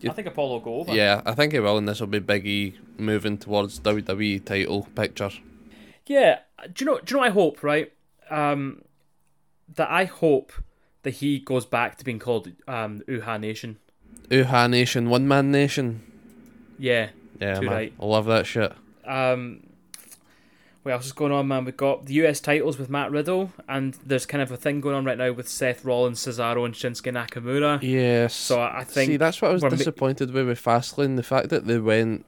You- 0.00 0.10
I 0.10 0.12
think 0.14 0.26
Apollo 0.26 0.52
will 0.54 0.60
go 0.60 0.74
over. 0.80 0.94
Yeah, 0.94 1.22
I 1.24 1.32
think 1.34 1.52
he 1.52 1.60
will, 1.60 1.78
and 1.78 1.88
this 1.88 2.00
will 2.00 2.06
be 2.08 2.18
Big 2.18 2.46
E 2.46 2.74
moving 2.98 3.38
towards 3.38 3.78
WWE 3.80 4.44
title 4.44 4.88
picture. 4.94 5.30
Yeah. 6.06 6.40
Do 6.72 6.84
you 6.84 6.90
know? 6.90 6.98
Do 6.98 7.14
you 7.14 7.16
know? 7.16 7.20
What 7.20 7.26
I 7.28 7.30
hope 7.30 7.62
right. 7.62 7.92
Um, 8.30 8.82
that 9.76 9.90
I 9.90 10.04
hope 10.04 10.52
that 11.02 11.10
he 11.14 11.38
goes 11.38 11.64
back 11.66 11.98
to 11.98 12.04
being 12.04 12.18
called 12.18 12.50
um 12.66 13.02
Uhaa 13.08 13.40
Nation. 13.40 13.78
Uhaa 14.28 14.68
Nation, 14.70 15.08
One 15.10 15.28
Man 15.28 15.50
Nation. 15.52 16.02
Yeah. 16.78 17.10
Yeah, 17.40 17.60
man, 17.60 17.70
right. 17.70 17.92
I 18.00 18.04
love 18.04 18.26
that 18.26 18.46
shit. 18.46 18.72
Um. 19.04 19.62
What 20.82 20.92
else 20.92 21.06
is 21.06 21.12
going 21.12 21.30
on, 21.30 21.46
man? 21.46 21.64
We've 21.64 21.76
got 21.76 22.06
the 22.06 22.14
US 22.14 22.40
titles 22.40 22.76
with 22.76 22.90
Matt 22.90 23.12
Riddle, 23.12 23.52
and 23.68 23.96
there's 24.04 24.26
kind 24.26 24.42
of 24.42 24.50
a 24.50 24.56
thing 24.56 24.80
going 24.80 24.96
on 24.96 25.04
right 25.04 25.18
now 25.18 25.32
with 25.32 25.48
Seth 25.48 25.84
Rollins, 25.84 26.18
Cesaro, 26.20 26.64
and 26.64 26.74
Shinsuke 26.74 27.12
Nakamura. 27.12 27.80
Yes. 27.82 28.34
So 28.34 28.60
I 28.60 28.82
think 28.84 29.10
See, 29.10 29.16
that's 29.16 29.40
what 29.40 29.50
I 29.50 29.54
was 29.54 29.62
we're 29.62 29.70
ma- 29.70 29.76
disappointed 29.76 30.32
with 30.32 30.48
with 30.48 30.62
Fastlane. 30.62 31.16
The 31.16 31.22
fact 31.22 31.50
that 31.50 31.66
they 31.66 31.78
went 31.78 32.26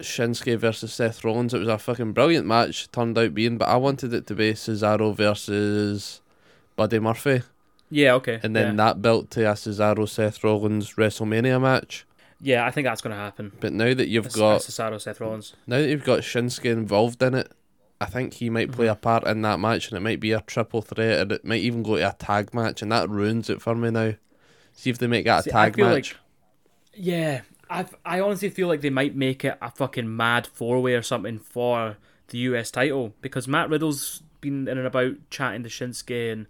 Shinsuke 0.00 0.58
versus 0.58 0.92
Seth 0.92 1.24
Rollins. 1.24 1.54
It 1.54 1.58
was 1.58 1.68
a 1.68 1.78
fucking 1.78 2.12
brilliant 2.12 2.46
match. 2.46 2.90
Turned 2.90 3.18
out 3.18 3.34
being, 3.34 3.58
but 3.58 3.68
I 3.68 3.76
wanted 3.76 4.12
it 4.12 4.26
to 4.28 4.34
be 4.34 4.52
Cesaro 4.52 5.14
versus 5.14 6.20
Buddy 6.76 6.98
Murphy, 6.98 7.42
yeah, 7.90 8.14
okay. 8.14 8.40
and 8.42 8.56
then 8.56 8.76
yeah. 8.76 8.84
that 8.84 9.02
built 9.02 9.30
to 9.32 9.48
a 9.48 9.54
Cesaro 9.54 10.08
Seth 10.08 10.42
Rollins 10.42 10.94
WrestleMania 10.94 11.60
match. 11.60 12.04
Yeah, 12.40 12.66
I 12.66 12.70
think 12.70 12.86
that's 12.86 13.00
going 13.00 13.14
to 13.16 13.22
happen. 13.22 13.52
But 13.60 13.72
now 13.72 13.94
that 13.94 14.08
you've 14.08 14.26
It's- 14.26 14.36
got 14.38 14.56
it's 14.56 14.70
Cesaro, 14.70 15.00
Seth 15.00 15.20
Rollins. 15.20 15.54
now 15.66 15.78
that 15.78 15.88
you've 15.88 16.04
got 16.04 16.20
Shinsuke 16.20 16.64
involved 16.70 17.22
in 17.22 17.34
it, 17.34 17.52
I 18.00 18.06
think 18.06 18.34
he 18.34 18.50
might 18.50 18.68
Mm-hmm. 18.68 18.76
play 18.76 18.86
a 18.88 18.94
part 18.94 19.24
in 19.26 19.42
that 19.42 19.60
match, 19.60 19.88
and 19.88 19.96
it 19.96 20.00
might 20.00 20.20
be 20.20 20.32
a 20.32 20.40
triple 20.42 20.82
threat, 20.82 21.20
and 21.20 21.32
it 21.32 21.44
might 21.44 21.62
even 21.62 21.82
go 21.82 21.96
to 21.96 22.08
a 22.08 22.12
tag 22.12 22.52
match, 22.52 22.82
and 22.82 22.90
that 22.92 23.08
ruins 23.08 23.48
it 23.48 23.62
for 23.62 23.74
me 23.74 23.90
now. 23.90 24.14
See 24.72 24.90
if 24.90 24.98
they 24.98 25.06
make 25.06 25.24
that 25.26 25.40
a 25.40 25.42
See, 25.44 25.50
I 25.52 25.66
tag 25.70 25.78
match. 25.78 25.92
like- 26.12 26.16
Yeah, 26.94 27.40
I 27.70 27.86
I 28.04 28.20
honestly 28.20 28.50
feel 28.50 28.68
like 28.68 28.80
they 28.82 28.90
might 28.90 29.14
make 29.16 29.44
it 29.44 29.56
a 29.62 29.70
fucking 29.70 30.14
mad 30.16 30.46
four 30.46 30.80
way 30.82 30.94
or 30.94 31.02
something 31.02 31.38
for 31.38 31.96
the 32.28 32.38
US 32.38 32.70
title 32.70 33.14
because 33.20 33.46
Matt 33.48 33.68
Riddle's 33.70 34.22
been 34.40 34.66
in 34.68 34.76
and 34.78 34.86
about 34.86 35.14
chatting 35.30 35.62
to 35.62 35.68
Shinsuke 35.68 36.32
and 36.32 36.46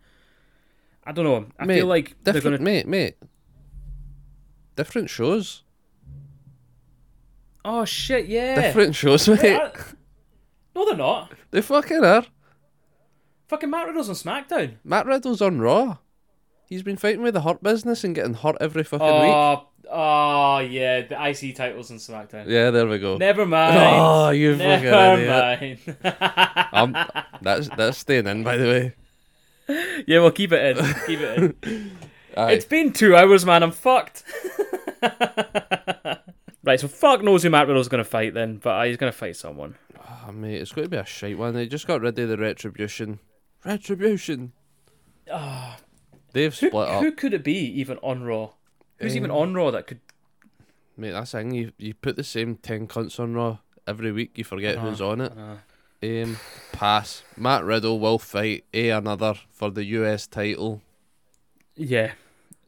I 1.06 1.12
don't 1.12 1.24
know. 1.26 1.46
I 1.58 1.66
mate, 1.66 1.76
feel 1.76 1.86
like 1.86 2.16
they're 2.24 2.40
gonna. 2.40 2.58
mate, 2.58 2.88
mate. 2.88 3.16
Different 4.76 5.10
shows. 5.10 5.62
Oh 7.64 7.85
shit! 7.85 8.27
Yeah. 8.27 8.61
Different 8.61 8.94
shows, 8.94 9.29
mate. 9.29 9.57
I- 9.57 9.70
No, 10.74 10.85
they're 10.87 10.96
not. 10.96 11.33
They 11.50 11.61
fucking 11.62 12.05
are. 12.05 12.24
Fucking 13.48 13.70
Matt 13.70 13.87
Riddle's 13.87 14.09
on 14.09 14.14
SmackDown. 14.16 14.74
Matt 14.85 15.07
Riddle's 15.07 15.40
on 15.40 15.61
Raw. 15.61 15.98
He's 16.68 16.83
been 16.83 16.96
fighting 16.96 17.22
with 17.22 17.35
the 17.35 17.42
Hurt 17.42 17.62
Business 17.62 18.03
and 18.05 18.14
getting 18.14 18.35
hurt 18.35 18.57
every 18.61 18.83
fucking 18.85 19.07
week. 19.07 19.14
Oh, 19.35 19.68
oh 19.90 20.59
yeah, 20.59 21.03
the 21.03 21.14
IC 21.29 21.55
titles 21.55 21.90
on 21.90 21.98
SmackDown. 21.98 22.46
Yeah, 22.48 22.70
there 22.70 22.87
we 22.87 22.98
go. 22.98 23.16
Never 23.18 23.44
mind. 23.46 23.77
Oh, 23.79 24.31
you 24.31 24.57
fucking 24.57 24.85
Never 24.85 25.20
idiot. 25.62 25.81
mind. 26.03 26.66
Um, 26.72 26.96
that's 27.42 27.68
that's 27.77 27.98
staying 27.98 28.27
in, 28.27 28.42
by 28.42 28.57
the 28.57 28.64
way. 28.64 28.94
yeah, 30.07 30.18
we'll 30.20 30.33
keep 30.33 30.53
it 30.53 30.77
in. 30.77 30.85
Keep 31.07 31.20
it 31.20 31.38
in. 31.62 31.96
Aye. 32.37 32.53
It's 32.53 32.64
been 32.64 32.92
two 32.92 33.14
hours, 33.14 33.46
man. 33.46 33.62
I'm 33.62 33.70
fucked. 33.70 34.24
right, 36.64 36.81
so 36.81 36.88
fuck 36.88 37.22
knows 37.22 37.42
who 37.44 37.50
Matt 37.50 37.68
Riddle's 37.68 37.88
gonna 37.88 38.05
fight 38.05 38.35
then, 38.35 38.57
but 38.57 38.70
uh, 38.70 38.83
he's 38.85 38.96
gonna 38.96 39.12
fight 39.12 39.37
someone. 39.37 39.77
Oh, 40.27 40.33
mate, 40.33 40.61
it's 40.61 40.72
going 40.72 40.85
to 40.85 40.90
be 40.90 40.96
a 40.96 41.05
shite 41.05 41.38
one. 41.38 41.55
They 41.55 41.66
just 41.66 41.87
got 41.87 42.00
rid 42.03 42.18
of 42.18 42.29
the 42.29 42.37
retribution. 42.37 43.20
Retribution. 43.64 44.53
Ah 45.31 45.79
they've 46.35 46.57
Who, 46.59 46.68
split 46.68 46.88
up. 46.88 47.03
who 47.03 47.12
could 47.12 47.33
it 47.33 47.42
be 47.42 47.59
even 47.81 47.96
on 47.98 48.22
Raw? 48.22 48.50
Who's 48.98 49.16
even 49.16 49.31
on 49.31 49.55
Raw 49.55 49.70
that 49.70 49.87
could? 49.87 50.00
Mate, 50.96 51.12
that's 51.12 51.33
the 51.33 51.38
thing. 51.38 51.55
You, 51.55 51.72
you 51.79 51.94
put 51.94 52.16
the 52.16 52.24
same 52.24 52.57
10 52.57 52.87
cunts 52.87 53.18
on 53.18 53.35
Raw 53.35 53.59
every 53.87 54.12
week, 54.12 54.33
you 54.37 54.44
forget 54.44 54.79
who's 54.79 55.00
on 55.00 55.20
it. 55.22 55.33
Um, 56.03 56.38
pass. 56.72 57.22
Matt 57.37 57.64
Riddle 57.64 57.98
will 57.98 58.18
fight 58.18 58.64
a 58.74 58.90
another 58.90 59.35
for 59.50 59.70
the 59.70 59.85
US 59.85 60.27
title. 60.27 60.83
Yeah, 61.77 62.12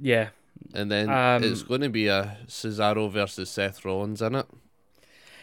yeah, 0.01 0.31
And 0.75 0.91
then 0.91 1.09
Um, 1.11 1.43
it's 1.45 1.63
going 1.63 1.81
to 1.83 1.89
be 1.89 2.09
a 2.09 2.39
Cesaro 2.47 3.11
versus 3.11 3.51
Seth 3.51 3.85
Rollins 3.85 4.21
in 4.23 4.35
it. 4.35 4.47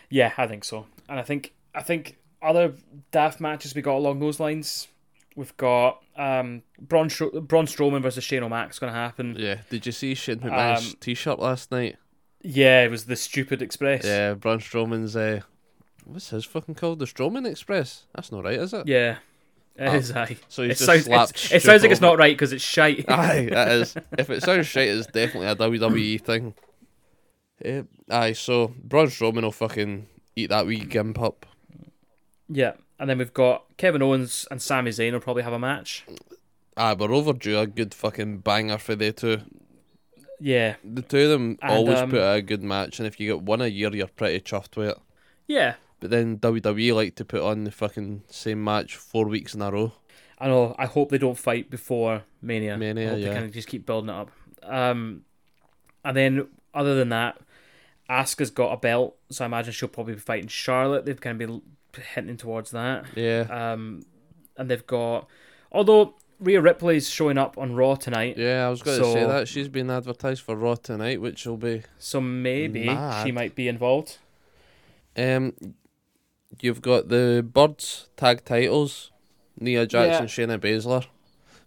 yeah. 0.10 0.34
I 0.38 0.48
think 0.48 0.64
so, 0.64 0.86
and 1.10 1.20
I 1.20 1.24
think 1.24 1.54
I 1.76 1.82
think 1.82 2.18
other 2.42 2.74
daft 3.12 3.40
matches 3.40 3.74
we 3.76 3.82
got 3.82 3.96
along 3.96 4.20
those 4.20 4.40
lines. 4.40 4.88
We've 5.36 5.56
got 5.58 6.04
um, 6.16 6.62
Braun, 6.80 7.10
Stro- 7.10 7.42
Braun 7.48 7.66
Strowman 7.66 8.04
versus 8.04 8.24
Shane 8.24 8.44
O'Mac's 8.44 8.78
going 8.78 8.94
to 8.94 9.00
happen. 9.00 9.36
Yeah. 9.40 9.62
Did 9.72 9.86
you 9.88 9.92
see 9.92 10.14
Shane 10.14 10.40
McMahon's 10.40 10.92
Um, 10.92 10.98
t 11.00 11.16
shirt 11.16 11.40
last 11.40 11.72
night? 11.72 11.96
Yeah, 12.44 12.84
it 12.84 12.92
was 12.92 13.06
the 13.06 13.16
Stupid 13.16 13.62
Express. 13.62 14.06
Yeah, 14.06 14.36
Braun 14.36 14.60
Strowman's. 14.60 15.16
Uh, 15.16 15.40
what's 16.06 16.30
his 16.30 16.46
fucking 16.46 16.76
called? 16.76 17.00
The 17.00 17.06
Strowman 17.06 17.50
Express? 17.50 18.06
That's 18.14 18.32
not 18.32 18.44
right, 18.44 18.60
is 18.60 18.74
it? 18.74 18.88
Yeah. 18.88 19.18
It 19.76 19.94
is, 19.96 20.12
aye. 20.12 20.38
so 20.50 20.62
he's 20.62 20.72
it 20.72 20.76
just 20.78 20.86
sounds, 20.86 21.06
slapped 21.06 21.52
it 21.52 21.62
sounds 21.64 21.82
like 21.82 21.92
it's 21.92 22.02
not 22.02 22.18
right 22.18 22.36
because 22.36 22.54
it's 22.54 22.64
shite. 22.64 23.06
Aye, 23.10 23.48
that 23.52 23.72
is. 23.72 23.96
If 24.20 24.30
it 24.30 24.44
sounds 24.44 24.68
shit, 24.68 24.88
it's 24.88 25.08
definitely 25.08 25.48
a 25.48 25.56
WWE 25.56 26.22
thing. 26.22 26.54
Eh, 27.66 27.82
aye, 28.10 28.34
so 28.34 28.74
Braun 28.84 29.08
Strowman 29.08 29.42
will 29.42 29.52
fucking 29.52 30.08
eat 30.36 30.50
that 30.52 30.68
wee 30.68 30.80
gimp 30.80 31.20
up. 31.20 31.46
yeah. 32.50 32.74
And 33.00 33.10
then 33.10 33.18
we've 33.18 33.34
got 33.34 33.66
Kevin 33.78 34.02
Owens 34.02 34.48
and 34.52 34.62
Sami 34.62 34.92
Zayn 34.92 35.12
will 35.12 35.20
probably 35.20 35.44
have 35.44 35.52
a 35.52 35.60
match. 35.60 36.06
Aye, 36.78 36.94
we're 36.94 37.12
overdue 37.12 37.58
a 37.60 37.68
good 37.68 37.94
fucking 37.94 38.38
banger 38.38 38.78
for 38.78 38.96
they 38.96 39.12
two. 39.12 39.42
Yeah. 40.40 40.76
The 40.84 41.02
two 41.02 41.20
of 41.20 41.30
them 41.30 41.58
And, 41.62 41.74
always 41.74 42.00
um, 42.00 42.12
put 42.12 42.22
out 42.22 42.38
a 42.38 42.42
good 42.42 42.64
match, 42.64 43.00
and 43.00 43.08
if 43.08 43.20
you 43.20 43.28
get 43.28 43.42
one 43.42 43.62
a 43.62 43.68
year, 43.68 43.94
you're 43.94 44.08
pretty 44.08 44.40
chuffed 44.40 44.78
with 44.78 44.90
it. 44.90 44.98
Yeah. 45.48 45.76
But 46.04 46.12
then 46.12 46.38
WWE 46.40 46.94
like 46.94 47.16
to 47.16 47.24
put 47.24 47.42
on 47.42 47.64
the 47.64 47.72
fucking 47.72 48.24
same 48.30 48.62
match 48.62 48.98
four 48.98 49.24
weeks 49.26 49.56
in 49.56 49.62
a 49.62 49.72
row. 49.72 49.94
I 50.38 50.50
know. 50.50 50.76
I 50.78 50.86
hope 50.86 51.12
they 51.12 51.18
don't 51.18 51.38
fight 51.38 51.70
before 51.70 52.24
Mania. 52.42 52.78
Mania, 52.78 53.16
yeah. 53.16 53.30
They 53.30 53.34
kind 53.34 53.46
of 53.46 53.54
just 53.54 53.70
keep 53.70 53.86
building 53.86 54.10
it 54.10 54.14
up. 54.14 54.30
Um, 54.64 55.24
and 56.04 56.18
then 56.18 56.48
other 56.74 56.96
than 56.96 57.08
that, 57.08 57.40
Asuka's 58.10 58.52
got 58.52 58.74
a 58.74 58.76
belt, 58.76 59.16
so 59.30 59.46
I 59.46 59.48
imagine 59.48 59.72
she'll 59.72 59.88
probably 59.88 60.16
be 60.16 60.20
fighting 60.20 60.50
Charlotte. 60.50 61.06
They've 61.06 61.22
kind 61.22 61.42
of 61.42 61.48
been 61.48 61.62
hinting 62.14 62.36
towards 62.36 62.72
that. 62.72 63.06
Yeah, 63.16 63.46
Um, 63.50 64.02
and 64.58 64.70
they've 64.70 64.86
got, 64.86 65.30
although 65.72 66.16
Rhea 66.42 66.60
Ripley's 66.60 67.10
showing 67.10 67.38
up 67.38 67.58
on 67.58 67.76
Raw 67.76 67.96
tonight, 67.96 68.38
yeah, 68.38 68.68
I 68.68 68.70
was 68.70 68.82
going 68.82 69.00
to 69.00 69.14
say 69.14 69.26
that 69.26 69.48
she's 69.48 69.70
been 69.70 69.90
advertised 69.90 70.42
for 70.42 70.58
Raw 70.58 70.76
tonight, 70.76 71.22
which 71.22 71.46
will 71.46 71.56
be 71.56 71.84
so 71.98 72.20
maybe 72.20 72.88
Mad. 72.88 73.26
she 73.26 73.32
might 73.32 73.56
be 73.56 73.70
involved. 73.70 74.18
Um, 75.16 75.54
you've 76.62 76.82
got 76.82 77.10
the 77.10 77.46
Birds 77.48 78.10
tag 78.18 78.46
titles, 78.46 79.12
Nia 79.60 79.86
Jackson, 79.86 80.28
Shayna 80.28 80.58
Baszler. 80.60 81.06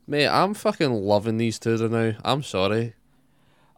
Mate, 0.07 0.29
I'm 0.29 0.55
fucking 0.55 0.93
loving 0.93 1.37
these 1.39 1.59
two 1.59 1.77
right 1.77 1.91
now. 1.91 2.13
I'm 2.25 2.43
sorry. 2.43 2.95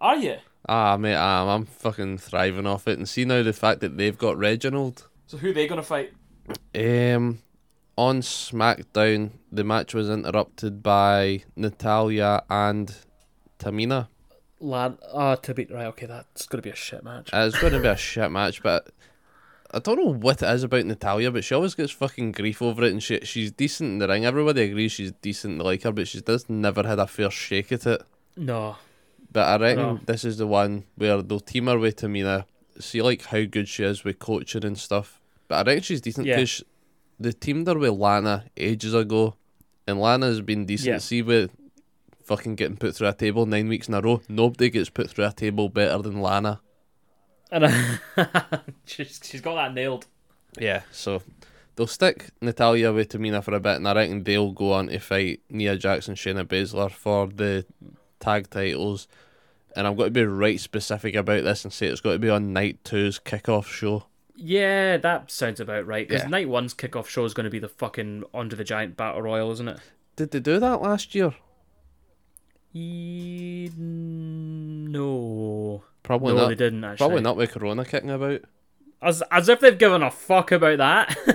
Are 0.01 0.17
you? 0.17 0.37
Ah, 0.69 0.97
mate, 0.99 1.17
I'm, 1.17 1.49
I'm 1.49 1.65
fucking 1.65 2.19
thriving 2.19 2.67
off 2.67 2.87
it. 2.87 2.99
And 2.99 3.09
see 3.09 3.25
now 3.25 3.43
the 3.43 3.53
fact 3.53 3.81
that 3.81 3.97
they've 3.97 4.17
got 4.19 4.37
Reginald. 4.37 5.09
So 5.27 5.39
who 5.39 5.51
are 5.51 5.53
they 5.53 5.67
gonna 5.67 5.83
fight? 5.83 6.13
Um, 6.75 7.41
on 7.97 8.21
SmackDown, 8.21 9.31
the 9.51 9.65
match 9.65 9.95
was 9.95 10.09
interrupted 10.11 10.83
by 10.83 11.43
Natalya 11.57 12.43
and 12.51 12.95
Tamina. 13.59 14.09
Lad, 14.61 14.99
ah, 15.13 15.37
to 15.37 15.55
be 15.55 15.65
right. 15.67 15.87
Okay, 15.87 16.07
that's 16.07 16.47
gonna 16.47 16.63
be 16.63 16.71
a 16.71 16.75
shit 16.75 17.03
match. 17.05 17.31
Uh, 17.33 17.47
It's 17.47 17.59
going 17.59 17.73
to 17.73 17.81
be 17.81 17.89
a 17.89 17.97
shit 17.97 18.31
match, 18.31 18.63
but 18.63 18.89
I 19.71 19.81
don't 19.81 19.97
know 19.99 20.13
what 20.15 20.43
it 20.43 20.49
is 20.49 20.63
about 20.63 20.87
Natalya, 20.87 21.31
but 21.31 21.45
she 21.45 21.55
always 21.55 21.75
gets 21.75 21.93
fucking 21.93 22.33
grief 22.33 22.63
over 22.63 22.85
it, 22.85 22.93
and 22.93 23.03
she 23.03 23.21
she's 23.23 23.53
decent 23.53 23.91
in 23.93 23.99
the 23.99 24.09
ring. 24.09 24.25
Everybody 24.25 24.63
agrees 24.63 24.93
she's 24.93 25.13
decent, 25.13 25.59
they 25.59 25.65
like 25.65 25.83
her, 25.83 25.93
but 25.93 26.09
she 26.09 26.21
just 26.23 26.49
never 26.49 26.87
had 26.87 26.99
a 26.99 27.07
fair 27.07 27.31
shake 27.31 27.71
at 27.73 27.87
it. 27.87 28.03
No, 28.37 28.77
But 29.31 29.47
I 29.47 29.57
reckon 29.63 29.83
No. 29.85 30.01
this 30.07 30.25
is 30.25 30.39
the 30.39 30.47
one 30.47 30.85
where 30.97 31.21
they'll 31.21 31.41
team 31.41 31.67
her 31.67 31.79
with 31.79 31.97
Tamina, 31.97 32.45
see 32.81 33.03
like 33.03 33.25
how 33.27 33.45
good 33.45 33.69
she 33.69 33.83
is 33.85 34.05
with 34.05 34.19
coaching 34.19 34.65
and 34.65 34.79
stuff. 34.79 35.21
But 35.49 35.57
I 35.67 35.71
reckon 35.71 35.83
she's 35.83 36.01
decent 36.01 36.27
Yeah. 36.27 36.37
because 36.37 36.65
they 37.21 37.33
teamed 37.33 37.67
her 37.67 37.77
with 37.79 37.91
Lana 37.93 38.45
ages 38.57 38.95
ago, 38.95 39.35
and 39.87 40.01
Lana's 40.01 40.41
been 40.41 40.65
decent. 40.65 40.89
Yeah. 40.89 40.99
See 40.99 41.21
with 41.21 41.51
fucking 42.25 42.55
getting 42.55 42.77
put 42.77 42.95
through 42.95 43.09
a 43.09 43.13
table 43.13 43.45
nine 43.45 43.69
weeks 43.69 43.89
in 43.89 43.95
a 43.95 44.01
row. 44.01 44.23
Nobody 44.31 44.71
gets 44.71 44.89
put 44.89 45.11
through 45.11 45.27
a 45.27 45.33
table 45.33 45.69
better 45.69 46.01
than 46.03 46.21
Lana. 46.23 46.61
And 47.51 48.01
she's 48.85 49.21
she's 49.23 49.41
got 49.41 49.55
that 49.55 49.75
nailed. 49.75 50.07
Yeah, 50.59 50.83
so 50.93 51.23
they'll 51.77 51.87
stick 51.87 52.31
Natalya 52.41 52.93
with 52.93 53.11
Tamina 53.11 53.43
for 53.43 53.55
a 53.55 53.61
bit, 53.61 53.77
and 53.77 53.89
I 53.89 53.95
reckon 53.95 54.25
they'll 54.25 54.53
go 54.53 54.73
on 54.73 54.89
to 54.89 54.99
fight 54.99 55.41
Nia 55.51 55.77
Jackson, 55.77 56.15
Shayna 56.15 56.45
Baszler 56.45 56.91
for 56.91 57.27
the 57.29 57.65
tag 58.21 58.51
titles. 58.51 59.09
And 59.77 59.87
I'm 59.87 59.95
going 59.95 60.09
to 60.09 60.11
be 60.11 60.25
right 60.25 60.59
specific 60.59 61.15
about 61.15 61.45
this 61.45 61.63
and 61.65 61.73
say 61.73 61.87
it's 61.87 62.01
got 62.01 62.13
to 62.13 62.19
be 62.19 62.31
on 62.31 62.53
night 62.53 62.83
two's 62.85 63.21
kickoff 63.21 63.67
show. 63.67 64.05
Yeah, 64.35 64.97
that 64.97 65.31
sounds 65.31 65.61
about 65.61 65.87
right. 65.87 66.09
Because 66.09 66.25
Yeah. 66.25 66.29
night 66.29 66.49
one's 66.49 66.75
kickoff 66.75 67.07
show 67.07 67.25
is 67.25 67.35
going 67.35 67.45
to 67.45 67.51
be 67.51 67.59
the 67.61 67.69
fucking 67.69 68.25
André 68.35 68.57
the 68.57 68.65
Giant 68.65 68.97
Battle 68.97 69.23
Royal, 69.23 69.53
isn't 69.53 69.69
it? 69.69 69.79
Did 70.17 70.31
they 70.33 70.41
do 70.41 70.59
that 70.59 70.81
last 70.83 71.15
year? 71.15 71.35
E- 72.75 73.71
no, 73.77 75.83
Probably 76.03 76.35
no, 76.35 76.41
not. 76.43 76.49
they 76.49 76.55
didn't 76.55 76.85
actually. 76.85 76.97
Probably 77.07 77.23
not 77.23 77.37
with 77.37 77.53
Corona 77.53 77.85
kicking 77.85 78.11
about. 78.11 78.41
As 79.03 79.23
as 79.31 79.49
if 79.49 79.61
they've 79.61 79.79
given 79.79 80.03
a 80.03 80.11
fuck 80.11 80.53
about 80.53 80.79
that. 80.79 81.17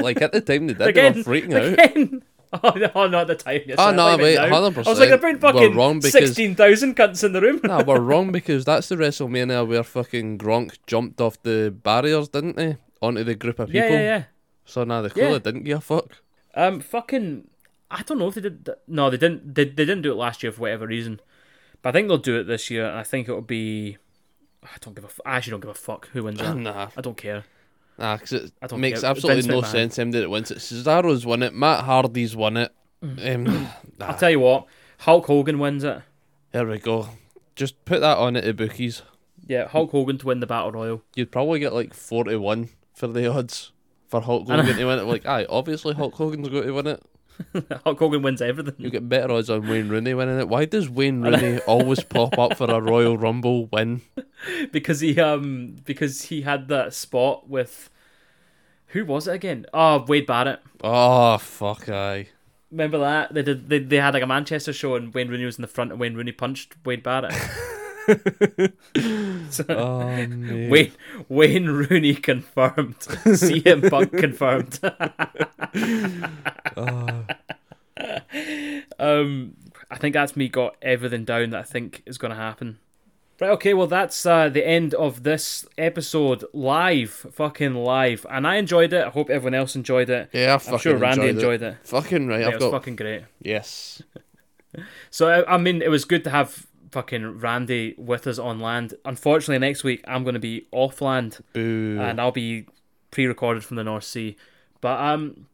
Like 0.00 0.22
at 0.22 0.32
the 0.32 0.40
time 0.40 0.66
they 0.66 0.72
did, 0.74 0.86
again, 0.88 1.12
they 1.12 1.18
were 1.20 1.24
freaking 1.24 1.54
out. 1.54 1.78
again. 1.78 2.22
Oh, 2.64 2.70
no, 2.76 2.90
oh, 2.94 3.06
not 3.06 3.28
the 3.28 3.34
time. 3.34 3.60
Yes, 3.66 3.76
Oh, 3.78 3.88
I 3.88 3.92
no, 3.94 4.16
wait, 4.18 4.36
100%. 4.38 4.86
I 4.86 4.90
was 4.90 4.98
like, 5.00 5.18
putting 5.20 5.38
fucking 5.38 5.74
wrong 5.76 5.98
because- 6.00 6.12
sixteen 6.12 6.54
thousand 6.54 6.96
cunts 6.96 7.22
in 7.24 7.32
the 7.32 7.40
room. 7.40 7.60
nah, 7.64 7.82
we're 7.82 7.98
wrong 8.10 8.30
because 8.32 8.64
that's 8.66 8.88
the 8.88 8.96
WrestleMania 8.96 9.66
where 9.66 9.82
fucking 9.82 10.36
Gronk 10.38 10.76
jumped 10.86 11.18
off 11.20 11.42
the 11.42 11.70
barriers, 11.82 12.28
didn't 12.28 12.58
he? 12.58 12.76
Onto 13.00 13.24
the 13.24 13.34
group 13.34 13.58
of 13.58 13.68
people. 13.68 13.88
yeah, 13.88 13.94
yeah, 13.94 14.00
yeah. 14.02 14.24
So 14.66 14.84
nah, 14.84 15.00
they 15.02 15.08
clearly 15.10 15.32
Yeah. 15.34 15.38
didn't 15.38 15.64
give 15.64 15.78
a 15.78 15.82
fuck. 15.82 16.18
Um, 16.54 16.80
fucking, 16.80 17.48
I 17.94 18.02
don't 18.02 18.18
know 18.18 18.28
if 18.28 18.34
they 18.34 18.40
did. 18.40 18.64
th- 18.64 18.78
No, 18.88 19.10
they 19.10 19.16
didn't. 19.18 19.54
They, 19.54 19.64
they 19.64 19.84
didn't 19.84 20.02
do 20.02 20.12
it 20.12 20.16
last 20.16 20.42
year 20.42 20.50
for 20.52 20.62
whatever 20.62 20.86
reason. 20.86 21.20
But 21.82 21.90
I 21.90 21.92
think 21.92 22.08
they'll 22.08 22.18
do 22.18 22.38
it 22.40 22.44
this 22.44 22.70
year, 22.70 22.86
and 22.86 22.98
I 22.98 23.02
think 23.02 23.28
it'll 23.28 23.40
be. 23.42 23.98
I 24.62 24.68
don't 24.80 24.94
give 24.94 25.04
a. 25.04 25.08
f- 25.08 25.20
I 25.26 25.36
actually 25.36 25.50
don't 25.52 25.60
give 25.60 25.70
a 25.70 25.74
fuck 25.74 26.08
who 26.08 26.24
wins 26.24 26.40
it. 26.40 26.54
nah, 26.54 26.88
I 26.96 27.00
don't 27.00 27.16
care. 27.16 27.44
nah, 27.98 28.16
'cause 28.16 28.32
it 28.32 28.52
I 28.62 28.66
don't 28.68 28.80
makes 28.80 29.00
care. 29.02 29.10
absolutely 29.10 29.42
Vince 29.42 29.52
no 29.52 29.60
McMahon. 29.62 29.70
sense 29.70 29.98
him 29.98 30.10
that 30.12 30.22
it 30.22 30.30
wins 30.30 30.50
it. 30.50 30.58
Cesaro's 30.58 31.26
won 31.26 31.42
it, 31.42 31.52
Matt 31.54 31.84
Hardy's 31.84 32.34
won 32.34 32.56
it. 32.56 32.72
Um, 33.02 33.44
nah, 33.98 34.06
I'll 34.06 34.16
tell 34.18 34.30
you 34.30 34.40
what. 34.40 34.66
Hulk 34.98 35.26
Hogan 35.26 35.58
wins 35.58 35.82
it. 35.84 36.00
there 36.52 36.66
we 36.66 36.78
go. 36.78 37.08
Just 37.56 37.84
put 37.84 38.00
that 38.00 38.16
on 38.18 38.36
at 38.36 38.44
the 38.44 38.54
bookies. 38.54 39.02
Yeah, 39.46 39.66
Hulk 39.66 39.90
Hogan 39.90 40.16
to 40.18 40.26
win 40.26 40.38
the 40.40 40.46
Battle 40.46 40.70
Royal. 40.72 41.02
You'd 41.16 41.32
probably 41.32 41.58
get 41.58 41.72
like 41.74 41.92
forty-one 41.92 42.68
for 42.94 43.08
the 43.08 43.26
odds 43.30 43.72
for 44.06 44.20
Hulk 44.20 44.46
Hogan 44.48 44.76
to 44.76 44.84
win 44.86 44.98
it. 45.00 45.02
Like, 45.02 45.26
aye, 45.26 45.46
obviously 45.50 45.94
Hulk 45.94 46.14
Hogan's 46.14 46.48
going 46.48 46.62
to 46.64 46.72
win 46.72 46.86
it. 46.86 47.02
Hulk 47.84 47.98
Hogan 47.98 48.22
wins 48.22 48.42
everything. 48.42 48.74
You 48.78 48.90
get 48.90 49.08
better 49.08 49.32
odds 49.32 49.50
on 49.50 49.68
Wayne 49.68 49.88
Rooney 49.88 50.14
winning 50.14 50.38
it. 50.38 50.48
Why 50.48 50.64
does 50.64 50.88
Wayne 50.88 51.22
Rooney 51.22 51.58
always 51.60 52.02
pop 52.02 52.38
up 52.38 52.56
for 52.56 52.70
a 52.70 52.80
Royal 52.80 53.16
Rumble 53.16 53.66
win? 53.66 54.02
because 54.72 55.00
he 55.00 55.20
um 55.20 55.76
because 55.84 56.22
he 56.22 56.42
had 56.42 56.68
that 56.68 56.94
spot 56.94 57.48
with 57.48 57.90
who 58.88 59.04
was 59.04 59.26
it 59.26 59.34
again? 59.34 59.66
Oh, 59.72 60.04
Wade 60.06 60.26
Barrett. 60.26 60.60
Oh 60.82 61.38
fuck, 61.38 61.88
I. 61.88 62.28
Remember 62.70 62.98
that 62.98 63.34
they 63.34 63.42
did. 63.42 63.68
They, 63.68 63.78
they 63.78 63.96
had 63.96 64.14
like 64.14 64.22
a 64.22 64.26
Manchester 64.26 64.72
show, 64.72 64.94
and 64.94 65.12
Wayne 65.12 65.28
Rooney 65.28 65.44
was 65.44 65.56
in 65.58 65.62
the 65.62 65.68
front, 65.68 65.90
and 65.90 66.00
Wayne 66.00 66.14
Rooney 66.14 66.32
punched 66.32 66.74
Wade 66.84 67.02
Barrett. 67.02 67.34
So- 69.50 69.64
Oh. 69.68 70.06
Wayne 70.68 70.92
Wayne 71.28 71.66
Rooney 71.66 72.14
confirmed. 72.14 72.98
CM 73.00 73.88
Punk 73.90 74.12
confirmed. 74.16 74.78
Oh. 76.76 77.24
um, 78.98 79.54
I 79.90 79.96
think 79.98 80.14
that's 80.14 80.36
me 80.36 80.48
got 80.48 80.76
everything 80.82 81.24
down 81.24 81.50
that 81.50 81.60
I 81.60 81.62
think 81.64 82.02
is 82.06 82.18
going 82.18 82.30
to 82.30 82.36
happen. 82.36 82.78
Right, 83.40 83.50
okay, 83.52 83.74
well 83.74 83.86
that's 83.88 84.24
uh, 84.24 84.48
the 84.48 84.64
end 84.66 84.94
of 84.94 85.22
this 85.24 85.66
episode 85.76 86.44
live, 86.52 87.10
fucking 87.10 87.74
live, 87.74 88.24
and 88.30 88.46
I 88.46 88.56
enjoyed 88.56 88.92
it. 88.92 89.04
I 89.04 89.10
hope 89.10 89.30
everyone 89.30 89.54
else 89.54 89.74
enjoyed 89.74 90.10
it. 90.10 90.30
Yeah, 90.32 90.54
I 90.54 90.58
fucking 90.58 90.74
I'm 90.74 90.78
sure 90.80 90.96
Randy 90.96 91.28
enjoyed, 91.28 91.54
enjoyed 91.60 91.62
it. 91.62 91.76
Fucking 91.84 92.28
right, 92.28 92.40
Yeah, 92.40 92.46
I've 92.48 92.52
it 92.54 92.60
was 92.60 92.64
got 92.70 92.72
fucking 92.72 92.96
great. 92.96 93.22
yes. 93.40 94.02
So 95.10 95.28
I, 95.28 95.54
I 95.54 95.58
mean, 95.58 95.82
it 95.82 95.90
was 95.90 96.04
good 96.04 96.24
to 96.24 96.30
have 96.30 96.66
fucking 96.92 97.38
Randy 97.40 97.94
with 97.98 98.26
us 98.26 98.38
on 98.38 98.60
land. 98.60 98.94
Unfortunately, 99.04 99.58
next 99.58 99.82
week 99.82 100.04
I'm 100.06 100.22
going 100.22 100.34
to 100.34 100.40
be 100.40 100.66
off 100.70 101.00
land 101.00 101.38
Boo. 101.52 101.98
and 102.00 102.20
I'll 102.20 102.30
be 102.32 102.66
pre-recorded 103.10 103.64
from 103.64 103.76
the 103.76 103.84
North 103.84 104.04
Sea. 104.04 104.36
But 104.80 105.00
um, 105.00 105.46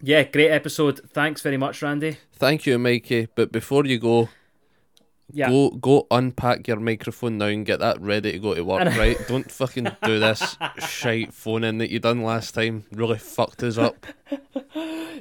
yeah, 0.00 0.24
great 0.24 0.50
episode. 0.50 1.00
Thanks 1.12 1.42
very 1.42 1.56
much, 1.56 1.82
Randy. 1.82 2.18
Thank 2.32 2.66
you, 2.66 2.78
Mikey. 2.78 3.28
But 3.34 3.52
before 3.52 3.84
you 3.86 3.98
go, 3.98 4.28
Yeah, 5.32 5.48
go 5.50 5.70
go 5.70 6.06
unpack 6.10 6.68
your 6.68 6.78
microphone 6.80 7.38
now 7.38 7.46
and 7.46 7.66
get 7.66 7.80
that 7.80 8.00
ready 8.00 8.32
to 8.32 8.38
go 8.38 8.54
to 8.54 8.62
work. 8.64 8.84
Right? 8.96 9.16
Don't 9.28 9.50
fucking 9.50 9.88
do 10.02 10.18
this 10.18 10.56
shite 10.78 11.34
phoning 11.34 11.78
that 11.78 11.90
you 11.90 11.98
done 11.98 12.22
last 12.22 12.54
time. 12.54 12.84
Really 12.92 13.18
fucked 13.18 13.62
us 13.62 13.76
up. 13.78 14.06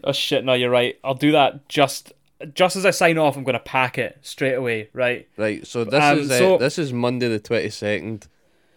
Oh 0.04 0.12
shit! 0.12 0.44
No, 0.44 0.54
you're 0.54 0.70
right. 0.70 1.00
I'll 1.04 1.16
do 1.16 1.32
that 1.32 1.68
just 1.70 2.12
just 2.54 2.76
as 2.76 2.86
I 2.86 2.92
sign 2.92 3.18
off. 3.18 3.36
I'm 3.38 3.44
gonna 3.44 3.60
pack 3.60 3.98
it 3.98 4.18
straight 4.22 4.54
away. 4.56 4.90
Right. 4.94 5.28
Right. 5.38 5.66
So 5.66 5.84
this 5.84 6.04
Um, 6.04 6.20
is 6.20 6.32
uh, 6.32 6.38
so- 6.38 6.58
this 6.58 6.78
is 6.80 6.94
Monday 6.94 7.28
the 7.28 7.40
twenty 7.40 7.70
second. 7.70 8.28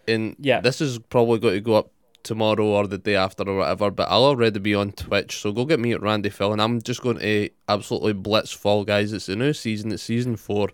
and 0.07 0.35
Yeah. 0.39 0.59
this 0.61 0.81
is 0.81 0.97
probably 0.97 1.37
going 1.39 1.53
to 1.53 1.61
go 1.61 1.75
up 1.75 1.91
tomorrow 2.23 2.65
or 2.65 2.87
the 2.87 2.97
day 2.97 3.15
after 3.15 3.43
or 3.47 3.57
whatever. 3.57 3.91
But 3.91 4.07
I'll 4.09 4.23
already 4.25 4.59
be 4.59 4.73
on 4.73 4.91
Twitch, 4.91 5.37
so 5.39 5.51
go 5.51 5.65
get 5.65 5.79
me 5.79 5.93
at 5.93 6.01
Randy 6.01 6.29
Phil, 6.29 6.51
and 6.51 6.59
I'm 6.59 6.81
just 6.81 7.01
going 7.03 7.19
to 7.19 7.49
absolutely 7.67 8.13
blitz 8.13 8.51
Fall 8.51 8.83
Guys. 8.85 9.13
It's 9.13 9.27
the 9.27 9.35
new 9.35 9.53
season. 9.53 9.91
It's 9.91 10.01
season 10.01 10.35
four. 10.35 10.69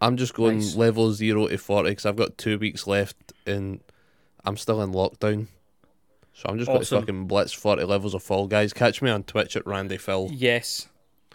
I'm 0.00 0.16
just 0.16 0.32
going 0.32 0.58
Nice. 0.60 0.74
level 0.74 1.12
zero 1.12 1.48
to 1.48 1.58
forty 1.58 1.90
because 1.90 2.06
I've 2.06 2.16
got 2.16 2.38
two 2.38 2.58
weeks 2.58 2.86
left, 2.86 3.34
and 3.46 3.80
I'm 4.44 4.56
still 4.56 4.80
in 4.82 4.92
lockdown. 4.92 5.48
So 6.34 6.48
I'm 6.48 6.56
just 6.56 6.68
going 6.68 6.80
to 6.80 6.86
fucking 6.86 7.26
blitz 7.26 7.52
forty 7.52 7.84
levels 7.84 8.14
of 8.14 8.22
Fall 8.22 8.46
Guys. 8.46 8.72
Catch 8.72 9.02
me 9.02 9.10
on 9.10 9.22
Twitch 9.24 9.54
at 9.54 9.66
Randy 9.66 9.98
Phil. 9.98 10.30
Yes. 10.32 10.88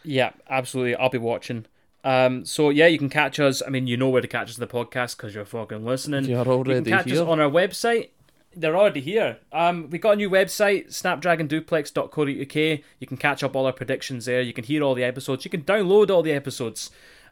Yeah, 0.03 0.31
absolutely. 0.49 0.95
I'll 0.95 1.09
be 1.09 1.17
watching. 1.17 1.65
Um, 2.03 2.45
so 2.45 2.69
yeah, 2.69 2.87
you 2.87 2.97
can 2.97 3.09
catch 3.09 3.39
us. 3.39 3.61
I 3.65 3.69
mean, 3.69 3.87
you 3.87 3.97
know 3.97 4.09
where 4.09 4.21
to 4.21 4.27
catch 4.27 4.49
us 4.49 4.57
in 4.57 4.61
the 4.61 4.67
podcast 4.67 5.17
because 5.17 5.35
you're 5.35 5.45
fucking 5.45 5.85
listening. 5.85 6.25
You're 6.25 6.39
you 6.39 6.43
can 6.43 6.51
already 6.53 6.89
catch 6.89 7.05
here. 7.05 7.21
us 7.21 7.27
on 7.27 7.39
our 7.39 7.49
website. 7.49 8.09
They're 8.55 8.77
already 8.77 9.01
here. 9.01 9.37
Um, 9.51 9.89
we 9.89 9.99
got 9.99 10.11
a 10.11 10.15
new 10.15 10.29
website, 10.29 10.87
snapdragonsuplex.co.uk. 10.87 12.81
You 12.99 13.07
can 13.07 13.17
catch 13.17 13.43
up 13.43 13.55
all 13.55 13.65
our 13.65 13.73
predictions 13.73 14.25
there. 14.25 14.41
You 14.41 14.53
can 14.53 14.63
hear 14.63 14.81
all 14.83 14.95
the 14.95 15.03
episodes. 15.03 15.45
You 15.45 15.51
can 15.51 15.63
download 15.63 16.09
all 16.09 16.23
the 16.23 16.31
episodes. 16.31 16.89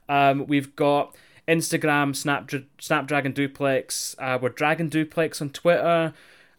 Um, 0.07 0.45
we've 0.45 0.76
got 0.76 1.16
Instagram, 1.47 2.11
Snapdra- 2.13 2.66
Snapdragon 2.80 3.34
Suplex. 3.34 4.16
Uh, 4.20 4.38
we're 4.39 4.49
Dragon 4.49 4.89
Suplex 4.89 5.41
on 5.41 5.49
Twitter. 5.49 6.13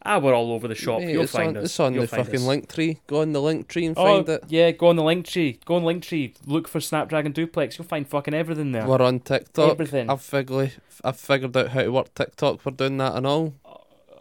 Ah, 0.09 0.19
we're 0.19 0.35
all 0.35 0.53
over 0.53 0.69
the 0.69 0.75
shop. 0.75 1.01
Mate, 1.01 1.11
You'll 1.11 1.27
find 1.27 1.57
on, 1.57 1.65
us. 1.65 1.65
It's 1.71 1.81
on 1.81 1.93
You'll 1.95 2.03
the 2.03 2.09
fucking 2.09 2.35
us. 2.37 2.43
link 2.45 2.73
tree. 2.73 3.01
Go 3.09 3.23
on 3.23 3.33
the 3.33 3.43
link 3.43 3.67
tree 3.69 3.87
and 3.87 3.99
Oh, 3.99 4.05
find 4.05 4.29
it. 4.29 4.45
yeah, 4.49 4.71
go 4.71 4.87
on 4.89 4.97
the 4.97 5.03
link 5.03 5.27
tree. 5.27 5.59
Go 5.65 5.75
on 5.75 5.85
link 5.85 6.05
tree. 6.05 6.33
Look 6.47 6.69
for 6.69 6.81
Snapdragon 6.81 7.33
Suplex. 7.33 7.77
You'll 7.77 7.89
find 7.89 8.07
fucking 8.09 8.33
everything 8.35 8.71
there. 8.73 8.87
We're 8.87 9.03
on 9.03 9.19
TikTok. 9.21 9.73
Everything. 9.73 10.09
I've 10.09 10.23
figured, 10.23 10.73
I've 11.03 11.19
figured 11.19 11.57
out 11.57 11.69
how 11.71 11.83
to 11.83 11.89
work 11.91 12.15
TikTok. 12.15 12.65
We're 12.65 12.73
doing 12.73 12.99
that 12.99 13.15
and 13.17 13.27
all. 13.27 13.55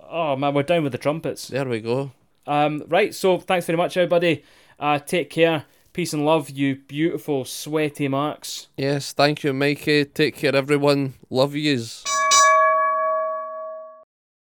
Oh 0.10 0.36
man, 0.36 0.54
we're 0.54 0.64
down 0.64 0.84
with 0.84 0.92
the 0.92 0.98
trumpets. 0.98 1.50
There 1.50 1.66
we 1.66 1.82
go. 1.82 2.12
Um, 2.48 2.84
right. 2.88 3.14
So 3.14 3.38
thanks 3.40 3.66
very 3.68 3.78
much, 3.78 3.96
everybody. 3.98 4.44
Uh, 4.80 5.00
take 5.00 5.30
care. 5.30 5.66
Peace 5.94 6.12
and 6.14 6.26
love, 6.26 6.50
you 6.50 6.76
beautiful 6.76 7.46
sweaty 7.46 8.08
marks. 8.10 8.68
Yes, 8.76 9.14
thank 9.14 9.44
you, 9.46 9.54
Mikey. 9.54 10.04
Take 10.06 10.36
care, 10.36 10.54
everyone. 10.56 11.14
Love 11.30 11.56
yous. 11.56 12.04